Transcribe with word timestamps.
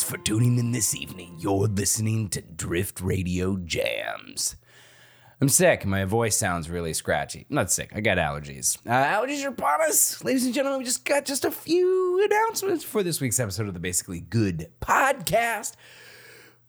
Thanks 0.00 0.12
for 0.12 0.24
tuning 0.24 0.58
in 0.58 0.72
this 0.72 0.96
evening. 0.96 1.36
You're 1.38 1.66
listening 1.66 2.30
to 2.30 2.40
Drift 2.40 3.02
Radio 3.02 3.58
Jams. 3.58 4.56
I'm 5.42 5.50
sick. 5.50 5.84
My 5.84 6.06
voice 6.06 6.38
sounds 6.38 6.70
really 6.70 6.94
scratchy. 6.94 7.44
I'm 7.50 7.56
not 7.56 7.70
sick. 7.70 7.92
I 7.94 8.00
got 8.00 8.16
allergies. 8.16 8.78
Uh, 8.86 8.92
allergies 8.92 9.44
are 9.44 9.50
upon 9.50 9.82
us. 9.82 10.24
Ladies 10.24 10.46
and 10.46 10.54
gentlemen, 10.54 10.78
we 10.78 10.86
just 10.86 11.04
got 11.04 11.26
just 11.26 11.44
a 11.44 11.50
few 11.50 12.24
announcements 12.24 12.82
for 12.82 13.02
this 13.02 13.20
week's 13.20 13.38
episode 13.38 13.68
of 13.68 13.74
the 13.74 13.80
Basically 13.80 14.20
Good 14.20 14.70
podcast. 14.80 15.74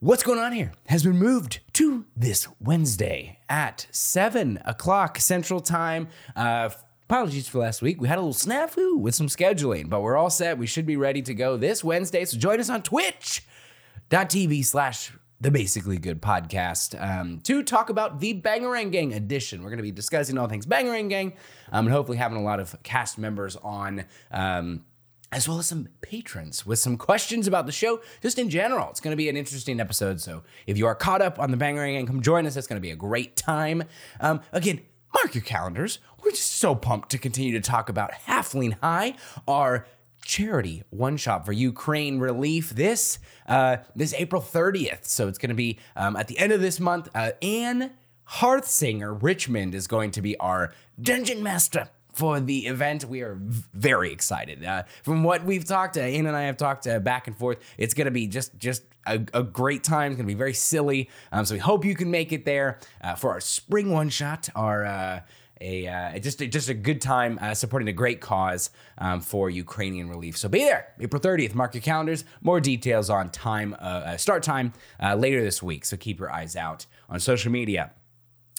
What's 0.02 0.23
going 0.23 0.40
on 0.40 0.52
here 0.52 0.73
has 0.88 1.04
been 1.04 1.18
moved 1.18 1.62
to 1.74 2.05
this 2.18 2.49
Wednesday 2.59 3.40
at 3.48 3.87
7 3.91 4.59
o'clock 4.65 5.20
Central 5.20 5.62
Time. 5.62 6.09
Uh, 6.35 6.71
apologies 7.12 7.45
for 7.45 7.59
last 7.59 7.81
week. 7.81 7.99
We 7.99 8.07
had 8.07 8.17
a 8.17 8.21
little 8.21 8.34
snafu 8.34 8.98
with 8.98 9.13
some 9.15 9.27
scheduling, 9.27 9.90
but 9.90 9.99
we're 10.01 10.15
all 10.15 10.29
set. 10.29 10.57
We 10.57 10.65
should 10.65 10.85
be 10.85 10.95
ready 10.95 11.21
to 11.23 11.34
go 11.34 11.57
this 11.57 11.84
Wednesday. 11.84 12.23
So 12.23 12.37
join 12.37 12.62
us 12.62 12.70
on 12.70 12.84
twitch.tv 12.84 14.63
slash 14.63 15.12
the 15.41 15.51
Basically 15.51 15.98
Good 15.98 16.21
podcast 16.21 16.95
um, 17.03 17.41
to 17.41 17.63
talk 17.63 17.90
about 17.90 18.21
the 18.21 18.40
Bangarang 18.40 18.93
Gang 18.93 19.12
edition. 19.12 19.62
We're 19.62 19.71
going 19.71 19.79
to 19.79 19.84
be 19.84 19.91
discussing 19.91 20.37
all 20.37 20.48
things 20.48 20.65
Bangarang 20.65 21.09
Gang 21.09 21.34
um, 21.73 21.87
and 21.87 21.93
hopefully 21.93 22.18
having 22.18 22.37
a 22.37 22.43
lot 22.43 22.62
of 22.62 22.81
cast 22.81 23.18
members 23.18 23.57
on. 23.57 24.05
Um, 24.31 24.85
as 25.34 25.49
well 25.49 25.59
as 25.59 25.65
some 25.65 25.90
patrons 26.01 26.65
with 26.65 26.79
some 26.79 26.96
questions 26.98 27.46
about 27.46 27.65
the 27.65 27.71
show, 27.73 27.99
just 28.21 28.40
in 28.40 28.49
general. 28.49 28.90
It's 28.90 29.01
going 29.01 29.12
to 29.12 29.18
be 29.18 29.27
an 29.27 29.35
interesting 29.35 29.81
episode. 29.81 30.21
So 30.21 30.43
if 30.65 30.77
you 30.77 30.87
are 30.87 30.96
caught 30.96 31.21
up 31.21 31.40
on 31.40 31.51
the 31.51 31.57
Bangarang 31.57 31.93
Gang, 31.93 32.05
come 32.05 32.21
join 32.21 32.46
us. 32.46 32.55
It's 32.55 32.68
going 32.68 32.77
to 32.77 32.81
be 32.81 32.91
a 32.91 32.98
great 32.98 33.35
time. 33.35 33.84
Um, 34.20 34.41
again, 34.53 34.81
mark 35.13 35.35
your 35.35 35.43
calendars. 35.43 35.99
We're 36.24 36.32
just 36.32 36.55
so 36.58 36.76
pumped 36.76 37.10
to 37.12 37.18
continue 37.18 37.54
to 37.54 37.62
talk 37.62 37.90
about 37.90 38.12
Halfling 38.27 38.77
High, 38.82 39.16
our 39.48 39.88
charity 40.24 40.84
one 40.91 41.18
shot 41.18 41.46
for 41.46 41.52
Ukraine 41.52 42.20
relief 42.20 42.70
this 42.70 43.18
uh, 43.48 43.77
this 43.96 44.14
April 44.14 44.42
30th. 44.42 45.05
So 45.05 45.27
it's 45.27 45.38
going 45.38 45.49
to 45.49 45.55
be 45.55 45.80
um, 45.96 46.16
at 46.16 46.27
the 46.27 46.38
end 46.38 46.52
of 46.52 46.62
this 46.62 46.80
month. 46.80 47.10
Uh, 47.16 47.32
Anne 47.42 47.92
Hearthsinger 48.34 49.22
Richmond 49.22 49.76
is 49.76 49.88
going 49.88 50.12
to 50.12 50.22
be 50.22 50.38
our 50.38 50.74
dungeon 51.02 51.42
master 51.42 51.90
for 52.14 52.40
the 52.40 52.68
event. 52.68 53.05
We 53.05 53.22
are 53.22 53.38
very 53.40 54.12
excited. 54.12 54.64
Uh, 54.64 54.84
from 55.04 55.24
what 55.24 55.44
we've 55.44 55.66
talked 55.66 55.96
to, 55.96 56.04
Anne 56.04 56.27
and 56.27 56.36
I 56.36 56.44
have 56.44 56.58
talked 56.58 56.88
uh, 56.88 56.99
back 56.99 57.27
and 57.27 57.36
forth. 57.36 57.58
It's 57.77 57.94
going 57.94 58.05
to 58.05 58.12
be 58.12 58.27
just 58.27 58.58
just 58.58 58.84
a, 59.08 59.20
a 59.34 59.44
great 59.44 59.84
time. 59.84 60.12
It's 60.12 60.18
going 60.18 60.27
to 60.27 60.34
be 60.34 60.38
very 60.38 60.54
silly. 60.54 61.10
Um, 61.32 61.46
so 61.46 61.55
we 61.55 61.60
hope 61.60 61.84
you 61.84 61.96
can 61.96 62.12
make 62.12 62.32
it 62.32 62.46
there 62.46 62.80
uh, 63.02 63.16
for 63.16 63.32
our 63.32 63.42
spring 63.42 63.92
one 63.92 64.09
shot. 64.09 64.50
Our 64.56 64.86
uh, 64.86 65.22
a 65.62 65.88
uh, 65.88 66.20
just 66.20 66.42
a, 66.42 66.48
just 66.48 66.70
a 66.70 66.74
good 66.74 67.00
time 67.00 67.40
uh, 67.42 67.54
supporting 67.54 67.88
a 67.88 67.94
great 67.94 68.20
cause 68.20 68.72
um, 68.98 69.22
for 69.22 69.50
Ukrainian 69.50 70.10
relief. 70.10 70.38
So 70.38 70.50
be 70.50 70.60
there, 70.60 70.94
April 71.00 71.22
30th. 71.22 71.54
Mark 71.54 71.74
your 71.74 71.82
calendars. 71.82 72.26
More 72.42 72.60
details 72.60 73.10
on 73.10 73.30
time 73.30 73.74
uh, 73.80 73.86
uh, 73.86 74.18
start 74.18 74.44
time 74.44 74.74
uh, 75.02 75.16
later 75.16 75.42
this 75.42 75.64
week. 75.64 75.86
So 75.86 75.96
keep 75.96 76.20
your 76.20 76.32
eyes 76.32 76.56
out 76.56 76.86
on 77.10 77.20
social 77.20 77.52
media. 77.52 77.92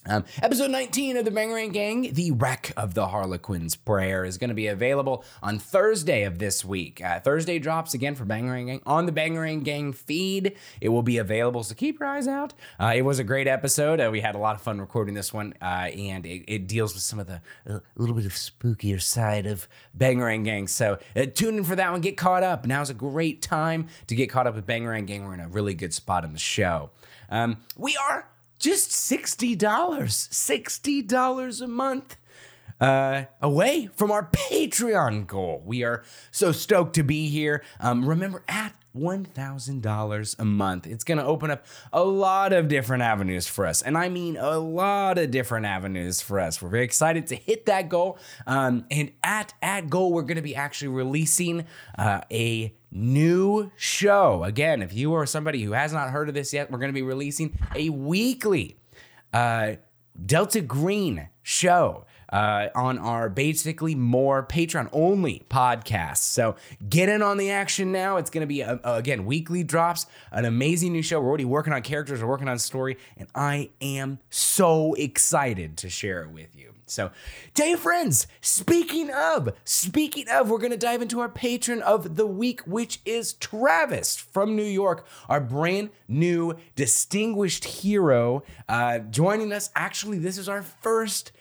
Um, 0.05 0.25
episode 0.43 0.73
19 0.73 1.17
of 1.17 1.25
the 1.25 1.31
Bangarang 1.31 1.73
Gang, 1.73 2.13
The 2.13 2.33
Wreck 2.33 2.73
of 2.77 2.95
the 2.95 3.07
Harlequin's 3.07 3.77
Prayer, 3.77 4.25
is 4.25 4.37
going 4.37 4.49
to 4.49 4.55
be 4.55 4.67
available 4.67 5.25
on 5.41 5.61
Thursday 5.61 6.25
of 6.25 6.41
this 6.41 6.65
week. 6.65 7.01
Uh, 7.01 7.21
Thursday 7.21 7.61
drops 7.61 7.95
again 7.95 8.17
for 8.17 8.25
Bangarang 8.25 8.67
Gang 8.67 8.83
on 8.85 9.07
the 9.07 9.13
Bangarang 9.13 9.63
Gang 9.63 9.93
feed. 9.93 10.57
It 10.81 10.89
will 10.89 11.05
be 11.05 11.19
available, 11.19 11.63
so 11.63 11.77
keep 11.77 12.01
your 12.01 12.09
eyes 12.09 12.27
out. 12.27 12.53
Uh, 12.81 12.93
it 12.97 13.03
was 13.03 13.21
a 13.21 13.25
great 13.25 13.47
episode. 13.47 14.01
Uh, 14.01 14.09
we 14.11 14.21
had 14.21 14.35
a 14.35 14.39
lot 14.39 14.57
of 14.57 14.61
fun 14.61 14.81
recording 14.81 15.15
this 15.15 15.33
one, 15.33 15.55
uh, 15.63 15.91
and 15.95 16.27
it, 16.27 16.45
it 16.49 16.67
deals 16.67 16.95
with 16.95 17.05
some 17.05 17.21
of 17.21 17.29
the 17.29 17.41
a 17.67 17.81
little 17.95 18.17
bit 18.17 18.27
of 18.27 18.33
spookier 18.33 19.01
side 19.01 19.47
of 19.47 19.69
Bangarang 19.97 20.45
Gang. 20.45 20.67
So 20.67 20.99
uh, 21.15 21.27
tune 21.27 21.59
in 21.59 21.65
for 21.65 21.77
that 21.77 21.93
one. 21.93 22.01
Get 22.01 22.17
caught 22.17 22.43
up. 22.43 22.67
Now's 22.67 22.91
a 22.91 22.95
great 22.95 23.41
time 23.41 23.87
to 24.09 24.17
get 24.17 24.31
caught 24.31 24.49
up 24.49 24.57
with 24.57 24.67
Bangarang 24.67 25.07
Gang. 25.07 25.25
We're 25.25 25.35
in 25.35 25.41
a 25.41 25.49
really 25.49 25.75
good 25.75 25.95
spot 25.95 26.25
in 26.25 26.33
the 26.33 26.41
show. 26.41 26.91
Um, 27.31 27.59
we 27.77 27.97
are 27.97 28.27
just 28.63 28.91
$60 28.91 29.59
$60 29.59 31.61
a 31.61 31.67
month 31.67 32.17
uh, 32.81 33.25
away 33.41 33.89
from 33.95 34.11
our 34.11 34.25
patreon 34.25 35.27
goal. 35.27 35.63
We 35.65 35.83
are 35.83 36.03
so 36.31 36.53
stoked 36.53 36.95
to 36.95 37.03
be 37.03 37.29
here. 37.29 37.63
Um, 37.81 38.09
remember 38.09 38.43
at 38.49 38.75
$1000 38.97 40.39
a 40.39 40.45
month 40.45 40.87
it's 40.87 41.05
going 41.05 41.19
to 41.19 41.25
open 41.25 41.51
up 41.51 41.65
a 41.93 42.05
lot 42.05 42.53
of 42.53 42.69
different 42.69 43.03
avenues 43.03 43.47
for 43.47 43.67
us 43.67 43.83
and 43.83 43.97
i 43.97 44.09
mean 44.09 44.37
a 44.37 44.59
lot 44.59 45.19
of 45.19 45.31
different 45.31 45.67
avenues 45.67 46.21
for 46.21 46.39
us 46.39 46.61
we're 46.61 46.69
very 46.69 46.85
excited 46.85 47.27
to 47.27 47.35
hit 47.35 47.67
that 47.67 47.89
goal 47.89 48.19
um, 48.47 48.85
and 48.91 49.11
at 49.23 49.55
at 49.63 49.89
goal 49.89 50.13
we're 50.13 50.23
going 50.23 50.37
to 50.37 50.43
be 50.43 50.55
actually 50.55 50.89
releasing 50.89 51.65
uh, 51.99 52.21
a 52.31 52.73
new 52.93 53.71
show. 53.77 54.45
Again, 54.45 54.83
if 54.83 54.93
you 54.93 55.15
are 55.15 55.27
somebody 55.27 55.63
who 55.63 55.73
has 55.73 55.93
not 55.93 56.11
heard 56.11 56.29
of 56.29 56.35
this 56.35 56.53
yet, 56.53 56.71
we're 56.71 56.79
going 56.79 56.91
to 56.91 56.95
be 56.95 57.03
releasing 57.03 57.59
a 57.75 57.89
weekly 57.89 58.77
uh, 59.33 59.73
Delta 60.25 60.61
Green 60.61 61.29
show. 61.43 62.05
Uh, 62.33 62.69
on 62.75 62.99
our 62.99 63.29
basically 63.29 63.95
more 63.95 64.43
Patreon 64.43 64.89
only 64.91 65.45
podcast. 65.51 66.17
So 66.17 66.57
get 66.89 67.11
in 67.11 67.21
on 67.21 67.37
the 67.37 67.51
action 67.51 67.93
now. 67.93 68.17
It's 68.17 68.31
going 68.31 68.41
to 68.41 68.47
be, 68.47 68.63
uh, 68.63 68.79
again, 68.85 69.27
weekly 69.27 69.63
drops, 69.63 70.07
an 70.31 70.47
amazing 70.47 70.93
new 70.93 71.03
show. 71.03 71.21
We're 71.21 71.29
already 71.29 71.45
working 71.45 71.75
on 71.75 71.83
characters, 71.83 72.23
we're 72.23 72.29
working 72.29 72.49
on 72.49 72.59
story, 72.59 72.97
and 73.19 73.29
I 73.35 73.69
am 73.83 74.19
so 74.31 74.95
excited 74.95 75.77
to 75.77 75.91
share 75.91 76.23
it 76.23 76.31
with 76.31 76.57
you. 76.57 76.73
So 76.87 77.11
tell 77.55 77.69
your 77.69 77.79
friends. 77.79 78.27
Speaking 78.41 79.11
of, 79.11 79.55
speaking 79.65 80.29
of, 80.29 80.51
we're 80.51 80.59
going 80.59 80.73
to 80.73 80.77
dive 80.77 81.03
into 81.03 81.21
our 81.21 81.29
patron 81.29 81.81
of 81.83 82.17
the 82.17 82.27
week, 82.27 82.61
which 82.63 83.01
is 83.05 83.33
Travis 83.35 84.17
from 84.17 84.57
New 84.57 84.63
York, 84.63 85.07
our 85.29 85.41
brand 85.41 85.91
new 86.09 86.55
distinguished 86.77 87.65
hero, 87.65 88.43
uh, 88.69 88.99
joining 88.99 89.53
us. 89.53 89.71
Actually, 89.75 90.19
this 90.19 90.37
is 90.39 90.49
our 90.49 90.63
first 90.63 91.33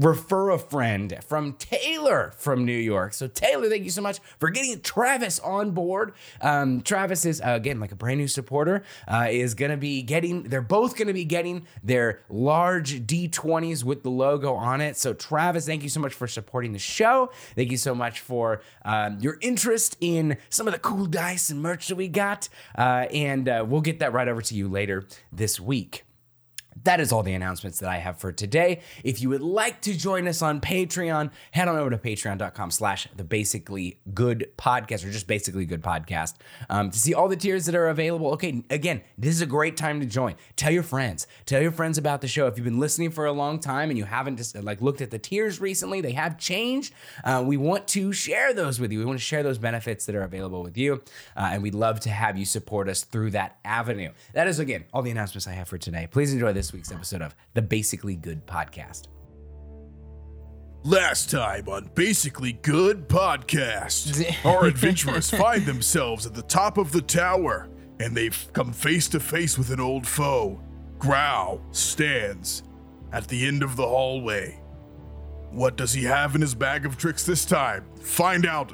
refer 0.00 0.50
a 0.50 0.58
friend 0.58 1.18
from 1.22 1.52
Taylor 1.52 2.32
from 2.38 2.64
New 2.64 2.72
York. 2.72 3.12
So, 3.12 3.28
Taylor, 3.28 3.68
thank 3.68 3.84
you 3.84 3.90
so 3.90 4.00
much 4.00 4.18
for 4.38 4.48
getting 4.48 4.80
Travis 4.80 5.38
on 5.40 5.72
board. 5.72 6.14
Um, 6.40 6.80
Travis 6.80 7.26
is, 7.26 7.40
uh, 7.42 7.50
again, 7.50 7.78
like 7.80 7.92
a 7.92 7.96
brand 7.96 8.18
new 8.18 8.26
supporter, 8.26 8.82
uh, 9.06 9.28
is 9.30 9.54
going 9.54 9.70
to 9.70 9.76
be 9.76 10.02
getting, 10.02 10.44
they're 10.44 10.62
both 10.62 10.96
going 10.96 11.08
to 11.08 11.12
be 11.14 11.26
getting 11.26 11.66
their 11.84 12.20
large 12.30 13.06
D20s 13.06 13.84
with 13.84 14.02
the 14.02 14.10
logo 14.10 14.54
on 14.54 14.80
it. 14.80 14.96
So, 14.96 15.12
Travis, 15.12 15.66
thank 15.66 15.82
you 15.82 15.90
so 15.90 16.00
much 16.00 16.14
for 16.14 16.26
supporting 16.26 16.72
the 16.72 16.78
show. 16.78 17.30
Thank 17.54 17.70
you 17.70 17.76
so 17.76 17.94
much 17.94 18.20
for 18.20 18.62
um, 18.84 19.18
your 19.20 19.36
interest 19.42 19.98
in 20.00 20.38
some 20.48 20.66
of 20.66 20.72
the 20.72 20.80
cool 20.80 21.04
dice 21.04 21.50
and 21.50 21.60
merch 21.60 21.88
that 21.88 21.96
we 21.96 22.08
got. 22.08 22.48
Uh, 22.76 23.06
and 23.12 23.48
uh, 23.48 23.64
we'll 23.68 23.82
get 23.82 23.98
that 23.98 24.14
right 24.14 24.28
over 24.28 24.40
to 24.40 24.54
you 24.54 24.66
later 24.66 25.06
this 25.30 25.60
week. 25.60 26.04
That 26.84 27.00
is 27.00 27.12
all 27.12 27.22
the 27.22 27.34
announcements 27.34 27.80
that 27.80 27.90
I 27.90 27.98
have 27.98 28.18
for 28.18 28.32
today. 28.32 28.80
If 29.04 29.20
you 29.20 29.28
would 29.28 29.42
like 29.42 29.82
to 29.82 29.96
join 29.96 30.26
us 30.26 30.40
on 30.40 30.60
Patreon, 30.60 31.30
head 31.50 31.68
on 31.68 31.76
over 31.76 31.90
to 31.90 31.98
patreon.com 31.98 32.70
slash 32.70 33.06
the 33.14 33.24
basically 33.24 33.98
good 34.14 34.50
podcast 34.56 35.04
or 35.04 35.10
just 35.10 35.26
basically 35.26 35.66
good 35.66 35.82
podcast 35.82 36.34
um, 36.70 36.90
to 36.90 36.98
see 36.98 37.12
all 37.12 37.28
the 37.28 37.36
tiers 37.36 37.66
that 37.66 37.74
are 37.74 37.88
available. 37.88 38.30
Okay, 38.32 38.62
again, 38.70 39.02
this 39.18 39.34
is 39.34 39.42
a 39.42 39.46
great 39.46 39.76
time 39.76 40.00
to 40.00 40.06
join. 40.06 40.36
Tell 40.56 40.72
your 40.72 40.82
friends. 40.82 41.26
Tell 41.44 41.60
your 41.60 41.72
friends 41.72 41.98
about 41.98 42.20
the 42.20 42.28
show. 42.28 42.46
If 42.46 42.56
you've 42.56 42.64
been 42.64 42.80
listening 42.80 43.10
for 43.10 43.26
a 43.26 43.32
long 43.32 43.58
time 43.58 43.90
and 43.90 43.98
you 43.98 44.04
haven't 44.04 44.36
just 44.36 44.56
like 44.56 44.80
looked 44.80 45.00
at 45.00 45.10
the 45.10 45.18
tiers 45.18 45.60
recently, 45.60 46.00
they 46.00 46.12
have 46.12 46.38
changed. 46.38 46.94
Uh, 47.24 47.42
we 47.46 47.56
want 47.56 47.88
to 47.88 48.12
share 48.12 48.54
those 48.54 48.80
with 48.80 48.92
you. 48.92 49.00
We 49.00 49.04
want 49.04 49.18
to 49.18 49.24
share 49.24 49.42
those 49.42 49.58
benefits 49.58 50.06
that 50.06 50.14
are 50.14 50.22
available 50.22 50.62
with 50.62 50.78
you. 50.78 51.02
Uh, 51.36 51.50
and 51.52 51.62
we'd 51.62 51.74
love 51.74 52.00
to 52.00 52.10
have 52.10 52.38
you 52.38 52.44
support 52.44 52.88
us 52.88 53.04
through 53.04 53.32
that 53.32 53.58
avenue. 53.64 54.12
That 54.32 54.46
is, 54.46 54.58
again, 54.58 54.84
all 54.92 55.02
the 55.02 55.10
announcements 55.10 55.46
I 55.46 55.52
have 55.52 55.68
for 55.68 55.78
today. 55.78 56.08
Please 56.10 56.32
enjoy 56.32 56.52
this 56.52 56.59
week's 56.72 56.92
episode 56.92 57.22
of 57.22 57.34
the 57.54 57.62
Basically 57.62 58.16
Good 58.16 58.46
Podcast. 58.46 59.06
Last 60.82 61.30
time 61.30 61.68
on 61.68 61.90
Basically 61.94 62.52
Good 62.52 63.08
Podcast, 63.08 64.34
our 64.44 64.66
adventurers 64.66 65.30
find 65.30 65.66
themselves 65.66 66.26
at 66.26 66.34
the 66.34 66.42
top 66.42 66.78
of 66.78 66.92
the 66.92 67.02
tower 67.02 67.68
and 67.98 68.16
they've 68.16 68.48
come 68.52 68.72
face 68.72 69.08
to 69.08 69.20
face 69.20 69.58
with 69.58 69.70
an 69.70 69.80
old 69.80 70.06
foe. 70.06 70.60
Growl 70.98 71.60
stands 71.70 72.62
at 73.12 73.28
the 73.28 73.46
end 73.46 73.62
of 73.62 73.76
the 73.76 73.86
hallway. 73.86 74.60
What 75.50 75.76
does 75.76 75.92
he 75.92 76.04
have 76.04 76.34
in 76.34 76.40
his 76.40 76.54
bag 76.54 76.86
of 76.86 76.96
tricks 76.96 77.24
this 77.24 77.44
time? 77.44 77.84
Find 78.00 78.46
out. 78.46 78.72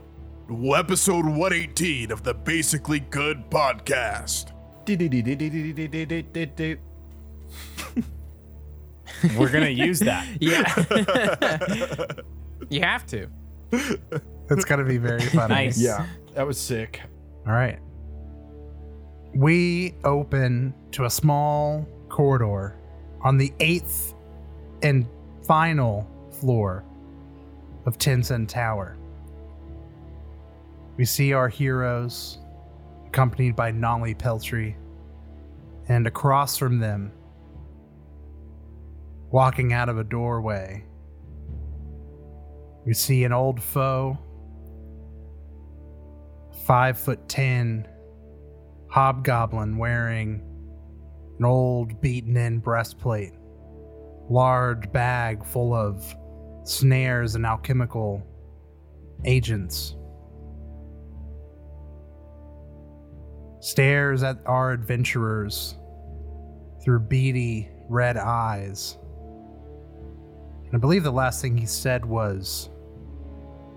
Episode 0.49 1.25
118 1.25 2.12
of 2.12 2.23
the 2.23 2.35
Basically 2.35 3.00
Good 3.00 3.50
Podcast. 3.50 4.53
We're 9.38 9.50
gonna 9.50 9.69
use 9.69 10.00
that. 10.00 10.26
Yeah. 10.41 12.06
You 12.69 12.81
have 12.81 13.06
to. 13.06 13.29
That's 14.49 14.64
got 14.64 14.76
to 14.76 14.85
be 14.85 14.97
very 14.97 15.20
funny. 15.20 15.55
Nice. 15.55 15.79
yeah. 15.81 16.06
That 16.35 16.47
was 16.47 16.58
sick. 16.58 17.00
All 17.47 17.53
right. 17.53 17.79
We 19.35 19.94
open 20.03 20.75
to 20.93 21.05
a 21.05 21.11
small 21.11 21.87
corridor 22.08 22.75
on 23.20 23.37
the 23.37 23.53
eighth 23.61 24.14
and 24.82 25.06
final 25.47 26.08
floor 26.41 26.82
of 27.85 27.99
Tencent 27.99 28.49
Tower. 28.49 28.97
We 30.97 31.05
see 31.05 31.32
our 31.32 31.49
heroes 31.49 32.38
accompanied 33.06 33.55
by 33.55 33.70
Nolly 33.70 34.14
Peltry. 34.14 34.75
And 35.88 36.06
across 36.08 36.56
from 36.56 36.81
them, 36.81 37.12
walking 39.31 39.73
out 39.73 39.88
of 39.88 39.99
a 39.99 40.05
doorway, 40.05 40.84
you 42.87 42.94
see 42.94 43.25
an 43.25 43.32
old 43.32 43.62
foe, 43.62 44.17
five 46.64 46.99
foot 46.99 47.28
ten 47.28 47.87
hobgoblin 48.88 49.76
wearing 49.76 50.43
an 51.38 51.44
old 51.44 52.00
beaten 52.00 52.37
in 52.37 52.58
breastplate, 52.61 53.34
large 54.31 54.90
bag 54.93 55.44
full 55.44 55.75
of 55.75 56.14
snares 56.64 57.34
and 57.34 57.44
alchemical 57.44 58.22
agents. 59.25 59.96
Stares 63.61 64.22
at 64.22 64.38
our 64.46 64.70
adventurers 64.70 65.75
through 66.84 67.00
beady 67.00 67.69
red 67.88 68.17
eyes. 68.17 68.96
And 70.76 70.82
I 70.82 70.84
believe 70.84 71.05
the 71.05 71.11
last 71.11 71.40
thing 71.40 71.56
he 71.56 71.64
said 71.64 72.05
was, 72.05 72.69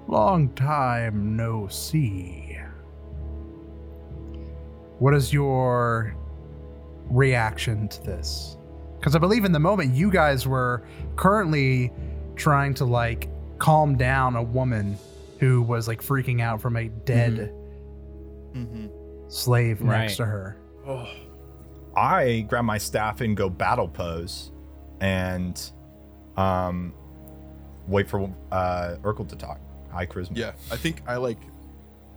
Long 0.10 0.50
time 0.54 1.38
no 1.38 1.66
see. 1.70 2.58
What 4.98 5.14
is 5.14 5.32
your 5.32 6.14
reaction 7.10 7.88
to 7.88 8.04
this? 8.04 8.58
Because 9.00 9.16
I 9.16 9.20
believe 9.20 9.46
in 9.46 9.54
the 9.54 9.62
moment 9.62 9.96
you 9.96 10.12
guys 10.12 10.46
were 10.46 10.84
currently 11.16 11.94
trying 12.36 12.74
to 12.74 12.84
like 12.84 13.30
calm 13.60 13.96
down 13.96 14.36
a 14.36 14.44
woman 14.44 14.98
who 15.40 15.62
was 15.62 15.88
like 15.88 16.04
freaking 16.04 16.42
out 16.42 16.60
from 16.62 16.76
a 16.76 16.90
dead 16.90 17.54
Mm-hmm. 18.54 18.88
slave 19.30 19.80
next 19.80 20.18
to 20.18 20.26
her. 20.26 20.58
Oh. 20.86 21.08
I 21.96 22.42
grab 22.50 22.66
my 22.66 22.78
staff 22.78 23.22
and 23.22 23.38
go 23.38 23.50
battle 23.50 23.88
pose, 23.88 24.52
and 25.00 25.72
um, 26.40 26.94
wait 27.88 28.10
for 28.10 28.34
uh 28.52 28.96
Urkel 29.02 29.28
to 29.30 29.36
talk. 29.36 29.60
High 29.92 30.06
charisma. 30.06 30.38
Yeah, 30.38 30.54
I 30.72 30.78
think 30.78 31.02
I 31.08 31.18
like 31.18 31.40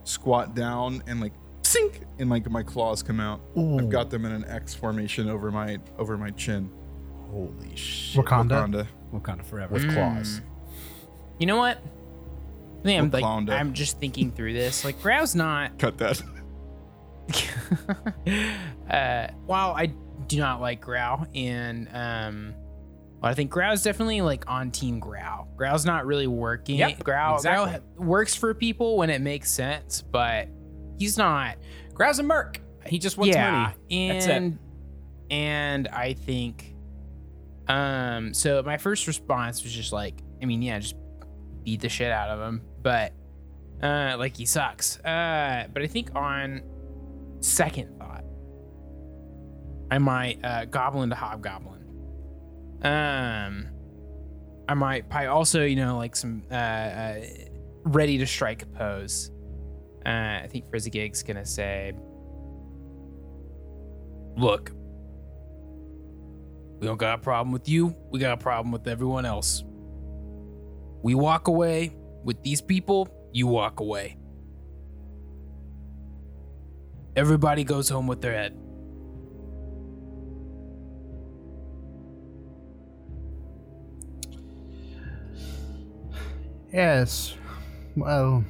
squat 0.04 0.54
down 0.54 1.02
and 1.06 1.20
like 1.20 1.32
sink, 1.62 2.02
and 2.18 2.28
like 2.30 2.48
my 2.50 2.62
claws 2.62 3.02
come 3.02 3.20
out. 3.20 3.40
I've 3.56 3.88
got 3.88 4.10
them 4.10 4.24
in 4.24 4.32
an 4.32 4.44
X 4.44 4.74
formation 4.74 5.28
over 5.28 5.50
my 5.50 5.78
over 5.98 6.16
my 6.16 6.30
chin. 6.30 6.70
Holy 7.30 7.74
shit. 7.76 8.24
Wakanda. 8.24 8.50
Wakanda. 8.50 8.86
Wakanda 9.12 9.44
forever. 9.44 9.74
With 9.74 9.90
claws. 9.92 10.40
You 11.38 11.46
know 11.46 11.56
what? 11.56 11.78
I 11.78 12.82
think 12.82 13.02
I'm 13.02 13.10
like 13.10 13.24
Wakanda. 13.24 13.58
I'm 13.58 13.72
just 13.72 13.98
thinking 13.98 14.30
through 14.30 14.52
this. 14.52 14.84
Like 14.84 15.00
Grow's 15.00 15.34
not 15.34 15.78
Cut 15.78 15.98
that. 15.98 16.22
uh, 18.90 19.28
while 19.46 19.72
I 19.72 19.86
do 20.26 20.38
not 20.38 20.60
like 20.60 20.80
Growl, 20.80 21.26
and 21.34 21.88
um, 21.92 22.54
well, 23.22 23.30
I 23.30 23.34
think 23.34 23.52
Grow's 23.52 23.84
definitely 23.84 24.20
like 24.20 24.44
on 24.48 24.72
Team 24.72 24.98
Growl. 24.98 25.46
Growl's 25.56 25.86
not 25.86 26.06
really 26.06 26.26
working. 26.26 26.76
Yep, 26.76 27.04
Growl, 27.04 27.36
exactly. 27.36 27.78
Growl 27.96 28.08
works 28.08 28.34
for 28.34 28.52
people 28.52 28.96
when 28.96 29.10
it 29.10 29.20
makes 29.20 29.48
sense, 29.48 30.02
but 30.02 30.48
he's 30.98 31.16
not. 31.16 31.56
Grow's 31.94 32.18
a 32.18 32.24
merc. 32.24 32.60
He 32.84 32.98
just 32.98 33.16
wants 33.16 33.36
yeah, 33.36 33.72
money. 33.88 34.08
That's 34.08 34.26
it. 34.26 34.30
and 34.32 34.58
and 35.30 35.88
I 35.88 36.14
think, 36.14 36.74
um, 37.68 38.34
so 38.34 38.60
my 38.64 38.76
first 38.76 39.06
response 39.06 39.62
was 39.62 39.72
just 39.72 39.92
like, 39.92 40.20
I 40.42 40.46
mean, 40.46 40.60
yeah, 40.60 40.80
just 40.80 40.96
beat 41.62 41.80
the 41.80 41.88
shit 41.88 42.10
out 42.10 42.28
of 42.28 42.40
him, 42.40 42.60
but 42.82 43.12
uh, 43.84 44.16
like 44.18 44.36
he 44.36 44.46
sucks. 44.46 44.98
Uh, 44.98 45.68
but 45.72 45.80
I 45.80 45.86
think 45.86 46.10
on 46.16 46.62
second 47.38 48.00
thought, 48.00 48.24
I 49.92 49.98
might 49.98 50.44
uh, 50.44 50.64
goblin 50.64 51.10
to 51.10 51.14
hobgoblin. 51.16 51.81
Um, 52.82 53.68
I 54.68 54.74
might 54.74 55.08
probably 55.08 55.28
also, 55.28 55.62
you 55.62 55.76
know, 55.76 55.96
like 55.96 56.16
some 56.16 56.42
uh, 56.50 56.54
uh 56.54 57.20
ready 57.84 58.18
to 58.18 58.26
strike 58.26 58.70
pose. 58.74 59.30
Uh, 60.04 60.40
I 60.42 60.48
think 60.50 60.68
Frizzigig's 60.68 61.22
gonna 61.22 61.46
say, 61.46 61.92
"Look, 64.36 64.72
we 66.80 66.86
don't 66.86 66.96
got 66.96 67.20
a 67.20 67.22
problem 67.22 67.52
with 67.52 67.68
you. 67.68 67.94
We 68.10 68.18
got 68.18 68.32
a 68.32 68.36
problem 68.36 68.72
with 68.72 68.88
everyone 68.88 69.24
else. 69.24 69.62
We 71.02 71.14
walk 71.14 71.48
away 71.48 71.94
with 72.24 72.42
these 72.42 72.60
people. 72.60 73.08
You 73.32 73.46
walk 73.46 73.80
away. 73.80 74.16
Everybody 77.14 77.62
goes 77.62 77.88
home 77.88 78.08
with 78.08 78.20
their 78.20 78.32
head." 78.32 78.61
Yes. 86.72 87.36
Well, 87.96 88.44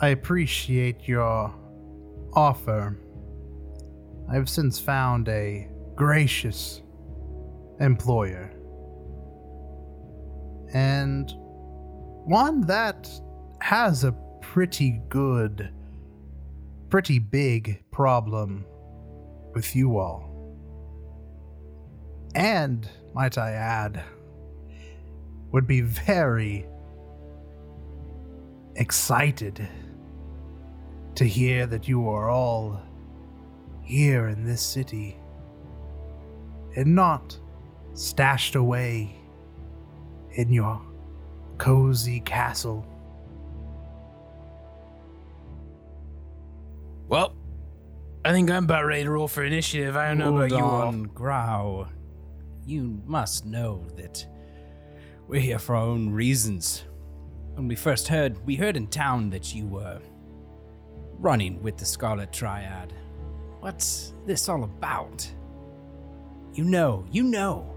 I 0.00 0.08
appreciate 0.08 1.06
your 1.06 1.54
offer. 2.32 2.98
I've 4.28 4.48
since 4.48 4.78
found 4.78 5.28
a 5.28 5.68
gracious 5.94 6.82
employer. 7.80 8.52
And 10.74 11.30
one 12.24 12.60
that 12.62 13.08
has 13.60 14.04
a 14.04 14.12
pretty 14.42 15.00
good, 15.08 15.70
pretty 16.90 17.18
big 17.18 17.82
problem 17.90 18.66
with 19.54 19.74
you 19.74 19.98
all. 19.98 20.24
And, 22.34 22.88
might 23.14 23.38
I 23.38 23.52
add, 23.52 24.02
would 25.52 25.66
be 25.66 25.80
very 25.80 26.66
excited 28.76 29.66
to 31.14 31.24
hear 31.24 31.66
that 31.66 31.88
you 31.88 32.08
are 32.08 32.30
all 32.30 32.80
here 33.82 34.28
in 34.28 34.44
this 34.44 34.62
city 34.62 35.18
and 36.76 36.94
not 36.94 37.38
stashed 37.94 38.54
away 38.54 39.16
in 40.32 40.52
your 40.52 40.80
cozy 41.56 42.20
castle. 42.20 42.86
Well, 47.08 47.34
I 48.24 48.32
think 48.32 48.50
I'm 48.50 48.64
about 48.64 48.84
ready 48.84 49.04
to 49.04 49.10
roll 49.10 49.28
for 49.28 49.42
initiative. 49.42 49.96
I 49.96 50.08
don't 50.08 50.18
know 50.18 50.36
about 50.36 50.50
you 50.50 50.64
all. 50.64 50.92
Grau. 50.92 51.88
You 52.66 53.02
must 53.06 53.46
know 53.46 53.86
that 53.96 54.26
we're 55.28 55.40
here 55.40 55.58
for 55.58 55.76
our 55.76 55.84
own 55.84 56.08
reasons. 56.08 56.84
When 57.54 57.68
we 57.68 57.76
first 57.76 58.08
heard, 58.08 58.44
we 58.46 58.56
heard 58.56 58.78
in 58.78 58.86
town 58.86 59.28
that 59.30 59.54
you 59.54 59.66
were 59.66 60.00
running 61.18 61.62
with 61.62 61.76
the 61.76 61.84
Scarlet 61.84 62.32
Triad. 62.32 62.94
What's 63.60 64.14
this 64.24 64.48
all 64.48 64.64
about? 64.64 65.30
You 66.54 66.64
know, 66.64 67.04
you 67.12 67.24
know 67.24 67.74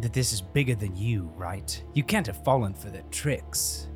that 0.00 0.12
this 0.12 0.32
is 0.32 0.40
bigger 0.40 0.76
than 0.76 0.94
you, 0.96 1.32
right? 1.36 1.82
You 1.94 2.04
can't 2.04 2.28
have 2.28 2.44
fallen 2.44 2.74
for 2.74 2.88
their 2.88 3.04
tricks. 3.10 3.88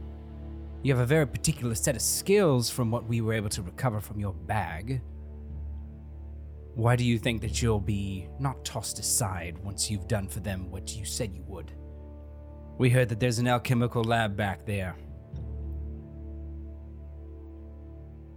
You 0.82 0.92
have 0.92 1.02
a 1.02 1.06
very 1.06 1.26
particular 1.26 1.76
set 1.76 1.94
of 1.94 2.02
skills 2.02 2.68
from 2.68 2.90
what 2.90 3.06
we 3.06 3.20
were 3.20 3.32
able 3.32 3.48
to 3.50 3.62
recover 3.62 4.00
from 4.00 4.18
your 4.18 4.34
bag. 4.34 5.02
Why 6.76 6.94
do 6.94 7.04
you 7.04 7.18
think 7.18 7.40
that 7.40 7.62
you'll 7.62 7.80
be 7.80 8.28
not 8.38 8.62
tossed 8.62 8.98
aside 8.98 9.56
once 9.64 9.90
you've 9.90 10.06
done 10.06 10.28
for 10.28 10.40
them 10.40 10.70
what 10.70 10.94
you 10.94 11.06
said 11.06 11.34
you 11.34 11.42
would? 11.46 11.72
We 12.76 12.90
heard 12.90 13.08
that 13.08 13.18
there's 13.18 13.38
an 13.38 13.48
alchemical 13.48 14.04
lab 14.04 14.36
back 14.36 14.66
there. 14.66 14.94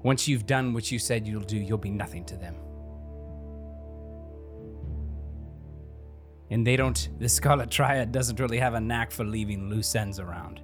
Once 0.01 0.25
you've 0.25 0.45
done 0.45 0.73
what 0.73 0.89
you 0.89 0.99
said 0.99 1.27
you'll 1.27 1.41
do, 1.41 1.57
you'll 1.57 1.77
be 1.77 1.91
nothing 1.91 2.23
to 2.27 2.37
them. 2.37 2.55
And 6.49 6.65
they 6.65 6.77
don't, 6.77 7.09
the 7.19 7.27
Scarlet 7.27 7.69
Triad 7.69 8.13
doesn't 8.13 8.39
really 8.39 8.59
have 8.59 8.73
a 8.73 8.79
knack 8.79 9.11
for 9.11 9.25
leaving 9.25 9.69
loose 9.69 9.95
ends 9.95 10.17
around. 10.17 10.61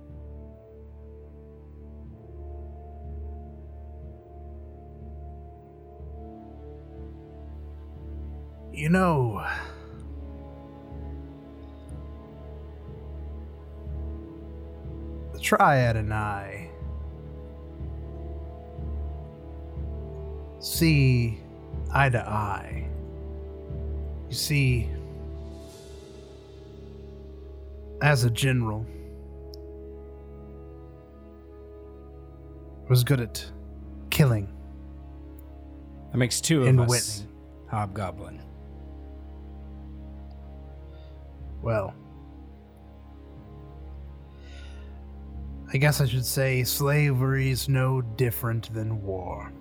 You 8.75 8.89
know, 8.89 9.41
the 15.31 15.39
Triad 15.39 15.95
and 15.95 16.13
I 16.13 16.69
see 20.59 21.39
eye 21.93 22.09
to 22.09 22.19
eye. 22.19 22.89
You 24.27 24.35
see, 24.35 24.89
as 28.01 28.25
a 28.25 28.29
general, 28.29 28.85
was 32.89 33.05
good 33.05 33.21
at 33.21 33.45
killing. 34.09 34.49
That 36.11 36.17
makes 36.17 36.41
two 36.41 36.63
of 36.63 36.79
us. 36.81 37.25
Hobgoblin. 37.67 38.41
Well, 41.65 41.95
I 45.73 45.77
guess 45.77 45.99
I 45.99 46.05
should 46.05 46.23
say 46.27 46.63
slavery's 46.63 47.67
no 47.67 48.03
different 48.03 48.71
than 48.71 49.01
war. 49.01 49.51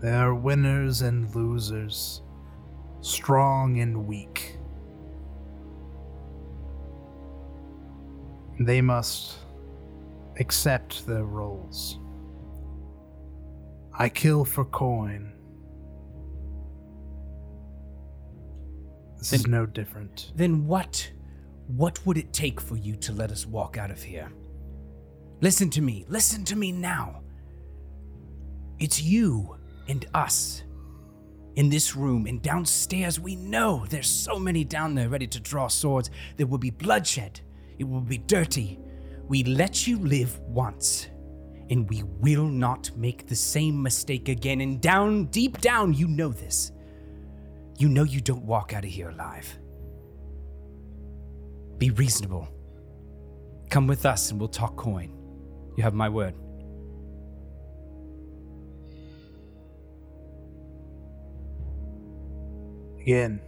There 0.00 0.14
are 0.14 0.32
winners 0.36 1.02
and 1.02 1.34
losers, 1.34 2.22
strong 3.00 3.80
and 3.80 4.06
weak. 4.06 4.56
They 8.60 8.80
must 8.80 9.38
accept 10.38 11.04
their 11.04 11.24
roles. 11.24 11.98
I 13.92 14.08
kill 14.08 14.44
for 14.44 14.64
coin. 14.66 15.32
This 19.30 19.40
is 19.40 19.46
no 19.46 19.66
different. 19.66 20.32
Then 20.34 20.66
what? 20.66 21.08
What 21.68 22.04
would 22.04 22.18
it 22.18 22.32
take 22.32 22.60
for 22.60 22.76
you 22.76 22.96
to 22.96 23.12
let 23.12 23.30
us 23.30 23.46
walk 23.46 23.78
out 23.78 23.92
of 23.92 24.02
here? 24.02 24.32
Listen 25.40 25.70
to 25.70 25.80
me. 25.80 26.04
Listen 26.08 26.44
to 26.44 26.56
me 26.56 26.72
now. 26.72 27.22
It's 28.80 29.00
you 29.00 29.56
and 29.86 30.04
us. 30.12 30.64
In 31.54 31.68
this 31.68 31.94
room 31.94 32.26
and 32.26 32.42
downstairs, 32.42 33.20
we 33.20 33.36
know 33.36 33.86
there's 33.88 34.08
so 34.08 34.40
many 34.40 34.64
down 34.64 34.96
there 34.96 35.08
ready 35.08 35.28
to 35.28 35.38
draw 35.38 35.68
swords. 35.68 36.10
There 36.36 36.46
will 36.48 36.58
be 36.58 36.70
bloodshed. 36.70 37.40
It 37.78 37.84
will 37.84 38.00
be 38.00 38.18
dirty. 38.18 38.80
We 39.28 39.44
let 39.44 39.86
you 39.86 39.98
live 39.98 40.40
once, 40.40 41.08
and 41.70 41.88
we 41.88 42.02
will 42.02 42.48
not 42.48 42.90
make 42.96 43.28
the 43.28 43.36
same 43.36 43.80
mistake 43.80 44.28
again. 44.28 44.60
And 44.62 44.80
down, 44.80 45.26
deep 45.26 45.60
down, 45.60 45.94
you 45.94 46.08
know 46.08 46.30
this. 46.30 46.72
You 47.82 47.88
know 47.88 48.04
you 48.04 48.20
don't 48.20 48.44
walk 48.44 48.72
out 48.74 48.84
of 48.84 48.90
here 48.90 49.10
alive. 49.10 49.58
Be 51.78 51.90
reasonable. 51.90 52.46
Come 53.70 53.88
with 53.88 54.06
us 54.06 54.30
and 54.30 54.38
we'll 54.38 54.50
talk 54.50 54.76
coin. 54.76 55.12
You 55.76 55.82
have 55.82 55.92
my 55.92 56.08
word. 56.08 56.36
Again, 63.00 63.40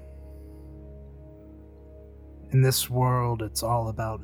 in 2.51 2.61
this 2.61 2.91
world, 2.91 3.41
it's 3.41 3.63
all 3.63 3.89
about 3.89 4.21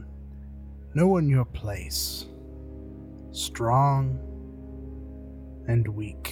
knowing 0.93 1.29
your 1.29 1.45
place 1.45 2.27
strong 3.31 4.19
and 5.69 5.87
weak. 5.87 6.30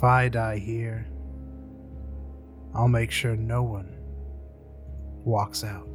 If 0.00 0.04
I 0.04 0.30
die 0.30 0.56
here, 0.56 1.06
I'll 2.74 2.88
make 2.88 3.10
sure 3.10 3.36
no 3.36 3.62
one 3.62 3.98
walks 5.26 5.62
out 5.62 5.86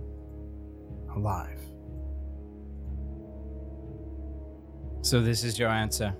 alive. 1.15 1.59
So, 5.01 5.21
this 5.21 5.43
is 5.43 5.57
your 5.57 5.69
answer. 5.69 6.15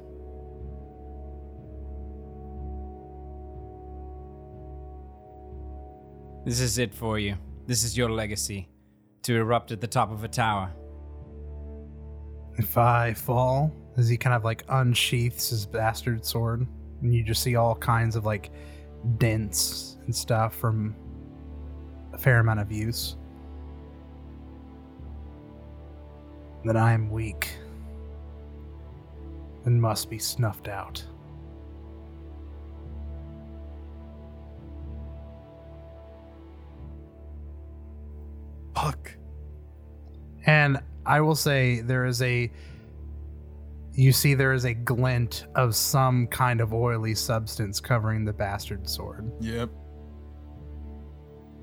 This 6.44 6.60
is 6.60 6.80
it 6.80 6.92
for 6.92 7.20
you. 7.20 7.36
This 7.68 7.84
is 7.84 7.96
your 7.96 8.10
legacy 8.10 8.68
to 9.22 9.36
erupt 9.36 9.72
at 9.72 9.80
the 9.80 9.86
top 9.86 10.12
of 10.12 10.24
a 10.24 10.28
tower. 10.28 10.72
If 12.58 12.80
I 12.80 13.14
fall, 13.14 13.72
as 13.96 14.10
he 14.10 14.18
kind 14.18 14.36
of 14.36 14.44
like 14.44 14.64
unsheaths 14.70 15.52
his 15.52 15.68
bastard 15.68 16.26
sword, 16.26 16.66
and 17.06 17.14
you 17.14 17.24
just 17.24 17.44
see 17.44 17.56
all 17.56 17.76
kinds 17.76 18.16
of 18.16 18.26
like 18.26 18.52
dents 19.18 19.98
and 20.06 20.16
stuff 20.16 20.56
from 20.56 20.96
a 22.14 22.18
fair 22.18 22.40
amount 22.40 22.60
of 22.60 22.72
use, 22.72 23.16
then 26.64 26.76
I 26.76 26.94
am 26.94 27.12
weak 27.12 27.58
and 29.66 29.80
must 29.80 30.10
be 30.10 30.18
snuffed 30.18 30.68
out. 30.68 31.04
Fuck. 38.74 39.16
And 40.48 40.80
I 41.06 41.22
will 41.22 41.36
say 41.36 41.82
there 41.82 42.06
is 42.06 42.22
a 42.24 42.52
you 43.96 44.12
see 44.12 44.34
there 44.34 44.54
is 44.54 44.66
a 44.66 44.74
glint 44.74 45.48
of 45.56 45.76
some 45.76 46.28
kind 46.28 46.62
of 46.62 46.74
oily 46.74 47.16
substance 47.16 47.80
covering 47.80 48.26
the 48.26 48.34
bastard 48.34 48.88
sword. 48.90 49.32
Yep. 49.40 49.70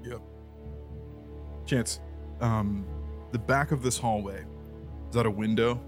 Yep. 0.04 0.20
Chance, 1.66 2.00
um, 2.40 2.86
the 3.32 3.38
back 3.38 3.70
of 3.70 3.82
this 3.82 3.98
hallway, 3.98 4.44
is 5.08 5.14
that 5.14 5.26
a 5.26 5.30
window? 5.30 5.80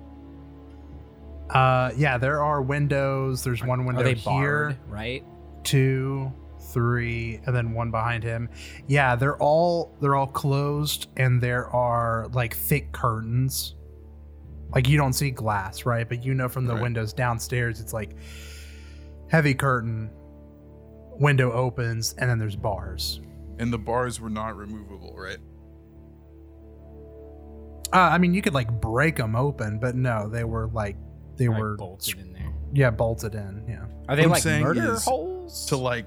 Uh 1.50 1.90
yeah, 1.96 2.16
there 2.16 2.42
are 2.42 2.62
windows. 2.62 3.44
There's 3.44 3.62
one 3.62 3.80
Are 3.80 3.86
window 3.86 4.02
they 4.02 4.14
here, 4.14 4.24
barred, 4.24 4.78
right? 4.88 5.22
two, 5.62 6.32
three, 6.72 7.38
and 7.44 7.54
then 7.54 7.74
one 7.74 7.90
behind 7.90 8.24
him. 8.24 8.48
Yeah, 8.86 9.14
they're 9.14 9.36
all 9.36 9.94
they're 10.00 10.14
all 10.14 10.26
closed 10.26 11.08
and 11.18 11.42
there 11.42 11.68
are 11.68 12.28
like 12.32 12.56
thick 12.56 12.92
curtains. 12.92 13.74
Like 14.74 14.88
you 14.88 14.96
don't 14.96 15.12
see 15.12 15.30
glass, 15.30 15.86
right? 15.86 16.08
But 16.08 16.24
you 16.24 16.34
know 16.34 16.48
from 16.48 16.64
the 16.66 16.74
Right. 16.74 16.82
windows 16.82 17.12
downstairs 17.12 17.80
it's 17.80 17.92
like 17.92 18.16
heavy 19.28 19.54
curtain, 19.54 20.10
window 21.18 21.52
opens, 21.52 22.14
and 22.18 22.28
then 22.28 22.38
there's 22.38 22.56
bars. 22.56 23.20
And 23.58 23.72
the 23.72 23.78
bars 23.78 24.20
were 24.20 24.30
not 24.30 24.56
removable, 24.56 25.14
right? 25.16 25.38
Uh, 27.92 27.98
I 28.10 28.18
mean, 28.18 28.34
you 28.34 28.42
could 28.42 28.54
like 28.54 28.80
break 28.80 29.16
them 29.16 29.36
open, 29.36 29.78
but 29.78 29.94
no, 29.94 30.28
they 30.28 30.44
were 30.44 30.68
like 30.68 30.96
they 31.36 31.48
Like 31.48 31.60
were 31.60 31.76
bolted 31.76 32.18
in 32.18 32.32
there. 32.32 32.52
yeah 32.72 32.90
bolted 32.90 33.34
in. 33.34 33.64
Yeah. 33.68 33.84
Are 34.08 34.16
they 34.16 34.24
I'm 34.24 34.30
like 34.30 34.42
saying 34.42 34.62
murder 34.64 34.92
is 34.94 35.04
holes? 35.04 35.66
To 35.66 35.76
like 35.76 36.06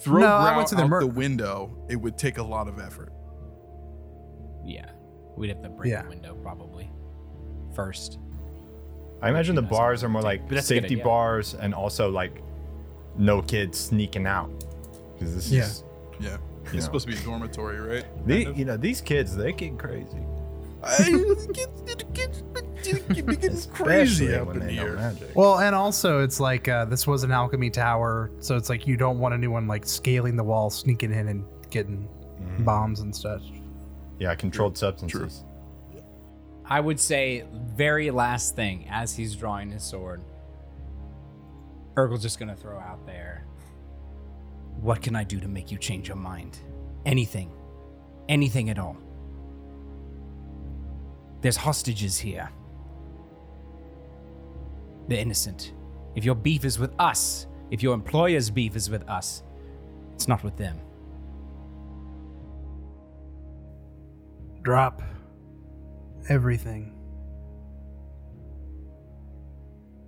throw 0.00 0.20
No, 0.20 0.26
I 0.36 0.50
Grau 0.52 0.56
wouldn't 0.62 0.80
out 0.80 0.88
mur- 0.90 1.00
the 1.00 1.06
window, 1.06 1.86
it 1.88 1.96
would 1.96 2.18
take 2.18 2.36
a 2.38 2.42
lot 2.42 2.68
of 2.68 2.78
effort. 2.78 3.12
yeah, 4.64 4.90
we'd 5.36 5.48
have 5.48 5.62
to 5.62 5.70
break 5.70 5.90
Yeah. 5.90 6.02
the 6.02 6.10
window 6.10 6.34
probably 6.42 6.90
first. 7.74 8.18
I 9.20 9.28
imagine 9.30 9.54
the 9.56 9.62
bars 9.62 10.04
are 10.04 10.08
more 10.08 10.22
like 10.22 10.40
think, 10.40 10.48
but 10.50 10.54
that's 10.56 10.70
a 10.70 10.74
good 10.74 10.82
safety 10.84 10.96
bars 10.96 11.54
and 11.54 11.74
also 11.74 12.10
like 12.10 12.40
no 13.16 13.42
kids 13.42 13.78
sneaking 13.78 14.26
out. 14.26 14.50
Because 15.14 15.34
this 15.34 15.50
Yeah. 15.50 15.62
is, 15.62 15.84
Yeah. 16.20 16.36
It's 16.64 16.74
know, 16.74 16.80
supposed 16.80 17.08
to 17.08 17.14
be 17.14 17.18
a 17.18 17.24
dormitory, 17.24 17.80
right? 17.80 18.04
the, 18.26 18.52
you 18.54 18.64
know, 18.64 18.76
these 18.76 19.00
kids, 19.00 19.34
they 19.34 19.52
get 19.52 19.78
crazy. 19.78 20.18
it 21.00 21.52
gets, 21.52 21.80
it 21.90 22.14
gets, 22.14 22.42
it 23.18 23.40
gets 23.40 23.66
crazy 23.66 24.34
up 24.34 24.46
when 24.48 24.60
in 24.60 24.66
they 24.68 24.74
here. 24.74 24.94
magic. 24.94 25.34
Well, 25.34 25.58
and 25.58 25.74
also 25.74 26.22
it's 26.22 26.38
like 26.38 26.68
uh, 26.68 26.84
this 26.84 27.04
was 27.06 27.24
an 27.24 27.32
alchemy 27.32 27.70
tower, 27.70 28.30
so 28.38 28.56
it's 28.56 28.68
like 28.68 28.86
you 28.86 28.96
don't 28.96 29.18
want 29.18 29.34
anyone 29.34 29.66
like 29.66 29.84
scaling 29.86 30.36
the 30.36 30.44
wall, 30.44 30.70
sneaking 30.70 31.12
in, 31.12 31.26
and 31.28 31.44
getting 31.70 32.08
Mhm. 32.40 32.64
bombs 32.64 33.00
and 33.00 33.14
stuff. 33.14 33.42
Yeah, 34.20 34.34
controlled 34.36 34.78
substances. 34.78 35.42
I 36.70 36.80
would 36.80 37.00
say 37.00 37.44
very 37.52 38.10
last 38.10 38.54
thing 38.54 38.86
as 38.90 39.16
he's 39.16 39.34
drawing 39.34 39.70
his 39.70 39.82
sword. 39.82 40.22
Urkel's 41.94 42.22
just 42.22 42.38
gonna 42.38 42.54
throw 42.54 42.78
out 42.78 43.06
there. 43.06 43.46
What 44.80 45.00
can 45.00 45.16
I 45.16 45.24
do 45.24 45.40
to 45.40 45.48
make 45.48 45.72
you 45.72 45.78
change 45.78 46.08
your 46.08 46.16
mind? 46.16 46.58
Anything. 47.06 47.50
Anything 48.28 48.68
at 48.68 48.78
all. 48.78 48.96
There's 51.40 51.56
hostages 51.56 52.18
here. 52.18 52.50
They're 55.08 55.18
innocent. 55.18 55.72
If 56.14 56.24
your 56.24 56.34
beef 56.34 56.64
is 56.64 56.78
with 56.78 56.92
us, 56.98 57.46
if 57.70 57.82
your 57.82 57.94
employer's 57.94 58.50
beef 58.50 58.76
is 58.76 58.90
with 58.90 59.08
us, 59.08 59.42
it's 60.14 60.28
not 60.28 60.44
with 60.44 60.56
them. 60.56 60.78
Drop 64.62 65.02
everything. 66.28 66.94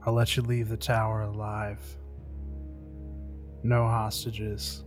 I'll 0.05 0.13
let 0.13 0.37
you 0.37 0.43
leave 0.43 0.69
the 0.69 0.77
tower 0.77 1.23
alive. 1.23 1.81
No 3.63 3.87
hostages. 3.87 4.85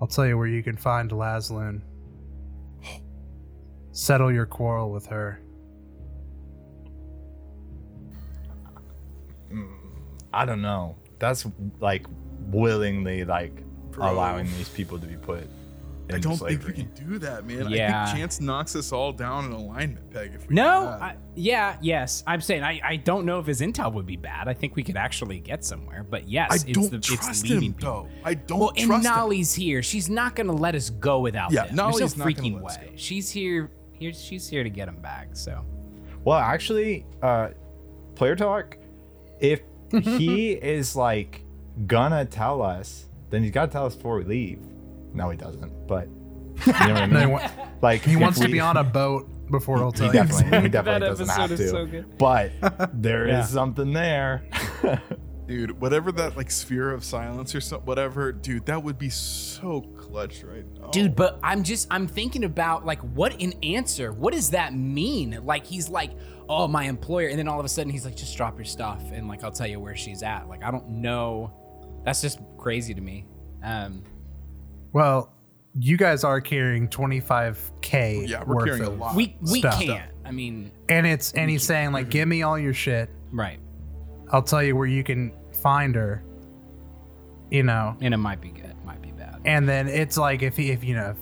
I'll 0.00 0.06
tell 0.06 0.26
you 0.26 0.38
where 0.38 0.46
you 0.46 0.62
can 0.62 0.76
find 0.76 1.10
Laszloon. 1.10 1.82
Settle 3.90 4.32
your 4.32 4.46
quarrel 4.46 4.92
with 4.92 5.06
her. 5.06 5.40
Mm, 9.52 9.68
I 10.32 10.44
don't 10.44 10.62
know. 10.62 10.96
That's 11.18 11.46
like 11.80 12.06
willingly 12.46 13.24
like 13.24 13.64
Bro. 13.90 14.12
allowing 14.12 14.46
these 14.46 14.68
people 14.68 15.00
to 15.00 15.06
be 15.06 15.16
put 15.16 15.48
I 16.14 16.18
don't 16.18 16.36
slavery. 16.36 16.72
think 16.74 16.88
we 16.94 16.94
can 16.96 17.10
do 17.10 17.18
that, 17.18 17.44
man. 17.46 17.68
Yeah. 17.68 18.02
I 18.02 18.06
think 18.06 18.18
Chance 18.18 18.40
knocks 18.40 18.74
us 18.76 18.92
all 18.92 19.12
down 19.12 19.44
in 19.46 19.52
alignment, 19.52 20.10
Peg. 20.10 20.32
If 20.34 20.48
we 20.48 20.54
No. 20.54 20.86
I, 21.00 21.16
yeah, 21.34 21.76
yes. 21.82 22.24
I'm 22.26 22.40
saying 22.40 22.62
I, 22.62 22.80
I 22.82 22.96
don't 22.96 23.24
know 23.26 23.38
if 23.38 23.46
his 23.46 23.60
intel 23.60 23.92
would 23.92 24.06
be 24.06 24.16
bad. 24.16 24.48
I 24.48 24.54
think 24.54 24.74
we 24.76 24.82
could 24.82 24.96
actually 24.96 25.38
get 25.40 25.64
somewhere. 25.64 26.02
But 26.08 26.28
yes, 26.28 26.50
I 26.50 26.54
it's 26.54 26.64
don't 26.64 26.90
the, 26.90 26.96
it's 26.96 27.06
trust 27.08 27.42
leading 27.44 27.62
him 27.62 27.74
people. 27.74 27.92
though. 28.04 28.08
I 28.24 28.34
don't 28.34 28.58
Well, 28.60 28.72
and 28.76 28.86
trust 28.86 29.06
him. 29.06 29.12
Nolly's 29.14 29.54
here. 29.54 29.82
She's 29.82 30.08
not 30.08 30.34
gonna 30.34 30.52
let 30.54 30.74
us 30.74 30.90
go 30.90 31.20
without 31.20 31.52
Yeah, 31.52 31.66
them. 31.66 31.76
Nolly's 31.76 31.98
There's 31.98 32.16
no 32.16 32.24
not 32.24 32.34
gonna 32.36 32.48
freaking 32.48 32.62
let 32.62 32.70
us 32.72 32.78
way. 32.78 32.86
go. 32.86 32.92
She's 32.96 33.30
here. 33.30 33.70
Here, 33.92 34.12
she's 34.12 34.48
here 34.48 34.62
to 34.64 34.70
get 34.70 34.88
him 34.88 35.00
back. 35.02 35.30
So 35.34 35.64
Well, 36.24 36.38
actually, 36.38 37.04
uh, 37.22 37.50
player 38.14 38.36
talk. 38.36 38.78
If 39.40 39.60
he 40.04 40.52
is 40.52 40.94
like 40.96 41.44
gonna 41.86 42.24
tell 42.24 42.62
us, 42.62 43.08
then 43.30 43.42
he's 43.42 43.52
got 43.52 43.66
to 43.66 43.72
tell 43.72 43.86
us 43.86 43.94
before 43.94 44.16
we 44.18 44.24
leave. 44.24 44.60
No, 45.18 45.28
he 45.30 45.36
doesn't. 45.36 45.86
But 45.86 46.08
you 46.66 46.72
know 46.72 46.94
what 46.94 47.02
I 47.02 47.06
No, 47.06 47.18
he 47.20 47.24
mean? 47.26 47.30
wa- 47.34 47.50
like 47.82 48.02
he 48.02 48.14
if 48.14 48.20
wants 48.20 48.40
to 48.40 48.48
be 48.48 48.60
on 48.60 48.76
a 48.76 48.84
boat 48.84 49.28
before 49.50 49.78
he'll 49.78 49.92
tell 49.92 50.06
you. 50.08 50.12
definitely, 50.12 50.60
he 50.62 50.68
definitely 50.70 51.00
That 51.00 51.06
doesn't 51.18 51.28
have 51.28 51.50
episode 51.52 51.52
is 51.64 51.70
to. 51.72 51.76
so 51.76 51.86
good. 51.86 52.18
But 52.18 52.52
there 53.02 53.26
is 53.26 53.32
Yeah. 53.32 53.44
something 53.44 53.92
there. 53.92 54.44
dude. 55.46 55.80
Whatever 55.80 56.12
that 56.12 56.36
like 56.36 56.50
sphere 56.50 56.90
of 56.90 57.04
silence 57.04 57.54
or 57.54 57.60
something, 57.60 57.86
whatever, 57.86 58.32
dude. 58.32 58.66
That 58.66 58.82
would 58.82 58.98
be 58.98 59.08
so 59.10 59.80
clutch 59.98 60.42
right 60.42 60.64
now, 60.78 60.88
Dude, 60.88 61.14
but 61.16 61.38
I'm 61.42 61.62
just 61.62 61.86
I'm 61.90 62.06
thinking 62.06 62.44
about 62.44 62.84
like 62.84 63.00
what 63.00 63.40
an 63.40 63.52
answer. 63.62 64.12
What 64.12 64.34
does 64.34 64.50
that 64.50 64.74
mean? 64.74 65.38
Like 65.44 65.64
he's 65.66 65.88
like, 65.88 66.10
"Oh, 66.48 66.68
my 66.68 66.84
employer." 66.84 67.28
And 67.28 67.38
then 67.38 67.48
all 67.48 67.58
of 67.58 67.64
a 67.64 67.68
sudden 67.68 67.90
he's 67.90 68.04
like, 68.04 68.16
"Just 68.16 68.36
drop 68.36 68.58
your 68.58 68.64
stuff 68.66 69.02
and 69.12 69.28
like 69.28 69.42
I'll 69.44 69.52
tell 69.52 69.66
you 69.66 69.80
where 69.80 69.96
she's 69.96 70.22
at." 70.22 70.48
Like 70.48 70.62
I 70.62 70.70
don't 70.70 70.88
know. 70.88 71.52
That's 72.04 72.20
just 72.20 72.40
crazy 72.58 72.92
to 72.94 73.00
me. 73.00 73.26
Um 73.62 74.02
Well, 74.92 75.32
you 75.78 75.96
guys 75.96 76.24
are 76.24 76.40
carrying 76.40 76.88
25k. 76.88 78.28
Yeah, 78.28 78.42
we're 78.44 78.56
worth 78.56 78.64
carrying 78.66 78.84
a 78.84 78.90
of- 78.90 78.98
lot. 78.98 79.14
we 79.14 79.36
we 79.42 79.60
Stuff. 79.60 79.80
can't. 79.80 80.10
I 80.24 80.30
mean, 80.30 80.70
and 80.88 81.06
it's 81.06 81.32
and 81.32 81.50
he's 81.50 81.62
saying 81.62 81.92
like, 81.92 82.04
mm-hmm. 82.04 82.10
give 82.10 82.28
me 82.28 82.42
all 82.42 82.58
your 82.58 82.74
shit. 82.74 83.10
right. 83.32 83.58
I'll 84.30 84.42
tell 84.42 84.62
you 84.62 84.76
where 84.76 84.86
you 84.86 85.02
can 85.02 85.32
find 85.62 85.94
her. 85.94 86.22
You 87.50 87.62
know, 87.62 87.96
And 88.02 88.12
it 88.12 88.18
might 88.18 88.42
be 88.42 88.50
good, 88.50 88.74
might 88.84 89.00
be 89.00 89.10
bad. 89.12 89.40
and 89.46 89.66
then 89.66 89.88
it's 89.88 90.18
like 90.18 90.42
if 90.42 90.54
he, 90.54 90.70
if 90.70 90.84
you 90.84 90.94
know, 90.94 91.14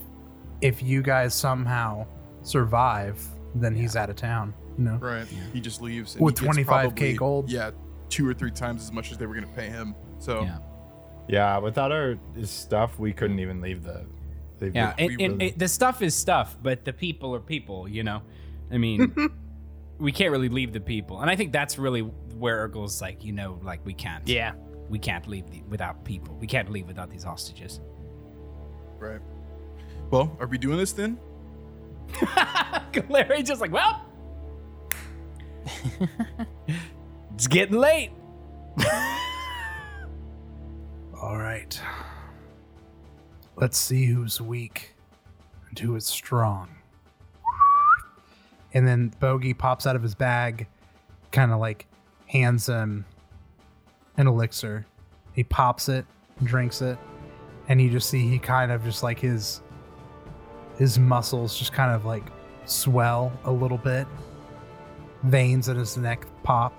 if, 0.61 0.75
if 0.75 0.83
you 0.83 1.03
guys 1.03 1.33
somehow 1.33 2.05
survive, 2.43 3.25
then 3.55 3.77
he's 3.77 3.95
out 3.95 4.11
of 4.11 4.17
town. 4.17 4.53
You 4.77 4.85
know, 4.87 4.97
right? 4.97 5.25
He 5.53 5.61
just 5.61 5.81
leaves 5.81 6.17
and 6.17 6.25
With 6.25 6.35
25K 6.35 6.67
probably, 6.67 7.13
gold? 7.15 7.49
Yeah, 7.49 7.71
two 8.09 8.29
or 8.29 8.35
three 8.35 8.51
times 8.51 8.83
as 8.83 8.91
much 8.91 9.13
as 9.13 9.19
they 9.19 9.27
were 9.27 9.35
gonna 9.37 9.47
pay 9.55 9.69
him. 9.69 9.95
So 10.19 10.43
Yeah. 10.43 10.59
Yeah, 11.29 11.59
without 11.59 11.93
our 11.93 12.19
stuff, 12.45 12.99
we 12.99 13.13
couldn't 13.13 13.41
even 13.41 13.61
leave 13.61 13.83
the. 13.83 14.05
leave 14.61 14.75
Yeah, 14.75 14.95
the, 14.97 15.03
and, 15.03 15.21
and, 15.21 15.43
and 15.43 15.59
the 15.59 15.69
stuff 15.69 16.03
is 16.03 16.15
stuff, 16.15 16.57
but 16.63 16.85
the 16.85 16.93
people 16.93 17.35
are 17.35 17.41
people, 17.41 17.89
you 17.89 18.03
know? 18.03 18.23
I 18.71 18.79
mean, 18.79 19.15
we 19.99 20.13
can't 20.13 20.31
really 20.31 20.49
leave 20.49 20.73
the 20.73 20.81
people. 20.81 21.21
And 21.21 21.31
I 21.31 21.37
think 21.37 21.53
that's 21.53 21.79
really 21.79 22.01
where 22.01 22.69
Urkel's 22.69 23.01
like, 23.01 23.25
you 23.25 23.33
know, 23.33 23.59
like 23.63 23.85
we 23.85 23.95
can't. 23.95 24.27
Yeah. 24.29 24.53
We 24.89 24.99
can't 24.99 25.27
leave 25.27 25.51
the, 25.51 25.63
without 25.69 26.05
people. 26.05 26.37
We 26.37 26.47
can't 26.47 26.71
leave 26.71 26.87
without 26.87 27.11
these 27.11 27.25
hostages. 27.25 27.81
right. 28.99 29.21
Well, 30.11 30.37
are 30.39 30.47
we 30.47 30.59
doing 30.59 30.79
this 30.79 30.93
then? 30.93 31.19
Larry 33.09 33.43
just 33.43 33.61
like, 33.61 33.73
well, 33.73 34.05
it's 37.35 37.49
getting 37.49 37.77
late. 37.77 38.13
All 41.21 41.39
right. 41.39 41.81
Let's 43.57 43.79
see 43.79 44.05
who's 44.05 44.41
weak 44.41 44.95
and 45.69 45.79
who 45.79 45.97
is 45.97 46.07
strong. 46.07 46.69
And 48.75 48.87
then 48.87 49.15
Bogey 49.19 49.55
pops 49.55 49.87
out 49.87 49.97
of 49.97 50.03
his 50.03 50.15
bag, 50.15 50.67
kind 51.33 51.53
of 51.53 51.59
like 51.59 51.87
hands 52.27 52.67
him 52.67 53.07
an 54.19 54.27
elixir. 54.27 54.85
He 55.33 55.43
pops 55.43 55.89
it, 55.89 56.05
drinks 56.43 56.83
it, 56.83 56.99
and 57.69 57.81
you 57.81 57.91
just 57.91 58.11
see 58.11 58.29
he 58.29 58.39
kind 58.39 58.71
of 58.71 58.85
just 58.85 59.03
like 59.03 59.19
his 59.19 59.63
his 60.79 60.99
muscles 60.99 61.59
just 61.59 61.73
kind 61.73 61.93
of 61.93 62.05
like 62.05 62.25
swell 62.67 63.33
a 63.45 63.53
little 63.53 63.79
bit. 63.79 64.07
Veins 65.23 65.69
in 65.69 65.79
his 65.79 65.97
neck 65.97 66.27
pop. 66.43 66.75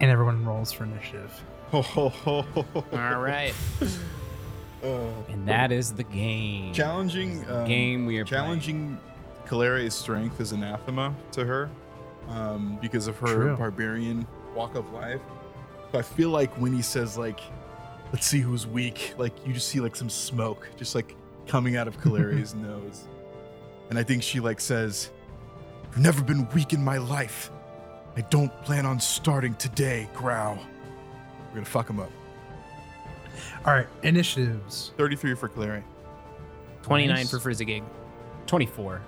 And 0.00 0.10
everyone 0.10 0.44
rolls 0.44 0.70
for 0.70 0.84
initiative. 0.84 1.32
All 2.26 2.44
right. 2.92 3.52
And 4.82 5.48
that 5.48 5.72
is 5.72 5.92
the 5.92 6.04
game. 6.04 6.72
challenging 6.72 7.44
um, 7.50 7.66
game 7.66 8.06
we 8.06 8.18
are 8.18 8.24
challenging 8.24 8.98
Kaleria's 9.46 9.94
strength 9.94 10.40
is 10.40 10.52
anathema 10.52 11.14
to 11.32 11.44
her 11.44 11.70
um, 12.28 12.78
because 12.80 13.06
of 13.06 13.16
her 13.18 13.34
True. 13.34 13.56
barbarian 13.56 14.26
walk 14.54 14.74
of 14.74 14.92
life. 14.92 15.20
So 15.92 15.98
I 15.98 16.02
feel 16.02 16.30
like 16.30 16.52
when 16.54 16.72
he 16.72 16.82
says 16.82 17.16
like, 17.18 17.40
"Let's 18.12 18.26
see 18.26 18.40
who's 18.40 18.66
weak," 18.66 19.14
like 19.18 19.32
you 19.46 19.52
just 19.52 19.68
see 19.68 19.80
like 19.80 19.96
some 19.96 20.10
smoke 20.10 20.68
just 20.76 20.94
like 20.94 21.14
coming 21.46 21.76
out 21.76 21.88
of 21.88 22.00
Kaleria's 22.00 22.54
nose, 22.70 23.04
and 23.90 23.98
I 23.98 24.02
think 24.02 24.22
she 24.22 24.40
like 24.40 24.60
says, 24.60 25.10
"I've 25.90 25.98
never 25.98 26.22
been 26.22 26.48
weak 26.50 26.72
in 26.72 26.82
my 26.82 26.98
life. 26.98 27.50
I 28.16 28.20
don't 28.22 28.50
plan 28.62 28.86
on 28.86 29.00
starting 29.00 29.54
today, 29.54 30.08
Growl. 30.14 30.58
We're 31.54 31.60
gonna 31.60 31.66
fuck 31.66 31.88
him 31.88 32.00
up." 32.00 32.10
All 33.64 33.72
right, 33.72 33.86
initiatives. 34.02 34.90
Thirty-three 34.96 35.34
for 35.36 35.48
Kaleria. 35.48 35.82
29 36.82 37.14
Nice. 37.16 37.30
for 37.30 37.38
Frizzigig. 37.38 37.82
24. 38.46 39.00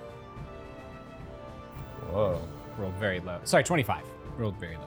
Whoa, 2.10 2.40
Rolled 2.78 2.94
very 2.94 3.20
low. 3.20 3.38
Sorry, 3.44 3.64
25. 3.64 4.02
Rolled 4.38 4.56
very 4.58 4.76
low. 4.76 4.82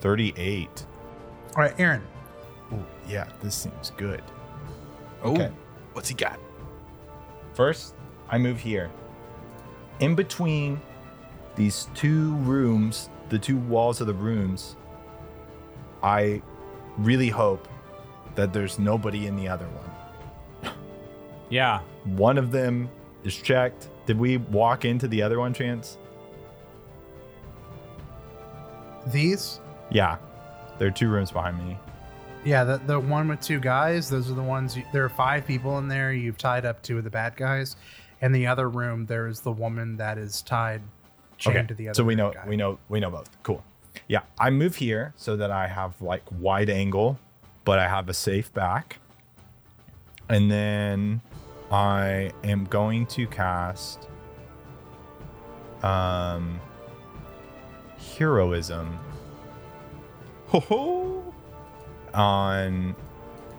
thirty-eight. 0.00 0.86
All 1.56 1.62
right, 1.62 1.74
Aaron. 1.78 2.02
Ooh, 2.72 2.84
yeah, 3.08 3.28
this 3.42 3.54
seems 3.54 3.90
good. 3.96 4.22
Oh, 5.22 5.32
Okay. 5.34 5.50
what's 5.92 6.08
he 6.08 6.14
got? 6.14 6.38
First, 7.54 7.94
I 8.30 8.38
move 8.38 8.58
here. 8.60 8.90
In 10.00 10.14
between 10.14 10.80
these 11.56 11.88
two 11.94 12.34
rooms, 12.36 13.10
the 13.28 13.38
two 13.38 13.58
walls 13.58 14.00
of 14.00 14.06
the 14.06 14.14
rooms, 14.14 14.76
I 16.02 16.40
really 16.98 17.28
hope 17.28 17.68
that 18.34 18.52
there's 18.52 18.78
nobody 18.78 19.26
in 19.26 19.36
the 19.36 19.48
other 19.48 19.66
one. 19.66 20.72
Yeah. 21.50 21.80
One 22.04 22.38
of 22.38 22.50
them 22.50 22.88
is 23.24 23.36
checked. 23.36 23.90
Did 24.06 24.18
we 24.18 24.38
walk 24.38 24.86
into 24.86 25.06
the 25.06 25.20
other 25.20 25.38
one, 25.38 25.52
Chance? 25.52 25.98
These? 29.08 29.60
Yeah. 29.90 30.16
There 30.78 30.88
are 30.88 30.92
two 30.92 31.08
rooms 31.10 31.30
behind 31.30 31.58
me. 31.58 31.76
Yeah, 32.44 32.64
the, 32.64 32.78
the 32.78 32.98
one 32.98 33.28
with 33.28 33.40
two 33.40 33.60
guys, 33.60 34.08
those 34.08 34.30
are 34.30 34.34
the 34.34 34.42
ones. 34.42 34.76
You, 34.76 34.84
there 34.92 35.04
are 35.04 35.08
five 35.10 35.46
people 35.46 35.78
in 35.78 35.88
there. 35.88 36.12
You've 36.12 36.38
tied 36.38 36.64
up 36.64 36.82
two 36.82 36.98
of 36.98 37.04
the 37.04 37.10
bad 37.10 37.36
guys. 37.36 37.76
And 38.20 38.34
the 38.34 38.46
other 38.46 38.68
room, 38.68 39.06
there 39.06 39.26
is 39.28 39.40
the 39.40 39.52
woman 39.52 39.96
that 39.98 40.18
is 40.18 40.42
tied, 40.42 40.80
chained 41.38 41.68
to 41.68 41.74
the 41.74 41.88
other 41.88 41.94
so 41.94 42.04
we 42.04 42.14
know 42.14 42.32
guy. 42.32 42.44
we 42.48 42.56
know 42.56 42.78
we 42.88 42.98
know 42.98 43.10
both. 43.10 43.28
Cool. 43.42 43.62
Yeah, 44.08 44.22
I 44.38 44.50
move 44.50 44.76
here 44.76 45.14
so 45.16 45.36
that 45.36 45.50
I 45.50 45.68
have 45.68 46.00
like 46.02 46.22
wide 46.38 46.70
angle, 46.70 47.18
but 47.64 47.78
I 47.78 47.88
have 47.88 48.08
a 48.08 48.14
safe 48.14 48.52
back. 48.52 48.98
And 50.28 50.50
then 50.50 51.20
I 51.70 52.32
am 52.44 52.64
going 52.64 53.06
to 53.06 53.26
cast 53.26 54.08
um 55.82 56.60
heroism 58.16 58.98
Ho 60.48 60.60
ho! 60.60 61.34
on 62.14 62.94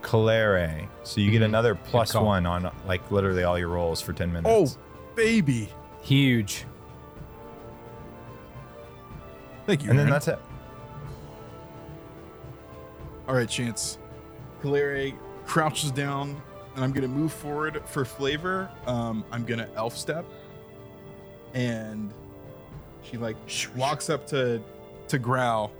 Calere. 0.04 0.88
So 1.04 1.22
you 1.22 1.32
get 1.32 1.42
another 1.42 1.76
plus 1.76 2.12
call. 2.12 2.26
one 2.26 2.46
on 2.46 2.72
like 2.86 3.10
literally 3.10 3.44
all 3.44 3.58
your 3.58 3.70
rolls 3.70 4.00
for 4.02 4.14
10 4.14 4.32
minutes. 4.32 4.78
Oh, 4.78 5.16
baby! 5.16 5.70
Huge. 6.04 6.66
Thank 9.66 9.84
you. 9.84 9.90
and 9.90 10.00
then 10.00 10.10
that's 10.10 10.28
it. 10.28 10.40
All 13.28 13.36
right, 13.36 13.48
Chance. 13.48 13.98
Kalere 14.62 15.14
crouches 15.46 15.92
down, 15.92 16.42
and 16.76 16.84
I'm 16.84 16.92
gonna 16.92 17.08
move 17.08 17.32
forward 17.32 17.82
for 17.86 18.04
flavor. 18.06 18.70
Um, 18.86 19.24
I'm 19.32 19.46
gonna 19.46 19.70
elf 19.76 19.96
step, 19.98 20.26
and 21.54 22.14
she 23.02 23.18
like 23.18 23.38
walks 23.76 24.10
up 24.10 24.28
to 24.28 24.62
to 25.08 25.20
Growl, 25.20 25.72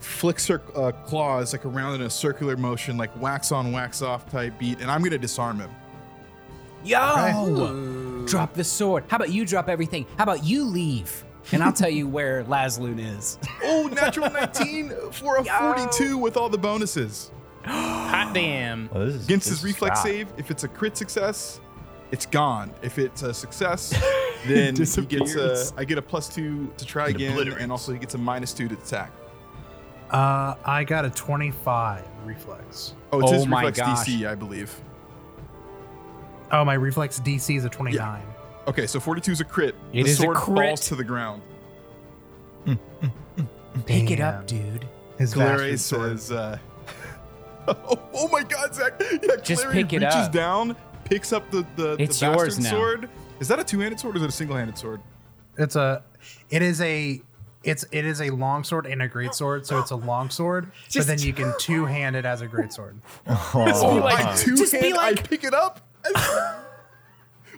flicks 0.00 0.46
her 0.48 0.60
uh, 0.74 0.92
claws 1.06 1.52
like 1.52 1.64
around 1.64 1.94
in 1.96 2.02
a 2.02 2.10
circular 2.10 2.56
motion, 2.56 2.96
like 2.96 3.18
wax 3.20 3.52
on, 3.52 3.72
wax 3.72 4.02
off 4.02 4.30
type 4.30 4.58
beat, 4.58 4.80
and 4.80 4.90
I'm 4.90 5.02
gonna 5.02 5.18
disarm 5.18 5.60
him. 5.60 5.70
Yo! 6.84 8.24
Drop 8.26 8.54
the 8.54 8.64
sword. 8.64 9.04
How 9.08 9.16
about 9.16 9.30
you 9.30 9.44
drop 9.44 9.68
everything? 9.68 10.06
How 10.16 10.24
about 10.24 10.44
you 10.44 10.64
leave? 10.64 11.24
And 11.52 11.62
I'll 11.62 11.72
tell 11.72 11.90
you 11.90 12.06
where 12.08 12.44
Lazloon 12.44 12.98
is. 12.98 13.38
Oh, 13.62 13.88
natural 13.92 14.30
19 14.30 14.92
for 15.12 15.36
a 15.36 15.44
Yo! 15.44 15.52
42 15.72 16.16
with 16.18 16.36
all 16.36 16.48
the 16.48 16.58
bonuses. 16.58 17.30
Hot 17.64 18.32
damn. 18.34 18.88
Oh, 18.92 19.04
this 19.06 19.14
is, 19.16 19.24
Against 19.26 19.46
this 19.46 19.50
his 19.50 19.58
is 19.60 19.64
reflex 19.64 19.98
fat. 20.00 20.04
save, 20.08 20.28
if 20.38 20.50
it's 20.50 20.64
a 20.64 20.68
crit 20.68 20.96
success, 20.96 21.60
it's 22.10 22.26
gone. 22.26 22.72
If 22.82 22.98
it's 22.98 23.22
a 23.22 23.32
success, 23.34 23.90
then 24.46 24.74
he 24.74 24.80
gets 24.80 24.96
a. 24.96 25.02
disappears. 25.02 25.72
I 25.76 25.84
get 25.84 25.98
a 25.98 26.02
plus 26.02 26.28
two 26.28 26.72
to 26.78 26.84
try 26.86 27.08
It 27.08 27.16
again, 27.16 27.32
obliterates. 27.32 27.62
and 27.62 27.70
also 27.70 27.92
he 27.92 27.98
gets 27.98 28.14
a 28.14 28.18
minus 28.18 28.52
two 28.52 28.66
to 28.68 28.74
attack. 28.74 29.12
Uh, 30.10 30.54
I 30.64 30.82
got 30.84 31.04
a 31.04 31.10
25 31.10 32.04
reflex. 32.24 32.94
Oh, 33.12 33.20
it's 33.20 33.30
Oh 33.30 33.34
his 33.34 33.46
my 33.46 33.58
reflex 33.64 33.78
gosh. 33.78 34.08
DC, 34.08 34.26
I 34.28 34.34
believe. 34.34 34.74
Oh, 36.50 36.64
my 36.64 36.74
reflex 36.74 37.20
DC 37.20 37.56
is 37.56 37.64
a 37.64 37.68
29. 37.68 38.22
Okay, 38.70 38.86
so 38.86 39.00
42 39.00 39.32
is 39.32 39.40
a 39.40 39.44
crit. 39.44 39.74
It 39.92 40.04
the 40.04 40.10
is 40.10 40.18
a 40.20 40.22
sword 40.22 40.36
crit. 40.36 40.68
falls 40.68 40.88
to 40.88 40.94
the 40.96 41.04
ground. 41.04 41.42
Pick 43.86 44.10
it 44.10 44.20
up, 44.20 44.46
dude. 44.46 44.86
His 45.18 45.34
Galere 45.34 45.72
bastard 45.72 45.80
sword. 45.80 46.20
says, 46.20 46.32
uh, 46.32 46.58
oh, 47.68 47.98
oh 48.14 48.28
my 48.28 48.42
god, 48.42 48.74
Zach. 48.74 48.92
Yeah, 49.00 49.36
Just 49.42 49.64
Galere 49.64 49.72
pick 49.72 49.92
it 49.92 49.98
reaches 50.00 50.14
up. 50.14 50.32
down, 50.32 50.76
picks 51.04 51.32
up 51.32 51.50
the, 51.50 51.66
the, 51.76 51.96
It's 51.98 52.20
the 52.20 52.26
yours 52.26 52.56
bastard 52.56 52.64
now. 52.64 52.70
sword. 52.70 53.08
Is 53.40 53.48
that 53.48 53.58
a 53.58 53.64
two-handed 53.64 53.98
sword 54.00 54.14
or 54.14 54.18
is 54.18 54.22
it 54.24 54.28
a 54.28 54.32
single-handed 54.32 54.78
sword? 54.78 55.00
It's 55.58 55.76
a, 55.76 56.02
it 56.50 56.62
is 56.62 56.80
a, 56.80 57.20
it's 57.64 57.84
it 57.92 58.04
is 58.06 58.20
a 58.22 58.30
long 58.30 58.64
sword 58.64 58.86
and 58.86 59.02
a 59.02 59.08
great 59.08 59.34
sword, 59.34 59.66
so 59.66 59.78
it's 59.80 59.90
a 59.90 59.96
long 59.96 60.30
sword, 60.30 60.70
but 60.94 61.06
then 61.06 61.18
you 61.18 61.32
can 61.32 61.52
two 61.58 61.84
hand 61.86 62.16
it 62.16 62.24
as 62.24 62.40
a 62.40 62.46
great 62.46 62.72
sword. 62.72 62.96
Oh, 63.26 64.00
like- 64.02 64.24
I 64.24 64.36
two 64.36 64.56
just 64.56 64.72
be 64.72 64.78
hand, 64.78 64.94
like- 64.96 65.18
I 65.18 65.22
pick 65.22 65.44
it 65.44 65.52
up. 65.54 65.80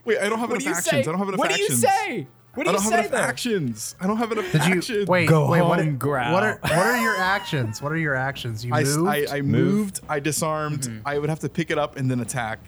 Wait, 0.05 0.19
I 0.19 0.29
don't 0.29 0.39
have 0.39 0.51
What 0.51 0.61
enough 0.63 0.65
you 0.65 0.71
actions. 0.77 0.91
say? 0.91 0.99
I 0.99 1.03
don't 1.03 1.19
have 1.19 1.29
enough 1.29 1.39
what 1.39 1.51
actions. 1.53 1.83
What 1.85 1.93
do 2.07 2.13
you 2.13 2.19
say? 2.23 2.27
What 2.55 2.65
do 2.65 2.71
I 2.71 2.73
you 2.73 2.77
don't 2.79 2.83
have 2.83 2.93
say 2.93 2.99
enough 2.99 3.11
though? 3.13 3.17
actions. 3.19 3.97
I 4.01 4.07
don't 4.07 4.17
have 4.19 4.33
enough 4.33 4.53
Did 4.53 4.65
you 4.67 4.75
actions. 4.75 5.09
wait? 5.09 5.29
Go 5.29 5.49
wait, 5.51 5.63
what, 5.63 5.79
home, 5.79 5.97
growl. 5.97 6.33
what 6.35 6.43
are 6.43 6.59
what 6.63 6.73
are 6.73 7.01
your 7.01 7.17
actions? 7.19 7.81
What 7.81 7.93
are 7.93 7.97
your 7.97 8.15
actions? 8.15 8.65
You 8.65 8.75
I, 8.75 8.83
s- 8.83 8.97
moved. 8.97 9.09
I, 9.09 9.37
I 9.37 9.41
moved, 9.41 10.01
I 10.09 10.21
disarmed. 10.21 10.81
Mm-hmm. 10.83 11.07
I 11.09 11.19
would 11.19 11.31
have 11.31 11.41
to 11.41 11.49
pick 11.49 11.71
it 11.71 11.79
up 11.79 11.97
and 11.97 12.11
then 12.11 12.21
attack. 12.21 12.59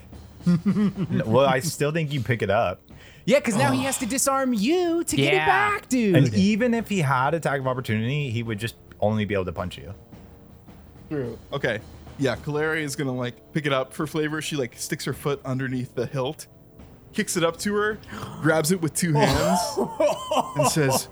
well, 1.27 1.47
I 1.47 1.61
still 1.61 1.91
think 1.93 2.13
you 2.13 2.21
pick 2.21 2.41
it 2.43 2.51
up. 2.51 2.81
Yeah, 3.27 3.39
because 3.39 3.57
now 3.57 3.73
he 3.73 3.83
has 3.85 3.99
to 3.99 4.07
disarm 4.07 4.53
you 4.53 5.03
to 5.05 5.17
get 5.17 5.33
it 5.35 5.39
back, 5.47 5.89
dude. 5.89 6.15
And 6.17 6.35
even 6.35 6.75
if 6.75 6.89
he 6.89 7.01
had 7.01 7.33
attack 7.35 7.61
of 7.61 7.67
opportunity, 7.67 8.31
he 8.31 8.43
would 8.43 8.59
just 8.59 8.77
only 9.01 9.25
be 9.25 9.35
able 9.35 9.47
to 9.47 9.53
punch 9.53 9.79
you. 9.79 9.95
True. 11.11 11.39
Okay. 11.53 11.81
Yeah, 12.19 12.37
Kaleri 12.37 12.83
is 12.83 12.97
gonna 12.97 13.15
like 13.15 13.53
pick 13.53 13.67
it 13.67 13.73
up 13.73 13.93
for 13.93 14.07
flavor. 14.07 14.41
She 14.41 14.57
like 14.57 14.79
sticks 14.79 15.05
her 15.05 15.13
foot 15.13 15.41
underneath 15.45 15.95
the 15.95 16.07
hilt, 16.07 16.47
kicks 17.15 17.37
it 17.37 17.45
up 17.45 17.57
to 17.59 17.75
her, 17.75 17.99
grabs 18.43 18.73
it 18.73 18.81
with 18.83 18.95
two 18.95 19.13
hands, 19.13 19.61
and 20.57 20.67
says, 20.69 21.09